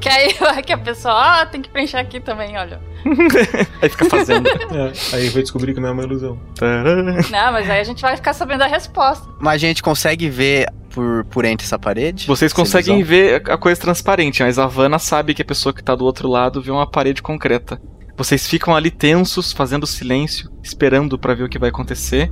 [0.01, 0.35] que aí
[0.65, 2.81] que a pessoa, ah, tem que preencher aqui também, olha.
[3.83, 4.49] Aí fica fazendo.
[4.49, 6.39] É, aí vai descobrir que não é uma ilusão.
[7.31, 9.29] Não, mas aí a gente vai ficar sabendo a resposta.
[9.39, 12.27] Mas a gente consegue ver por, por entre essa parede?
[12.27, 13.11] Vocês conseguem ilusão?
[13.11, 16.29] ver a coisa transparente, mas a Vanna sabe que a pessoa que tá do outro
[16.29, 17.81] lado vê uma parede concreta.
[18.17, 22.31] Vocês ficam ali tensos, fazendo silêncio, esperando pra ver o que vai acontecer.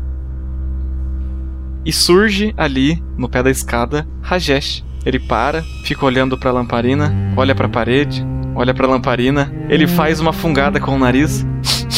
[1.84, 4.84] E surge ali, no pé da escada, Rajesh.
[5.04, 8.24] Ele para, fica olhando pra lamparina, olha pra parede,
[8.54, 9.52] olha pra lamparina.
[9.68, 11.44] Ele faz uma fungada com o nariz.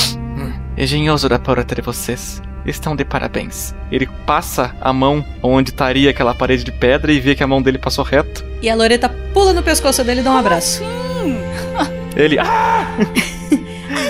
[0.76, 2.40] Engenhoso da parte de vocês.
[2.64, 3.74] Estão de parabéns.
[3.92, 7.60] Ele passa a mão onde estaria aquela parede de pedra e vê que a mão
[7.60, 8.42] dele passou reto.
[8.62, 10.82] E a Loreta pula no pescoço dele e dá um abraço.
[12.16, 12.38] Ele.
[12.38, 12.86] Ah!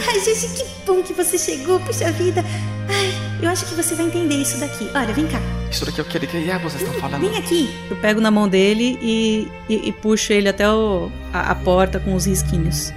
[0.06, 2.44] Ai, gente, que bom que você chegou, puxa vida.
[2.88, 3.12] Ai,
[3.42, 4.88] eu acho que você vai entender isso daqui.
[4.94, 5.38] Olha, vem cá.
[5.70, 7.20] Isso daqui é o que ele queria, vocês estão falando.
[7.20, 7.74] Vem aqui.
[7.90, 11.98] Eu pego na mão dele e, e, e puxo ele até o- a, a porta
[11.98, 12.92] com os risquinhos.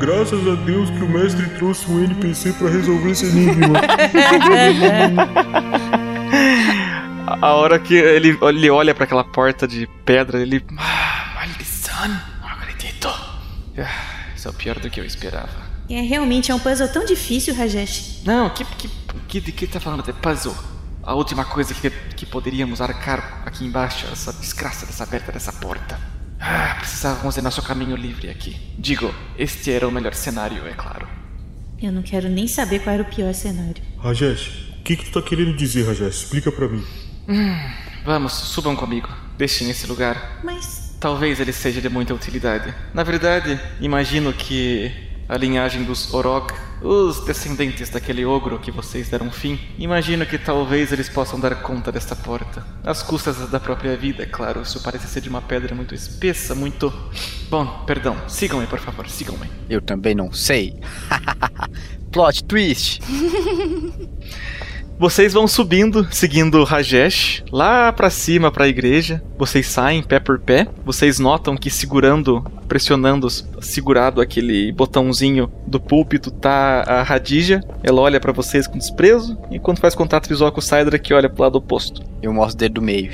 [0.00, 3.78] Graças a Deus que o mestre trouxe um NPC pra resolver esse enigma.
[7.42, 10.64] A hora que ele, ele olha pra aquela porta de pedra, ele.
[10.76, 12.08] Ah, maldição!
[12.08, 13.08] Não acredito!
[13.78, 13.88] Ah,
[14.40, 15.68] Isso é o pior do que eu esperava.
[15.86, 18.22] É, realmente é um puzzle tão difícil, Rajesh.
[18.24, 18.64] Não, que.
[18.64, 18.88] que.
[19.28, 20.08] que de que tá falando?
[20.08, 20.56] É puzzle.
[21.02, 26.00] a última coisa que, que poderíamos arcar aqui embaixo, essa desgraça dessa aberta dessa porta.
[26.40, 28.56] Ah, precisávamos de nosso caminho livre aqui.
[28.78, 31.06] Digo, este era o melhor cenário, é claro.
[31.78, 33.82] Eu não quero nem saber qual era o pior cenário.
[33.98, 36.22] Rajesh, o que, que tu tá querendo dizer, Rajesh?
[36.22, 36.82] Explica pra mim.
[37.28, 37.56] Hum,
[38.06, 39.10] vamos, subam comigo.
[39.36, 40.40] Deixem esse lugar.
[40.42, 42.74] Mas Talvez ele seja de muita utilidade.
[42.92, 44.92] Na verdade, imagino que
[45.26, 46.52] a linhagem dos Orog,
[46.82, 51.90] os descendentes daquele ogro que vocês deram fim, imagino que talvez eles possam dar conta
[51.90, 52.62] desta porta.
[52.84, 54.60] Às custas da própria vida, é claro.
[54.60, 56.92] Isso parece ser de uma pedra muito espessa, muito.
[57.48, 58.16] Bom, perdão.
[58.28, 59.48] Sigam-me, por favor, sigam-me.
[59.70, 60.78] Eu também não sei.
[62.12, 63.00] Plot twist.
[65.00, 69.22] Vocês vão subindo, seguindo Rajesh, lá pra cima pra igreja.
[69.38, 70.68] Vocês saem pé por pé.
[70.84, 73.30] Vocês notam que segurando, pressionando,
[73.62, 77.64] segurado aquele botãozinho do púlpito tá a Radija.
[77.82, 79.38] Ela olha para vocês com desprezo.
[79.50, 82.02] E quando faz contato visual com o Sidra, que olha pro lado oposto.
[82.20, 83.10] Eu mostro o dedo do meio.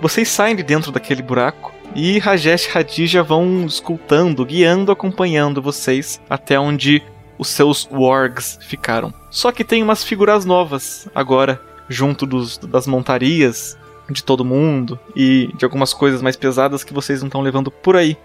[0.00, 6.20] Vocês saem de dentro daquele buraco e Rajesh e Radija vão escutando, guiando, acompanhando vocês
[6.28, 7.02] até onde
[7.38, 9.12] os seus wargs ficaram.
[9.30, 13.76] Só que tem umas figuras novas agora, junto dos, das montarias
[14.10, 17.96] de todo mundo e de algumas coisas mais pesadas que vocês não estão levando por
[17.96, 18.16] aí.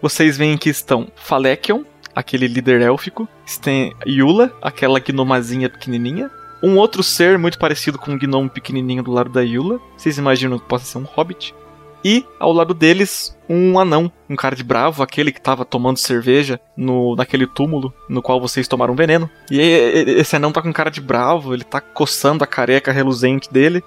[0.00, 1.82] Vocês veem que estão Falekion,
[2.14, 3.28] aquele líder élfico,
[3.60, 6.30] tem Yula, aquela gnomazinha pequenininha,
[6.62, 9.78] um outro ser muito parecido com um gnomo pequenininho do lado da Yula.
[9.96, 11.54] Vocês imaginam que possa ser um hobbit?
[12.06, 16.60] E ao lado deles, um anão, um cara de bravo, aquele que estava tomando cerveja
[16.76, 19.28] no naquele túmulo no qual vocês tomaram veneno.
[19.50, 23.82] E esse anão tá com cara de bravo, ele tá coçando a careca reluzente dele.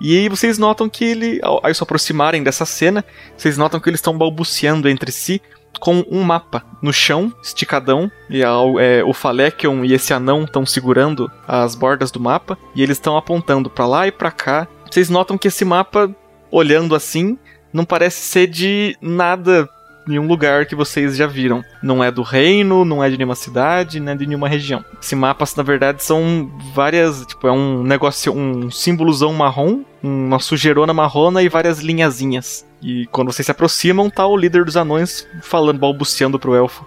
[0.00, 3.04] E aí vocês notam que ele, ao, ao se aproximarem dessa cena,
[3.36, 5.42] vocês notam que eles estão balbuciando entre si
[5.80, 11.28] com um mapa no chão, esticadão, e é, o Falekion e esse anão estão segurando
[11.48, 14.68] as bordas do mapa, e eles estão apontando para lá e para cá.
[14.88, 16.14] Vocês notam que esse mapa,
[16.52, 17.36] olhando assim,
[17.74, 19.68] não parece ser de nada
[20.06, 21.64] nenhum lugar que vocês já viram.
[21.82, 24.84] Não é do reino, não é de nenhuma cidade, não é de nenhuma região.
[25.02, 27.26] Esse mapas, na verdade, são várias.
[27.26, 32.66] Tipo, é um negócio, um símbolozão marrom, uma sujeirona marrona e várias linhazinhas.
[32.82, 36.86] E quando vocês se aproximam, tá o líder dos anões falando, balbuciando pro elfo.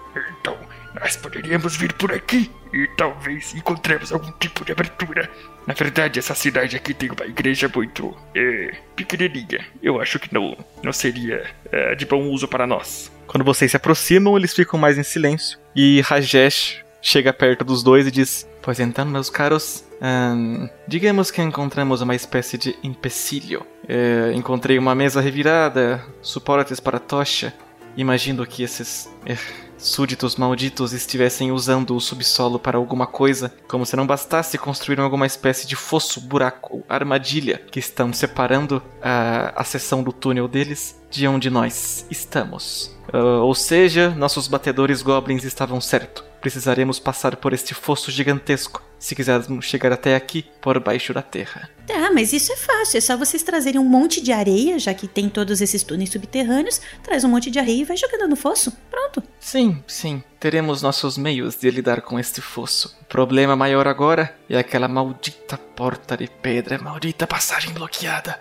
[1.00, 5.30] Nós poderíamos vir por aqui e talvez encontremos algum tipo de abertura.
[5.66, 9.66] Na verdade, essa cidade aqui tem uma igreja muito é, pequenininha.
[9.82, 13.12] Eu acho que não, não seria é, de bom uso para nós.
[13.28, 15.60] Quando vocês se aproximam, eles ficam mais em silêncio.
[15.76, 21.42] E Rajesh chega perto dos dois e diz: Pois então, meus caros, hum, digamos que
[21.42, 23.66] encontramos uma espécie de empecilho.
[23.88, 27.54] É, encontrei uma mesa revirada, suportes para tocha.
[27.96, 29.36] Imagino que esses é,
[29.78, 35.26] súditos malditos estivessem usando o subsolo para alguma coisa, como se não bastasse construir alguma
[35.26, 41.28] espécie de fosso, buraco, armadilha que estão separando a, a seção do túnel deles de
[41.28, 42.96] onde nós estamos.
[43.14, 46.27] Uh, ou seja, nossos batedores goblins estavam certos.
[46.42, 51.70] Precisaremos passar por este fosso gigantesco se quisermos chegar até aqui por baixo da terra.
[51.86, 52.98] Tá, mas isso é fácil.
[52.98, 56.82] É só vocês trazerem um monte de areia, já que tem todos esses túneis subterrâneos.
[57.04, 58.72] Traz um monte de areia e vai jogando no fosso.
[58.90, 59.22] Pronto.
[59.40, 60.24] Sim, sim.
[60.40, 62.96] Teremos nossos meios de lidar com este fosso.
[63.02, 68.40] O problema maior agora é aquela maldita porta de pedra, maldita passagem bloqueada.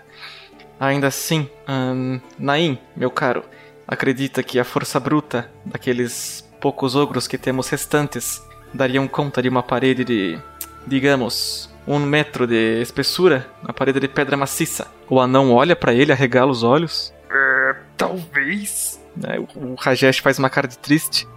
[0.79, 3.45] Ainda assim, hum, Naim, meu caro,
[3.87, 8.43] acredita que a força bruta daqueles poucos ogros que temos restantes
[8.75, 10.37] dariam conta de uma parede de,
[10.85, 14.89] digamos, um metro de espessura, uma parede de pedra maciça.
[15.09, 17.15] O anão olha para ele, arregala os olhos.
[17.31, 19.01] É, talvez.
[19.23, 21.29] É, o Rajesh faz uma cara de triste.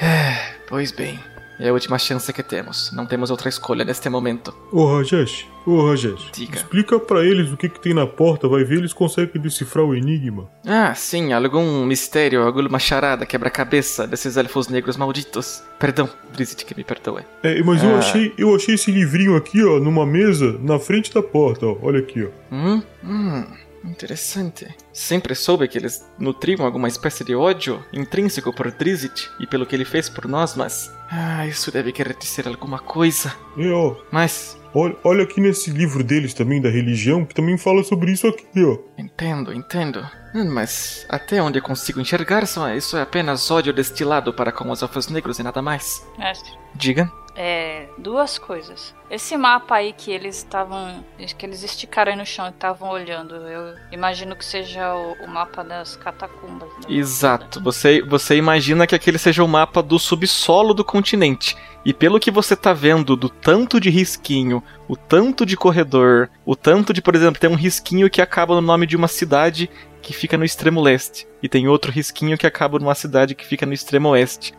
[0.00, 1.20] É, pois bem.
[1.58, 2.90] É a última chance que temos.
[2.92, 4.54] Não temos outra escolha neste momento.
[4.72, 6.30] Ô Rajesh, ô Rajesh.
[6.32, 6.56] Diga.
[6.56, 9.94] Explica para eles o que, que tem na porta, vai ver eles conseguem decifrar o
[9.94, 10.50] enigma.
[10.66, 15.62] Ah, sim, algum mistério, alguma charada, quebra-cabeça desses elfos negros malditos.
[15.78, 17.22] Perdão, Drizzt, que me perdoe.
[17.42, 21.22] É, mas eu achei, eu achei esse livrinho aqui, ó, numa mesa, na frente da
[21.22, 21.76] porta, ó.
[21.82, 22.54] Olha aqui, ó.
[22.54, 23.44] Hum, hum.
[23.84, 24.66] Interessante.
[24.92, 29.74] Sempre soube que eles nutriam alguma espécie de ódio intrínseco por Drizzt e pelo que
[29.74, 30.92] ele fez por nós, mas.
[31.10, 33.34] Ah, isso deve querer dizer alguma coisa.
[33.58, 33.96] É, ó.
[34.10, 34.58] Mas.
[34.76, 38.64] Olha, olha aqui nesse livro deles também, da religião, que também fala sobre isso aqui,
[38.64, 38.76] ó.
[38.98, 40.04] Entendo, entendo.
[40.34, 44.68] Hum, Mas até onde eu consigo enxergar, só isso é apenas ódio destilado para com
[44.70, 46.04] os elfos negros e nada mais.
[46.18, 47.08] Mestre, Diga.
[47.36, 48.94] É, duas coisas.
[49.10, 51.04] Esse mapa aí que eles estavam.
[51.36, 55.28] que eles esticaram aí no chão e estavam olhando, eu imagino que seja o, o
[55.28, 56.68] mapa das catacumbas.
[56.68, 56.96] né?
[56.96, 57.60] Exato.
[57.60, 61.56] Você, você imagina que aquele seja o mapa do subsolo do continente.
[61.84, 66.56] E pelo que você tá vendo do tanto de risquinho, o tanto de corredor, o
[66.56, 69.68] tanto de, por exemplo, tem um risquinho que acaba no nome de uma cidade
[70.00, 71.26] que fica no extremo leste.
[71.42, 74.54] E tem outro risquinho que acaba numa cidade que fica no extremo oeste.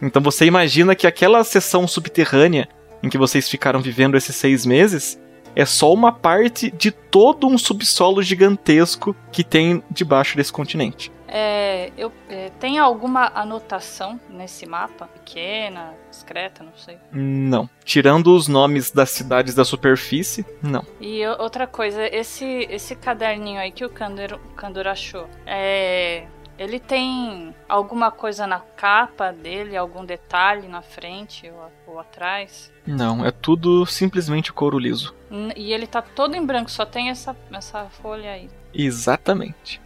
[0.00, 2.68] Então você imagina que aquela seção subterrânea
[3.02, 5.20] em que vocês ficaram vivendo esses seis meses
[5.54, 11.10] é só uma parte de todo um subsolo gigantesco que tem debaixo desse continente.
[11.32, 15.06] É, eu, é, tem alguma anotação nesse mapa?
[15.06, 16.98] Pequena, discreta, não sei.
[17.12, 17.70] Não.
[17.84, 20.84] Tirando os nomes das cidades da superfície, não.
[21.00, 26.24] E outra coisa, esse, esse caderninho aí que o Kandor, o Kandor achou, é,
[26.62, 31.50] ele tem alguma coisa na capa dele, algum detalhe na frente
[31.86, 32.70] ou, ou atrás?
[32.86, 35.14] Não, é tudo simplesmente couro liso.
[35.30, 38.50] N- E ele tá todo em branco, só tem essa, essa folha aí.
[38.74, 39.80] Exatamente.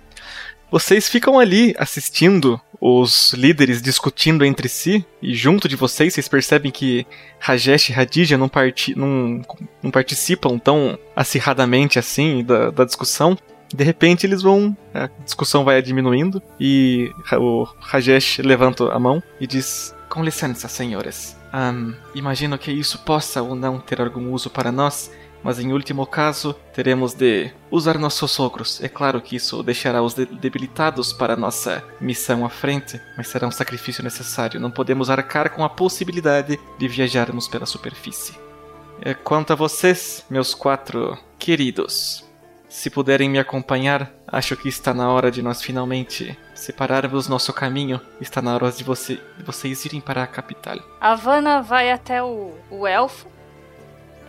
[0.70, 6.72] Vocês ficam ali assistindo os líderes discutindo entre si, e junto de vocês, vocês percebem
[6.72, 7.06] que
[7.38, 9.40] Rajesh e Radija não, parti não,
[9.80, 13.38] não participam tão acirradamente assim da, da discussão.
[13.74, 14.76] De repente eles vão.
[14.94, 21.36] A discussão vai diminuindo e o Rajesh levanta a mão e diz: Com licença, senhores.
[21.52, 25.10] Ahn, imagino que isso possa ou não ter algum uso para nós,
[25.42, 28.82] mas em último caso teremos de usar nossos sogros.
[28.82, 33.46] É claro que isso deixará os de- debilitados para nossa missão à frente, mas será
[33.46, 34.60] um sacrifício necessário.
[34.60, 38.34] Não podemos arcar com a possibilidade de viajarmos pela superfície.
[39.00, 42.24] É, quanto a vocês, meus quatro queridos,
[42.74, 48.00] se puderem me acompanhar, acho que está na hora de nós finalmente separarmos nosso caminho.
[48.20, 50.80] Está na hora de, você, de vocês irem para a capital.
[51.00, 53.28] A Vanna vai até o, o elfo.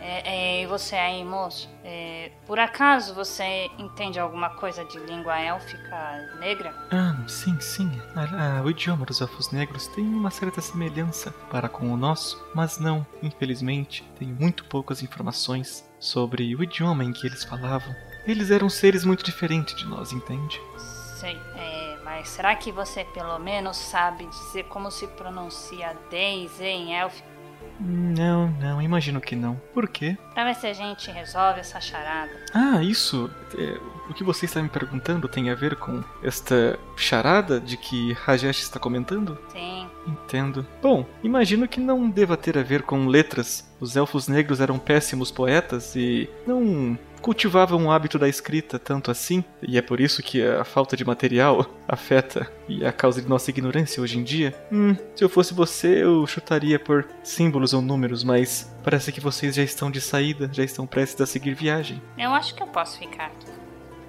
[0.00, 1.68] É, é, e você aí, moço?
[1.86, 6.74] é, por acaso você entende alguma coisa de língua élfica negra?
[6.90, 7.88] Ah, sim, sim.
[8.16, 12.78] Ah, o idioma dos elfos negros tem uma certa semelhança para com o nosso, mas
[12.78, 17.94] não, infelizmente, tenho muito poucas informações sobre o idioma em que eles falavam.
[18.26, 20.60] Eles eram seres muito diferentes de nós, entende?
[20.76, 26.94] Sei, é, mas será que você pelo menos sabe dizer como se pronuncia Daisy em
[26.94, 27.36] élfico?
[27.78, 29.60] Não, não, imagino que não.
[29.74, 30.16] Por quê?
[30.32, 32.32] Pra ver se a gente resolve essa charada.
[32.54, 33.30] Ah, isso.
[33.56, 33.78] é,
[34.08, 38.60] o que você está me perguntando tem a ver com esta charada de que Rajesh
[38.60, 39.38] está comentando?
[39.52, 39.88] Sim.
[40.06, 40.66] Entendo.
[40.80, 43.68] Bom, imagino que não deva ter a ver com letras.
[43.80, 49.44] Os elfos negros eram péssimos poetas e não cultivavam o hábito da escrita tanto assim,
[49.62, 53.28] e é por isso que a falta de material afeta e é a causa de
[53.28, 54.54] nossa ignorância hoje em dia.
[54.70, 59.54] Hum, se eu fosse você, eu chutaria por símbolos ou números, mas parece que vocês
[59.54, 62.02] já estão de saída, já estão prestes a seguir viagem.
[62.18, 63.46] Eu acho que eu posso ficar aqui.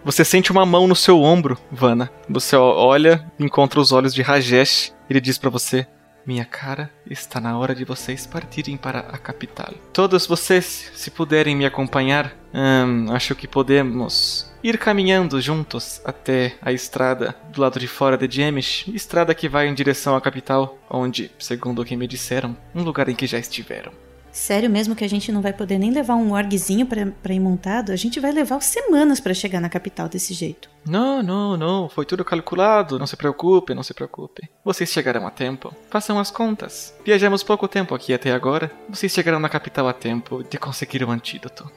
[0.03, 2.09] Você sente uma mão no seu ombro, Vanna.
[2.29, 4.93] Você olha, encontra os olhos de Rajesh.
[5.09, 5.85] Ele diz pra você:
[6.27, 9.73] Minha cara, está na hora de vocês partirem para a capital.
[9.93, 16.73] Todos vocês, se puderem me acompanhar, hum, acho que podemos ir caminhando juntos até a
[16.73, 21.31] estrada do lado de fora de Jemish, estrada que vai em direção à capital, onde,
[21.39, 23.93] segundo o que me disseram, um lugar em que já estiveram.
[24.37, 27.39] Sério mesmo que a gente não vai poder nem levar um orgzinho pra, pra ir
[27.39, 27.91] montado?
[27.91, 30.69] A gente vai levar semanas pra chegar na capital desse jeito.
[30.85, 34.47] Não, não, não, foi tudo calculado, não se preocupe, não se preocupe.
[34.63, 35.73] Vocês chegarão a tempo.
[35.89, 36.93] Façam as contas.
[37.03, 38.71] Viajamos pouco tempo aqui até agora.
[38.87, 41.69] Vocês chegarão na capital a tempo de conseguir o antídoto.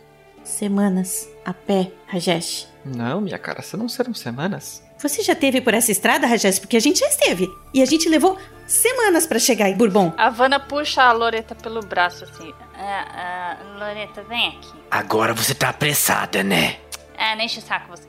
[0.45, 2.69] Semanas a pé, Rajesh.
[2.85, 4.83] Não, minha cara, se não serão semanas.
[5.01, 6.59] Você já teve por essa estrada, Rajesh?
[6.59, 7.51] Porque a gente já esteve.
[7.73, 8.37] E a gente levou
[8.67, 10.13] semanas pra chegar em Bourbon.
[10.17, 12.53] A Vanna puxa a Loreta pelo braço assim.
[12.75, 14.73] Ah, ah, Loreta, vem aqui.
[14.91, 16.77] Agora você tá apressada, né?
[17.17, 18.07] Ah, nem enche o saco você.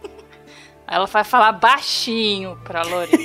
[0.88, 3.16] Ela vai falar baixinho pra Loreta.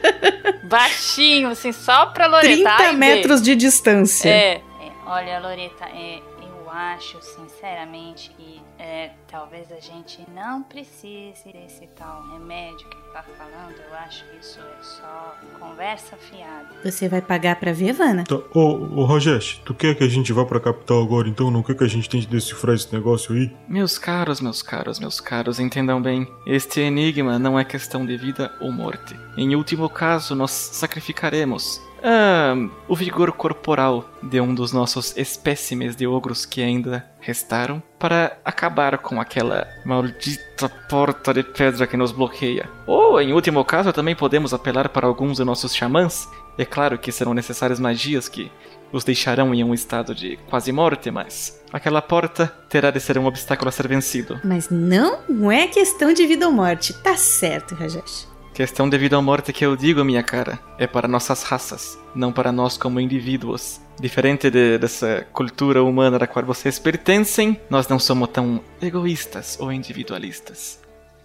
[0.64, 2.54] baixinho, assim, só pra Loreta.
[2.54, 2.96] 30 Ai, vê.
[2.96, 4.30] metros de distância.
[4.30, 4.54] É.
[4.54, 4.62] é,
[5.06, 12.22] Olha, Loreta, é, eu acho, sinceramente, que é, talvez a gente não precise desse tal
[12.32, 13.76] remédio que tá falando.
[13.76, 16.68] Eu acho que isso é só conversa fiada.
[16.84, 18.24] Você vai pagar pra ver, Vanna?
[18.24, 21.50] Tá, ô, ô Rajesh, tu quer que a gente vá pra capital agora então?
[21.50, 23.54] Não quer que a gente tente decifrar esse negócio aí?
[23.68, 26.26] Meus caros, meus caros, meus caros, entendam bem.
[26.46, 29.18] Este enigma não é questão de vida ou morte.
[29.36, 32.54] Em último caso, nós sacrificaremos ah,
[32.88, 38.98] o vigor corporal de um dos nossos espécimes de ogros que ainda restaram para acabar
[38.98, 42.68] com aquela maldita porta de pedra que nos bloqueia.
[42.86, 46.28] Ou, em último caso, também podemos apelar para alguns de nossos xamãs.
[46.58, 48.50] É claro que serão necessárias magias que
[48.92, 53.26] os deixarão em um estado de quase morte, mas aquela porta terá de ser um
[53.26, 54.38] obstáculo a ser vencido.
[54.44, 56.92] Mas não, é questão de vida ou morte.
[57.02, 58.31] Tá certo, Rajesh.
[58.54, 62.30] Questão de vida ou morte que eu digo, minha cara, é para nossas raças, não
[62.30, 63.80] para nós como indivíduos.
[63.98, 69.72] Diferente de, dessa cultura humana da qual vocês pertencem, nós não somos tão egoístas ou
[69.72, 70.78] individualistas.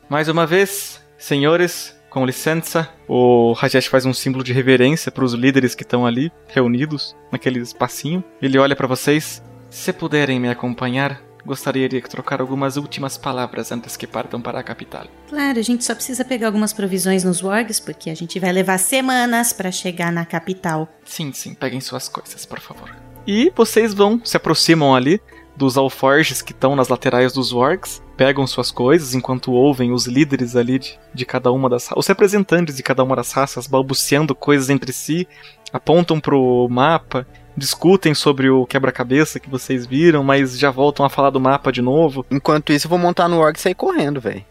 [0.10, 5.34] Mais uma vez, senhores, com licença, o Rajesh faz um símbolo de reverência para os
[5.34, 8.24] líderes que estão ali, reunidos, naquele espacinho.
[8.41, 9.44] Ele olha para vocês.
[9.70, 14.64] Se puderem me acompanhar, gostaria de trocar algumas últimas palavras antes que partam para a
[14.64, 15.07] capital.
[15.30, 18.78] Claro, a gente só precisa pegar algumas provisões nos wargs, porque a gente vai levar
[18.78, 20.90] semanas para chegar na capital.
[21.06, 22.94] Sim, sim, peguem suas coisas, por favor.
[23.26, 25.22] E vocês vão, se aproximam ali
[25.56, 30.56] dos alforges que estão nas laterais dos wargs, pegam suas coisas enquanto ouvem os líderes
[30.56, 34.69] ali de, de cada uma das os representantes de cada uma das raças balbuciando coisas
[34.69, 35.28] entre si,
[35.74, 37.26] apontam pro mapa
[37.58, 41.82] discutem sobre o quebra-cabeça que vocês viram, mas já voltam a falar do mapa de
[41.82, 42.26] novo.
[42.30, 44.46] Enquanto isso, eu vou montar no org e sair correndo, velho.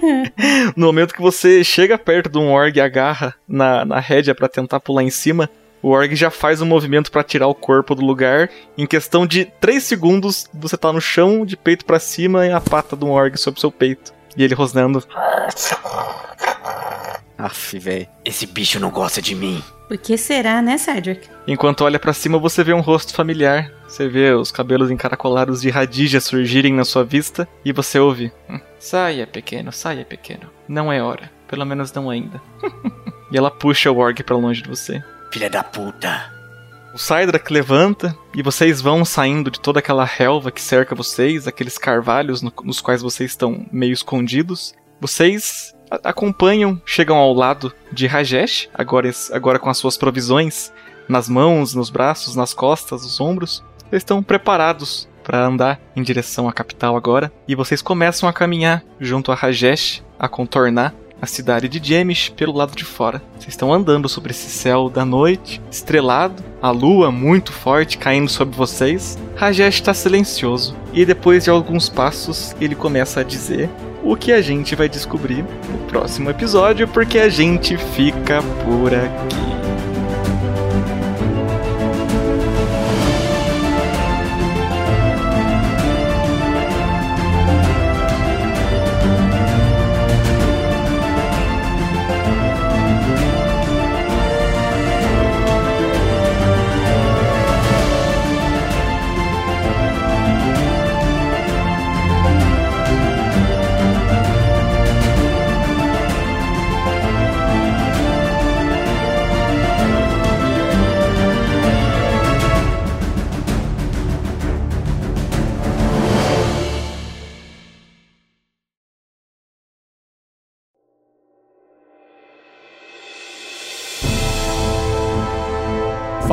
[0.76, 4.48] no momento que você chega perto de um org e agarra na, na rédea para
[4.48, 5.50] tentar pular em cima,
[5.82, 8.48] o org já faz um movimento para tirar o corpo do lugar.
[8.78, 12.60] Em questão de 3 segundos, você tá no chão, de peito para cima, e a
[12.60, 14.14] pata de um org sobre seu peito.
[14.36, 15.02] E ele rosnando.
[17.38, 18.06] Aff, velho.
[18.24, 19.62] Esse bicho não gosta de mim.
[19.88, 21.28] Por que será, né, Cedric?
[21.46, 23.70] Enquanto olha para cima, você vê um rosto familiar.
[23.86, 28.58] Você vê os cabelos encaracolados de Radija surgirem na sua vista e você ouve: "Hum,
[28.78, 30.50] Saia, pequeno, saia, pequeno.
[30.66, 31.30] Não é hora.
[31.46, 32.40] Pelo menos não ainda.
[33.30, 35.02] e ela puxa o org para longe de você.
[35.32, 36.32] Filha da puta.
[36.94, 41.76] O Cydrak levanta e vocês vão saindo de toda aquela relva que cerca vocês, aqueles
[41.76, 44.74] carvalhos no- nos quais vocês estão meio escondidos.
[45.00, 50.72] Vocês acompanham, chegam ao lado de Rajesh, agora, agora com as suas provisões
[51.08, 53.62] nas mãos, nos braços, nas costas, nos ombros.
[53.88, 57.32] Vocês estão preparados para andar em direção à capital agora.
[57.48, 62.52] E vocês começam a caminhar junto a Rajesh, a contornar a cidade de Jemish pelo
[62.52, 63.22] lado de fora.
[63.32, 68.56] Vocês estão andando sobre esse céu da noite, estrelado, a lua muito forte caindo sobre
[68.56, 69.18] vocês.
[69.34, 73.70] Rajesh está silencioso e depois de alguns passos ele começa a dizer
[74.06, 79.65] o que a gente vai descobrir no próximo episódio, porque a gente fica por aqui.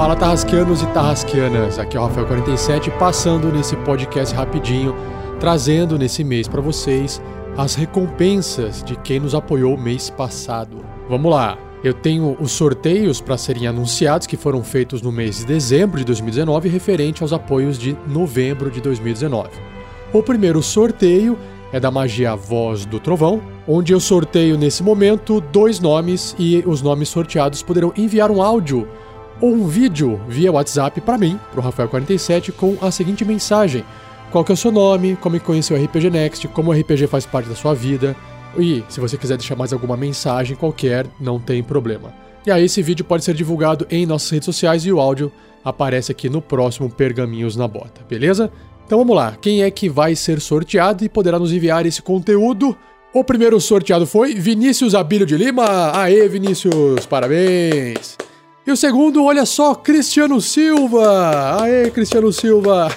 [0.03, 4.93] Fala Tarrasqueanos e Tarrasqueanas, aqui é o Rafael47 passando nesse podcast rapidinho,
[5.39, 7.21] trazendo nesse mês para vocês
[7.55, 10.84] as recompensas de quem nos apoiou mês passado.
[11.07, 15.45] Vamos lá, eu tenho os sorteios para serem anunciados que foram feitos no mês de
[15.45, 19.51] dezembro de 2019 referente aos apoios de novembro de 2019.
[20.11, 21.39] O primeiro sorteio
[21.71, 26.81] é da magia Voz do Trovão, onde eu sorteio nesse momento dois nomes e os
[26.81, 28.85] nomes sorteados poderão enviar um áudio
[29.41, 33.84] um vídeo via WhatsApp para mim, pro Rafael47, com a seguinte mensagem:
[34.31, 37.26] qual que é o seu nome, como conheceu o RPG Next, como o RPG faz
[37.26, 38.15] parte da sua vida,
[38.57, 42.14] e se você quiser deixar mais alguma mensagem qualquer, não tem problema.
[42.45, 45.31] E aí esse vídeo pode ser divulgado em nossas redes sociais e o áudio
[45.64, 48.51] aparece aqui no próximo Pergaminhos na Bota, beleza?
[48.85, 52.76] Então vamos lá, quem é que vai ser sorteado e poderá nos enviar esse conteúdo?
[53.14, 55.95] O primeiro sorteado foi Vinícius Abílio de Lima.
[55.95, 58.18] Aê, Vinícius, parabéns!
[58.65, 61.61] E o segundo, olha só, Cristiano Silva!
[61.61, 62.90] Aê, Cristiano Silva!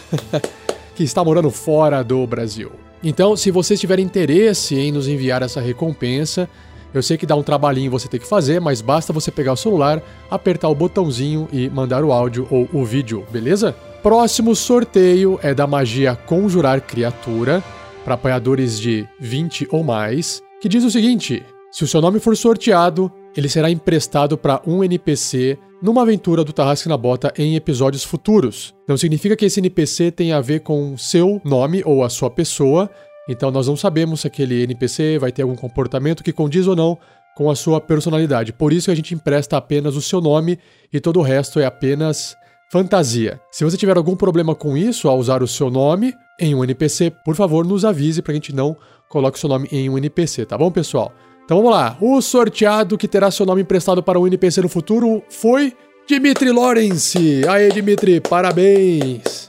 [0.95, 2.71] que está morando fora do Brasil.
[3.03, 6.49] Então, se vocês tiverem interesse em nos enviar essa recompensa,
[6.95, 9.57] eu sei que dá um trabalhinho você ter que fazer, mas basta você pegar o
[9.57, 13.73] celular, apertar o botãozinho e mandar o áudio ou o vídeo, beleza?
[14.05, 17.61] Próximo sorteio é da magia Conjurar Criatura,
[18.05, 22.37] para apoiadores de 20 ou mais, que diz o seguinte: se o seu nome for
[22.37, 28.03] sorteado, ele será emprestado para um NPC numa aventura do Tarrasque na Bota em episódios
[28.03, 28.75] futuros.
[28.89, 32.91] Não significa que esse NPC tenha a ver com seu nome ou a sua pessoa,
[33.29, 36.99] então nós não sabemos se aquele NPC vai ter algum comportamento que condiz ou não
[37.37, 38.53] com a sua personalidade.
[38.53, 40.59] Por isso que a gente empresta apenas o seu nome
[40.91, 42.35] e todo o resto é apenas
[42.73, 43.39] fantasia.
[43.53, 47.13] Se você tiver algum problema com isso ao usar o seu nome em um NPC,
[47.25, 48.77] por favor, nos avise para a gente não
[49.09, 51.13] coloque o seu nome em um NPC, tá bom, pessoal?
[51.47, 51.97] Então vamos lá.
[52.01, 55.73] O sorteado que terá seu nome emprestado para um NPC no futuro foi
[56.05, 57.47] Dimitri Lawrence.
[57.49, 59.47] Aê, Dimitri, parabéns.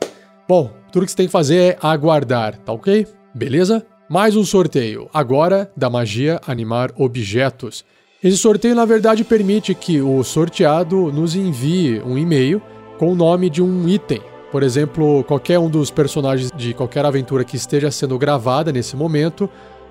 [0.48, 3.08] Bom, tudo que você tem que fazer é aguardar, tá ok?
[3.34, 3.84] Beleza?
[4.08, 7.84] Mais um sorteio, agora da magia animar objetos.
[8.24, 12.62] Esse sorteio, na verdade, permite que o sorteado nos envie um e-mail
[13.00, 14.22] com o nome de um item.
[14.52, 19.50] Por exemplo, qualquer um dos personagens de qualquer aventura que esteja sendo gravada nesse momento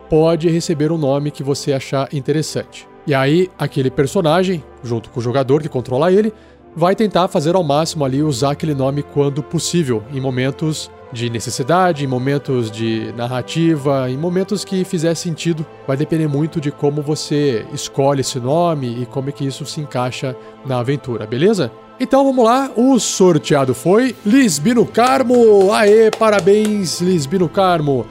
[0.09, 2.89] pode receber um nome que você achar interessante.
[3.07, 6.33] E aí, aquele personagem, junto com o jogador que controla ele,
[6.75, 12.05] vai tentar fazer ao máximo ali usar aquele nome quando possível, em momentos de necessidade,
[12.05, 15.65] em momentos de narrativa, em momentos que fizer sentido.
[15.87, 19.81] Vai depender muito de como você escolhe esse nome e como é que isso se
[19.81, 21.71] encaixa na aventura, beleza?
[21.99, 25.73] Então vamos lá, o sorteado foi Lisbino Carmo!
[25.73, 28.05] Aê, parabéns, Lisbino Carmo!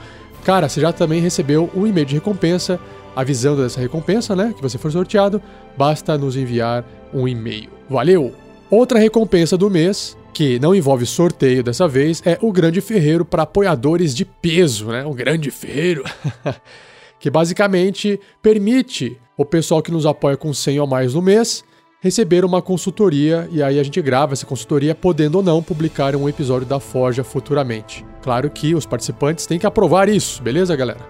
[0.46, 2.78] Cara, você já também recebeu um e-mail de recompensa
[3.16, 4.54] avisando dessa recompensa, né?
[4.54, 5.42] Que você foi sorteado.
[5.76, 7.68] Basta nos enviar um e-mail.
[7.90, 8.32] Valeu!
[8.70, 13.42] Outra recompensa do mês, que não envolve sorteio dessa vez, é o Grande Ferreiro para
[13.42, 15.04] apoiadores de peso, né?
[15.04, 16.04] O Grande Ferreiro.
[17.18, 21.64] que basicamente permite o pessoal que nos apoia com 100 ou mais no mês
[22.00, 26.28] receber uma consultoria e aí a gente grava essa consultoria, podendo ou não publicar um
[26.28, 28.04] episódio da Forja futuramente.
[28.22, 31.00] Claro que os participantes têm que aprovar isso, beleza, galera?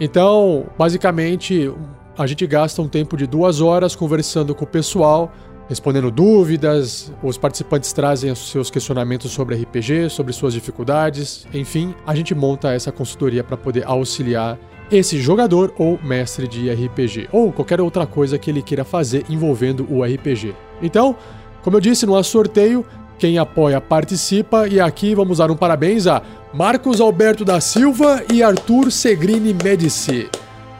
[0.00, 1.72] Então, basicamente,
[2.16, 5.32] a gente gasta um tempo de duas horas conversando com o pessoal,
[5.68, 12.14] respondendo dúvidas, os participantes trazem os seus questionamentos sobre RPG, sobre suas dificuldades, enfim, a
[12.14, 14.58] gente monta essa consultoria para poder auxiliar
[14.90, 19.86] esse jogador ou mestre de RPG, ou qualquer outra coisa que ele queira fazer envolvendo
[19.90, 20.54] o RPG.
[20.82, 21.16] Então,
[21.62, 22.84] como eu disse, não há sorteio,
[23.18, 26.22] quem apoia participa e aqui vamos dar um parabéns a
[26.52, 30.28] Marcos Alberto da Silva e Arthur Segrini Medici.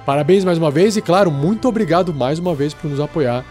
[0.06, 3.44] Parabéns mais uma vez e, claro, muito obrigado mais uma vez por nos apoiar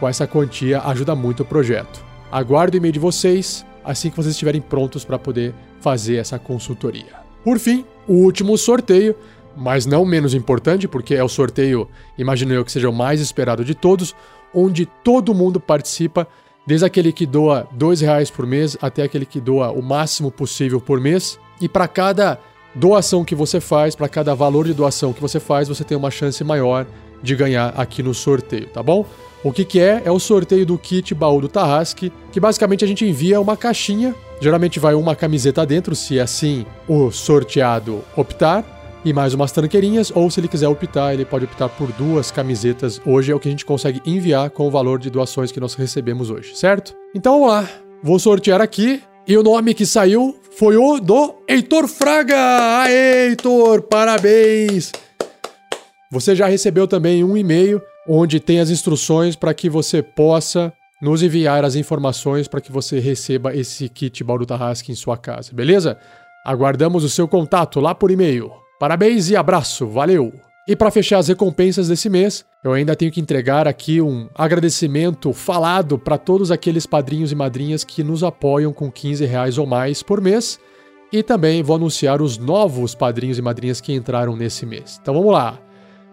[0.00, 2.02] com essa quantia, ajuda muito o projeto.
[2.32, 7.20] Aguardo o e-mail de vocês assim que vocês estiverem prontos para poder fazer essa consultoria.
[7.44, 9.14] Por fim, o último sorteio
[9.56, 13.64] mas não menos importante, porque é o sorteio, imagino eu que seja o mais esperado
[13.64, 14.14] de todos,
[14.54, 16.26] onde todo mundo participa,
[16.66, 20.80] desde aquele que doa dois reais por mês até aquele que doa o máximo possível
[20.80, 21.38] por mês.
[21.60, 22.38] E para cada
[22.74, 26.10] doação que você faz, para cada valor de doação que você faz, você tem uma
[26.10, 26.86] chance maior
[27.22, 29.04] de ganhar aqui no sorteio, tá bom?
[29.42, 30.02] O que, que é?
[30.04, 34.14] É o sorteio do kit baú do Tarrasque, que basicamente a gente envia uma caixinha,
[34.40, 40.30] geralmente vai uma camiseta dentro, se assim o sorteado optar, e mais umas tranqueirinhas, ou
[40.30, 43.00] se ele quiser optar, ele pode optar por duas camisetas.
[43.04, 45.74] Hoje é o que a gente consegue enviar com o valor de doações que nós
[45.74, 46.94] recebemos hoje, certo?
[47.14, 47.68] Então vamos lá,
[48.02, 49.02] vou sortear aqui.
[49.26, 52.80] E o nome que saiu foi o do Heitor Fraga!
[52.80, 54.90] Aê, Heitor, parabéns!
[56.10, 61.22] Você já recebeu também um e-mail onde tem as instruções para que você possa nos
[61.22, 65.96] enviar as informações para que você receba esse kit Baldo Tarrasque em sua casa, beleza?
[66.44, 68.59] Aguardamos o seu contato lá por e-mail.
[68.80, 70.32] Parabéns e abraço, valeu!
[70.66, 75.34] E para fechar as recompensas desse mês, eu ainda tenho que entregar aqui um agradecimento
[75.34, 80.02] falado para todos aqueles padrinhos e madrinhas que nos apoiam com 15 reais ou mais
[80.02, 80.58] por mês.
[81.12, 84.98] E também vou anunciar os novos padrinhos e madrinhas que entraram nesse mês.
[85.02, 85.58] Então vamos lá!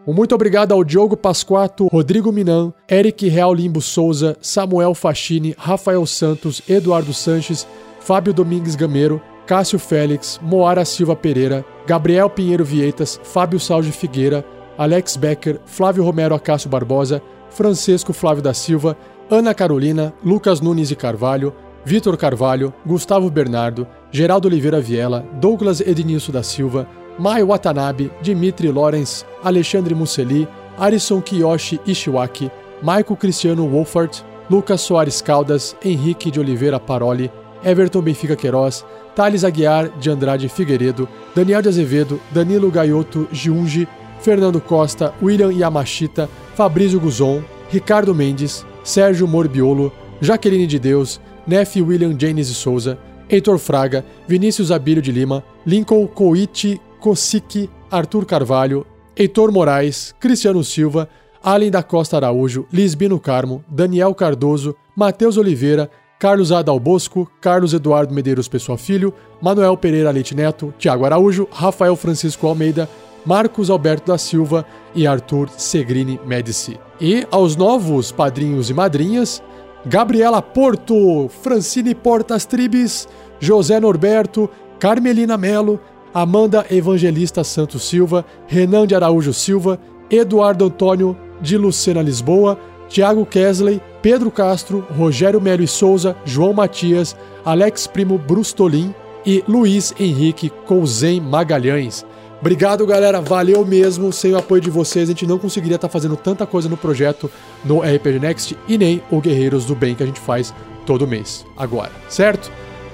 [0.06, 6.06] Um muito obrigado ao Diogo Pasquato, Rodrigo Minan, Eric Real Limbo Souza, Samuel Fachini, Rafael
[6.06, 7.66] Santos, Eduardo Sanches,
[8.02, 14.44] Fábio Domingues Gameiro, Cássio Félix, Moara Silva Pereira, Gabriel Pinheiro Vieitas, Fábio Salge Figueira,
[14.78, 18.98] Alex Becker, Flávio Romero Acácio Barbosa, Francisco Flávio da Silva,
[19.32, 21.56] Ana Carolina, Lucas Nunes de Carvalho,
[21.86, 26.86] Vitor Carvalho, Gustavo Bernardo, Geraldo Oliveira Viela, Douglas Ednilson da Silva,
[27.18, 30.46] Mai Watanabe, Dimitri Lorenz, Alexandre Musseli,
[30.78, 32.52] Arison Kiyoshi Ishiwaki,
[32.84, 37.32] Maico Cristiano Wolfart, Lucas Soares Caldas, Henrique de Oliveira Paroli,
[37.64, 38.86] Everton Benfica Queiroz,
[39.18, 43.88] Thales Aguiar de Andrade Figueiredo, Daniel de Azevedo, Danilo Gaioto Giungi,
[44.20, 49.92] Fernando Costa, William Yamashita, Fabrício Guzon, Ricardo Mendes, Sérgio Morbiolo,
[50.22, 56.06] Jaqueline de Deus, Nef William Janes de Souza, Heitor Fraga, Vinícius Abílio de Lima, Lincoln
[56.06, 58.86] Koichi Kosiki, Arthur Carvalho,
[59.18, 61.10] Heitor Moraes, Cristiano Silva,
[61.42, 65.90] Allen da Costa Araújo, Lisbino Carmo, Daniel Cardoso, Matheus Oliveira,
[66.20, 71.96] Carlos Adal Bosco, Carlos Eduardo Medeiros Pessoa Filho, Manuel Pereira Leite Neto, Tiago Araújo, Rafael
[71.96, 72.90] Francisco Almeida,
[73.24, 74.66] Marcos Alberto da Silva
[74.96, 76.80] e Arthur Segrini Medici.
[77.00, 79.44] E aos novos padrinhos e madrinhas,
[79.86, 83.08] Gabriela Porto, Francine Portas Tribes,
[83.40, 84.50] José Norberto,
[84.80, 85.80] Carmelina Melo,
[86.14, 89.80] Amanda Evangelista Santos Silva, Renan de Araújo Silva,
[90.10, 92.58] Eduardo Antônio de Lucena Lisboa,
[92.90, 97.14] Tiago Kesley, Pedro Castro, Rogério Melo e Souza, João Matias,
[97.44, 102.06] Alex Primo Brustolin e Luiz Henrique Couzen Magalhães.
[102.40, 103.20] Obrigado, galera.
[103.20, 104.14] Valeu mesmo.
[104.14, 107.30] Sem o apoio de vocês, a gente não conseguiria estar fazendo tanta coisa no projeto
[107.66, 110.54] no RPG Next e nem o Guerreiros do Bem que a gente faz
[110.86, 111.46] todo mês.
[111.58, 112.50] Agora, certo?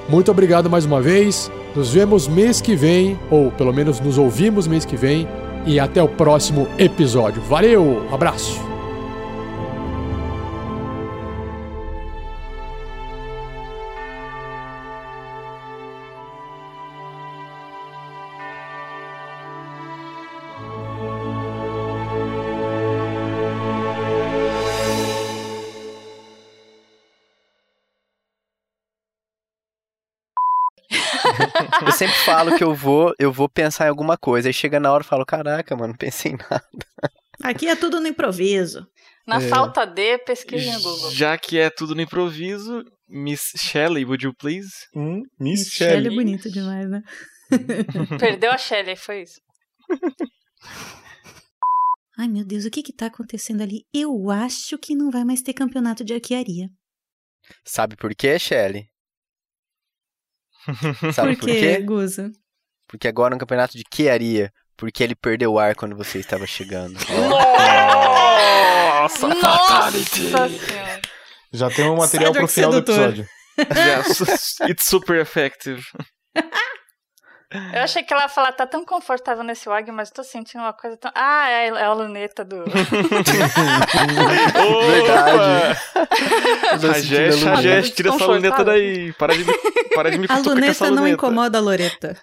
[0.10, 1.52] Muito obrigado mais uma vez.
[1.76, 5.28] Nos vemos mês que vem, ou pelo menos nos ouvimos mês que vem.
[5.64, 7.40] E até o próximo episódio.
[7.44, 8.02] Valeu!
[8.12, 8.73] Abraço!
[31.86, 34.50] Eu sempre falo que eu vou, eu vou pensar em alguma coisa.
[34.50, 36.64] Aí chega na hora e falo, caraca, mano, não pensei em nada.
[37.44, 38.88] Aqui é tudo no improviso.
[39.28, 39.48] Na É.
[39.48, 41.12] falta de, pesquise no Google.
[41.12, 44.70] Já que é tudo no improviso, Miss Shelley, would you please?
[44.96, 47.02] Hum, Miss Shelley é bonito demais, né?
[48.20, 49.40] Perdeu a Shelly, foi isso.
[52.18, 53.86] Ai, meu Deus, o que que tá acontecendo ali?
[53.94, 56.68] Eu acho que não vai mais ter campeonato de arquearia.
[57.66, 58.86] Sabe por quê, Shelly?
[61.14, 61.78] Sabe por por quê?
[61.82, 62.32] Guza?
[62.88, 64.52] Porque agora é um campeonato de quearia.
[64.76, 66.98] Porque ele perdeu o ar quando você estava chegando.
[69.04, 70.32] Nossa, fatality.
[71.52, 73.10] Já tem um material pro Cedric final do sedutor.
[73.10, 73.30] episódio.
[73.60, 75.86] Yes, it's super effective.
[77.74, 80.74] Eu achei que ela ia falar, tá tão confortável nesse WAG, mas tô sentindo uma
[80.74, 81.12] coisa tão.
[81.14, 82.64] Ah, é, é a luneta do.
[84.92, 85.80] Verdade.
[86.88, 89.14] Rajesh, Rajesh, tira essa luneta daí.
[89.14, 89.54] Para de, me-
[89.96, 91.14] para de me A luneta essa não luneta.
[91.16, 92.18] incomoda a Loreta.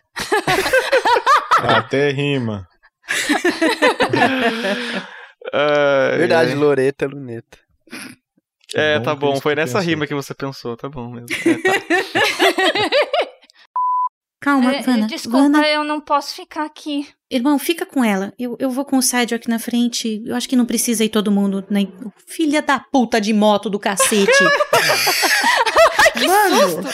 [1.62, 2.66] Até rima.
[5.52, 6.56] Ai, Verdade, ai.
[6.56, 7.58] Loreta, luneta.
[8.74, 9.40] É, tá bom.
[9.40, 11.26] Foi nessa rima que você pensou, tá bom mesmo.
[11.44, 11.54] É,
[12.19, 12.19] tá.
[14.40, 15.06] Calma, É, Vana.
[15.06, 17.06] Desculpa, Vana, eu não posso ficar aqui.
[17.30, 18.32] irmão, fica com ela.
[18.38, 20.22] Eu, eu vou com o Side aqui na frente.
[20.24, 21.62] Eu acho que não precisa ir todo mundo.
[21.68, 21.86] Né?
[22.26, 24.32] Filha da puta de moto do cacete.
[26.26, 26.82] Mano,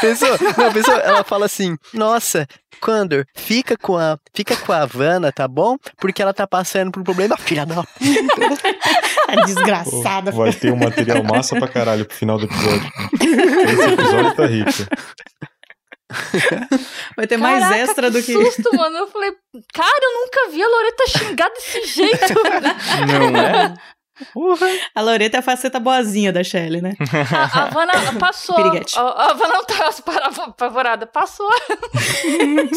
[0.00, 0.30] Pensou?
[0.56, 0.94] Não, pensou?
[0.94, 2.46] Ela fala assim: Nossa,
[2.80, 5.76] Condor, fica com a, fica com a Havana, tá bom?
[5.98, 8.76] Porque ela tá passando por um problema, filha da puta.
[9.28, 10.30] a desgraçada.
[10.32, 12.90] Vai ter um material massa pra caralho pro final do episódio.
[13.14, 14.70] Esse episódio tá rico.
[17.16, 18.32] Vai ter mais Caraca, extra do que.
[18.32, 18.96] susto, mano.
[18.96, 19.30] Eu falei,
[19.74, 22.34] cara, eu nunca vi a Loreta xingar desse jeito.
[23.06, 23.74] Não é?
[24.96, 26.94] A Loreta é a faceta boazinha da Shelly, né?
[27.32, 28.56] A, a Vanna passou.
[28.56, 28.98] Piriguete.
[28.98, 29.90] A, a Vanna não tá
[30.48, 31.06] apavorada.
[31.06, 31.48] Passou.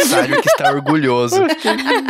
[0.08, 1.38] Sábio que está orgulhoso.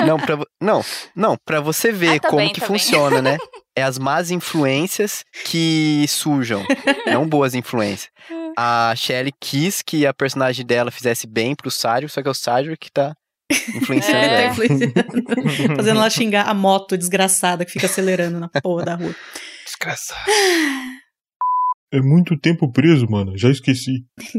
[0.06, 0.84] Não, pra, não,
[1.15, 2.77] não, pra você ver Ah, tá como bem, que tá bem.
[2.77, 3.38] funciona, né?
[3.73, 6.61] É as más influências que sujam,
[7.06, 8.10] não boas influências.
[8.57, 12.36] A Shelly quis que a personagem dela fizesse bem pro Sário, só que é o
[12.36, 13.14] Sário que tá
[13.76, 14.28] influenciando É.
[14.28, 14.52] Tá ela.
[14.52, 14.94] influenciando.
[15.76, 19.15] Fazendo ela xingar a moto desgraçada que fica acelerando na porra da rua.
[19.65, 20.19] Desgraçado.
[21.94, 23.38] É muito tempo preso, mano.
[23.38, 23.91] Já esqueci.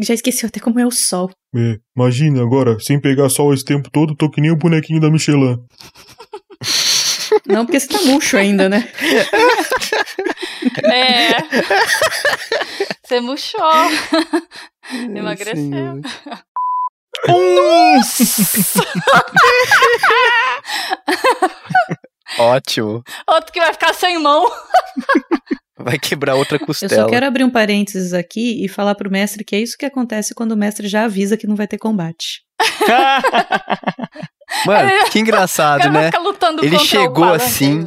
[0.03, 1.31] Já esqueceu até como é o sol.
[1.55, 5.11] É, imagina agora, sem pegar sol esse tempo todo, tô que nem o bonequinho da
[5.11, 5.59] Michelin.
[7.47, 8.89] Não, porque você tá murcho ainda, né?
[10.85, 11.37] É.
[13.05, 13.61] Você murchou.
[14.93, 16.01] Emagreceu.
[22.39, 23.03] Ótimo.
[23.29, 24.51] Outro que vai ficar sem mão.
[25.79, 26.95] Vai quebrar outra Eu costela.
[26.95, 30.35] só quero abrir um parênteses aqui e falar pro mestre que é isso que acontece
[30.35, 32.41] quando o mestre já avisa que não vai ter combate.
[34.67, 36.11] Mano, que engraçado, né?
[36.63, 37.87] Ele chegou assim.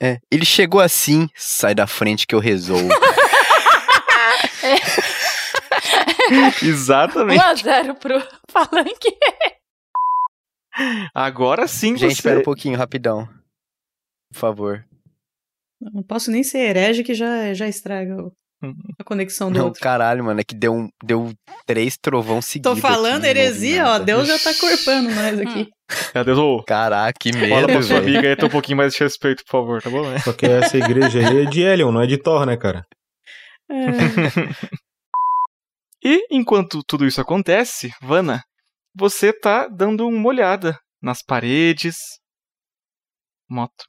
[0.00, 2.88] É, ele chegou assim, sai da frente que eu resolvo.
[6.62, 7.40] Exatamente.
[7.42, 8.22] 1x0 pro
[8.52, 9.16] Palanque.
[11.14, 12.18] Agora sim Gente, você...
[12.18, 13.26] espera um pouquinho, rapidão.
[14.32, 14.84] Por favor.
[15.80, 18.32] Não posso nem ser herege que já, já estraga o-
[18.98, 19.80] a conexão do Não, outro.
[19.82, 21.32] caralho, mano, é que deu, deu
[21.66, 22.74] três trovão seguidos.
[22.74, 23.98] Tô falando heresia, ó.
[23.98, 25.68] Deus já tá corpando nós aqui.
[26.14, 28.12] Meu Deus, ô, Caraca, que medo, fala pra sua velho.
[28.14, 30.08] amiga aí, tem um pouquinho mais de respeito, por favor, tá bom?
[30.08, 30.18] né?
[30.20, 32.82] Só que essa igreja aí é de Elion, não é de Thor, né, cara?
[36.04, 38.42] E enquanto tudo isso acontece, Vanna,
[38.92, 41.94] você tá dando uma olhada nas paredes.
[43.48, 43.84] Moto.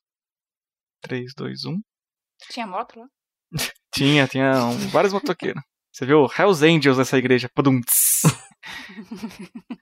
[1.01, 1.80] 3, 2, 1.
[2.51, 3.07] Tinha moto lá?
[3.93, 5.61] Tinha, tinha um- vários motoqueiros.
[5.91, 7.49] Você viu Hells Angels nessa igreja.
[7.53, 8.31] Pudum, tss.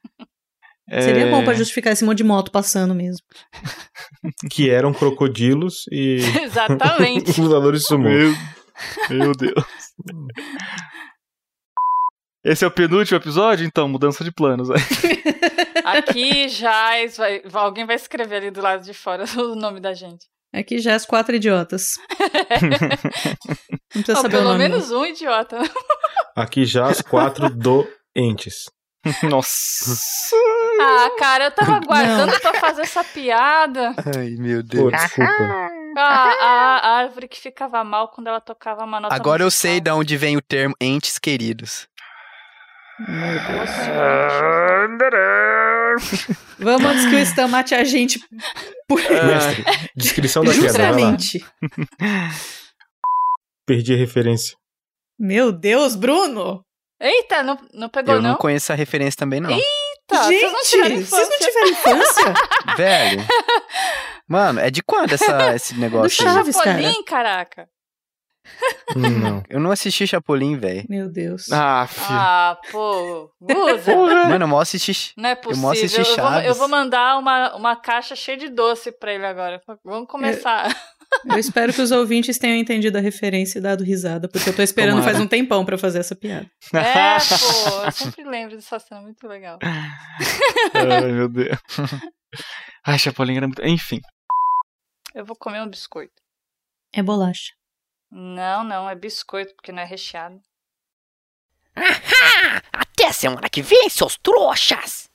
[0.89, 3.25] Seria É, bom pra justificar esse monte de moto passando mesmo.
[4.51, 6.17] Que eram crocodilos e.
[6.43, 7.39] Exatamente.
[7.39, 8.09] lutadores de sumô.
[8.09, 8.33] Meu,
[9.09, 9.63] meu Deus.
[12.43, 14.69] Esse é o penúltimo episódio, então, mudança de planos.
[15.85, 20.25] Aqui já vai, alguém vai escrever ali do lado de fora o nome da gente.
[20.53, 21.83] Aqui já as quatro idiotas.
[23.95, 24.67] Não precisa Ó, saber o pelo nome.
[24.67, 24.69] não.
[24.69, 25.59] menos um idiota.
[26.35, 28.55] Aqui já as quatro doentes.
[29.29, 30.35] Nossa.
[30.83, 33.93] Ah, cara, eu tava aguardando pra fazer essa piada.
[34.17, 34.91] Ai, meu Pô, Deus.
[34.91, 35.69] desculpa.
[35.97, 39.61] A, a- a árvore que ficava mal quando ela tocava uma nota Agora eu musical.
[39.71, 41.87] sei de onde vem o termo entes queridos.
[46.59, 48.19] Vamos antes que o Stan mate a gente
[48.87, 48.99] por...
[49.01, 49.63] Mestre,
[49.95, 51.17] descrição da queda, vai lá.
[51.17, 51.45] Justamente.
[53.65, 54.55] Perdi a referência.
[55.19, 56.63] Meu Deus, Bruno!
[56.99, 58.37] Eita, não, não pegou Eu não não?
[58.37, 59.49] conheço a referência também, não.
[60.17, 61.45] Vocês não tiveram gente, vocês não infância.
[61.47, 62.33] tiveram infância?
[62.77, 63.27] Velho.
[64.27, 66.33] Mano, é de quando essa, esse negócio aí?
[66.33, 66.81] Chaves, cara.
[66.81, 67.69] Chapolin, caraca.
[68.95, 69.43] Não.
[69.49, 70.83] Eu não assisti Chapolin, velho.
[70.89, 71.51] Meu Deus.
[71.51, 72.05] Ah, filho.
[72.09, 73.31] Ah, pô.
[73.39, 73.95] Guza.
[73.95, 75.13] Mano, eu mal assisti.
[75.15, 75.69] Não é Eu possível.
[75.69, 79.61] assisti Eu, vou, eu vou mandar uma, uma caixa cheia de doce pra ele agora.
[79.85, 80.67] Vamos começar.
[80.69, 81.00] Eu
[81.37, 84.97] espero que os ouvintes tenham entendido a referência e dado risada, porque eu tô esperando
[84.97, 85.11] Tomara.
[85.11, 86.49] faz um tempão pra fazer essa piada.
[86.73, 87.17] É,
[87.69, 87.85] pô.
[87.85, 89.59] Eu sempre lembro dessa cena, muito legal.
[90.73, 91.57] Ai, meu Deus.
[92.85, 93.63] Ai, Chapolin era muito.
[93.65, 93.99] Enfim.
[95.13, 96.13] Eu vou comer um biscoito.
[96.93, 97.53] É bolacha.
[98.09, 100.41] Não, não, é biscoito, porque não é recheado.
[102.73, 105.09] Até semana que vem, seus trouxas!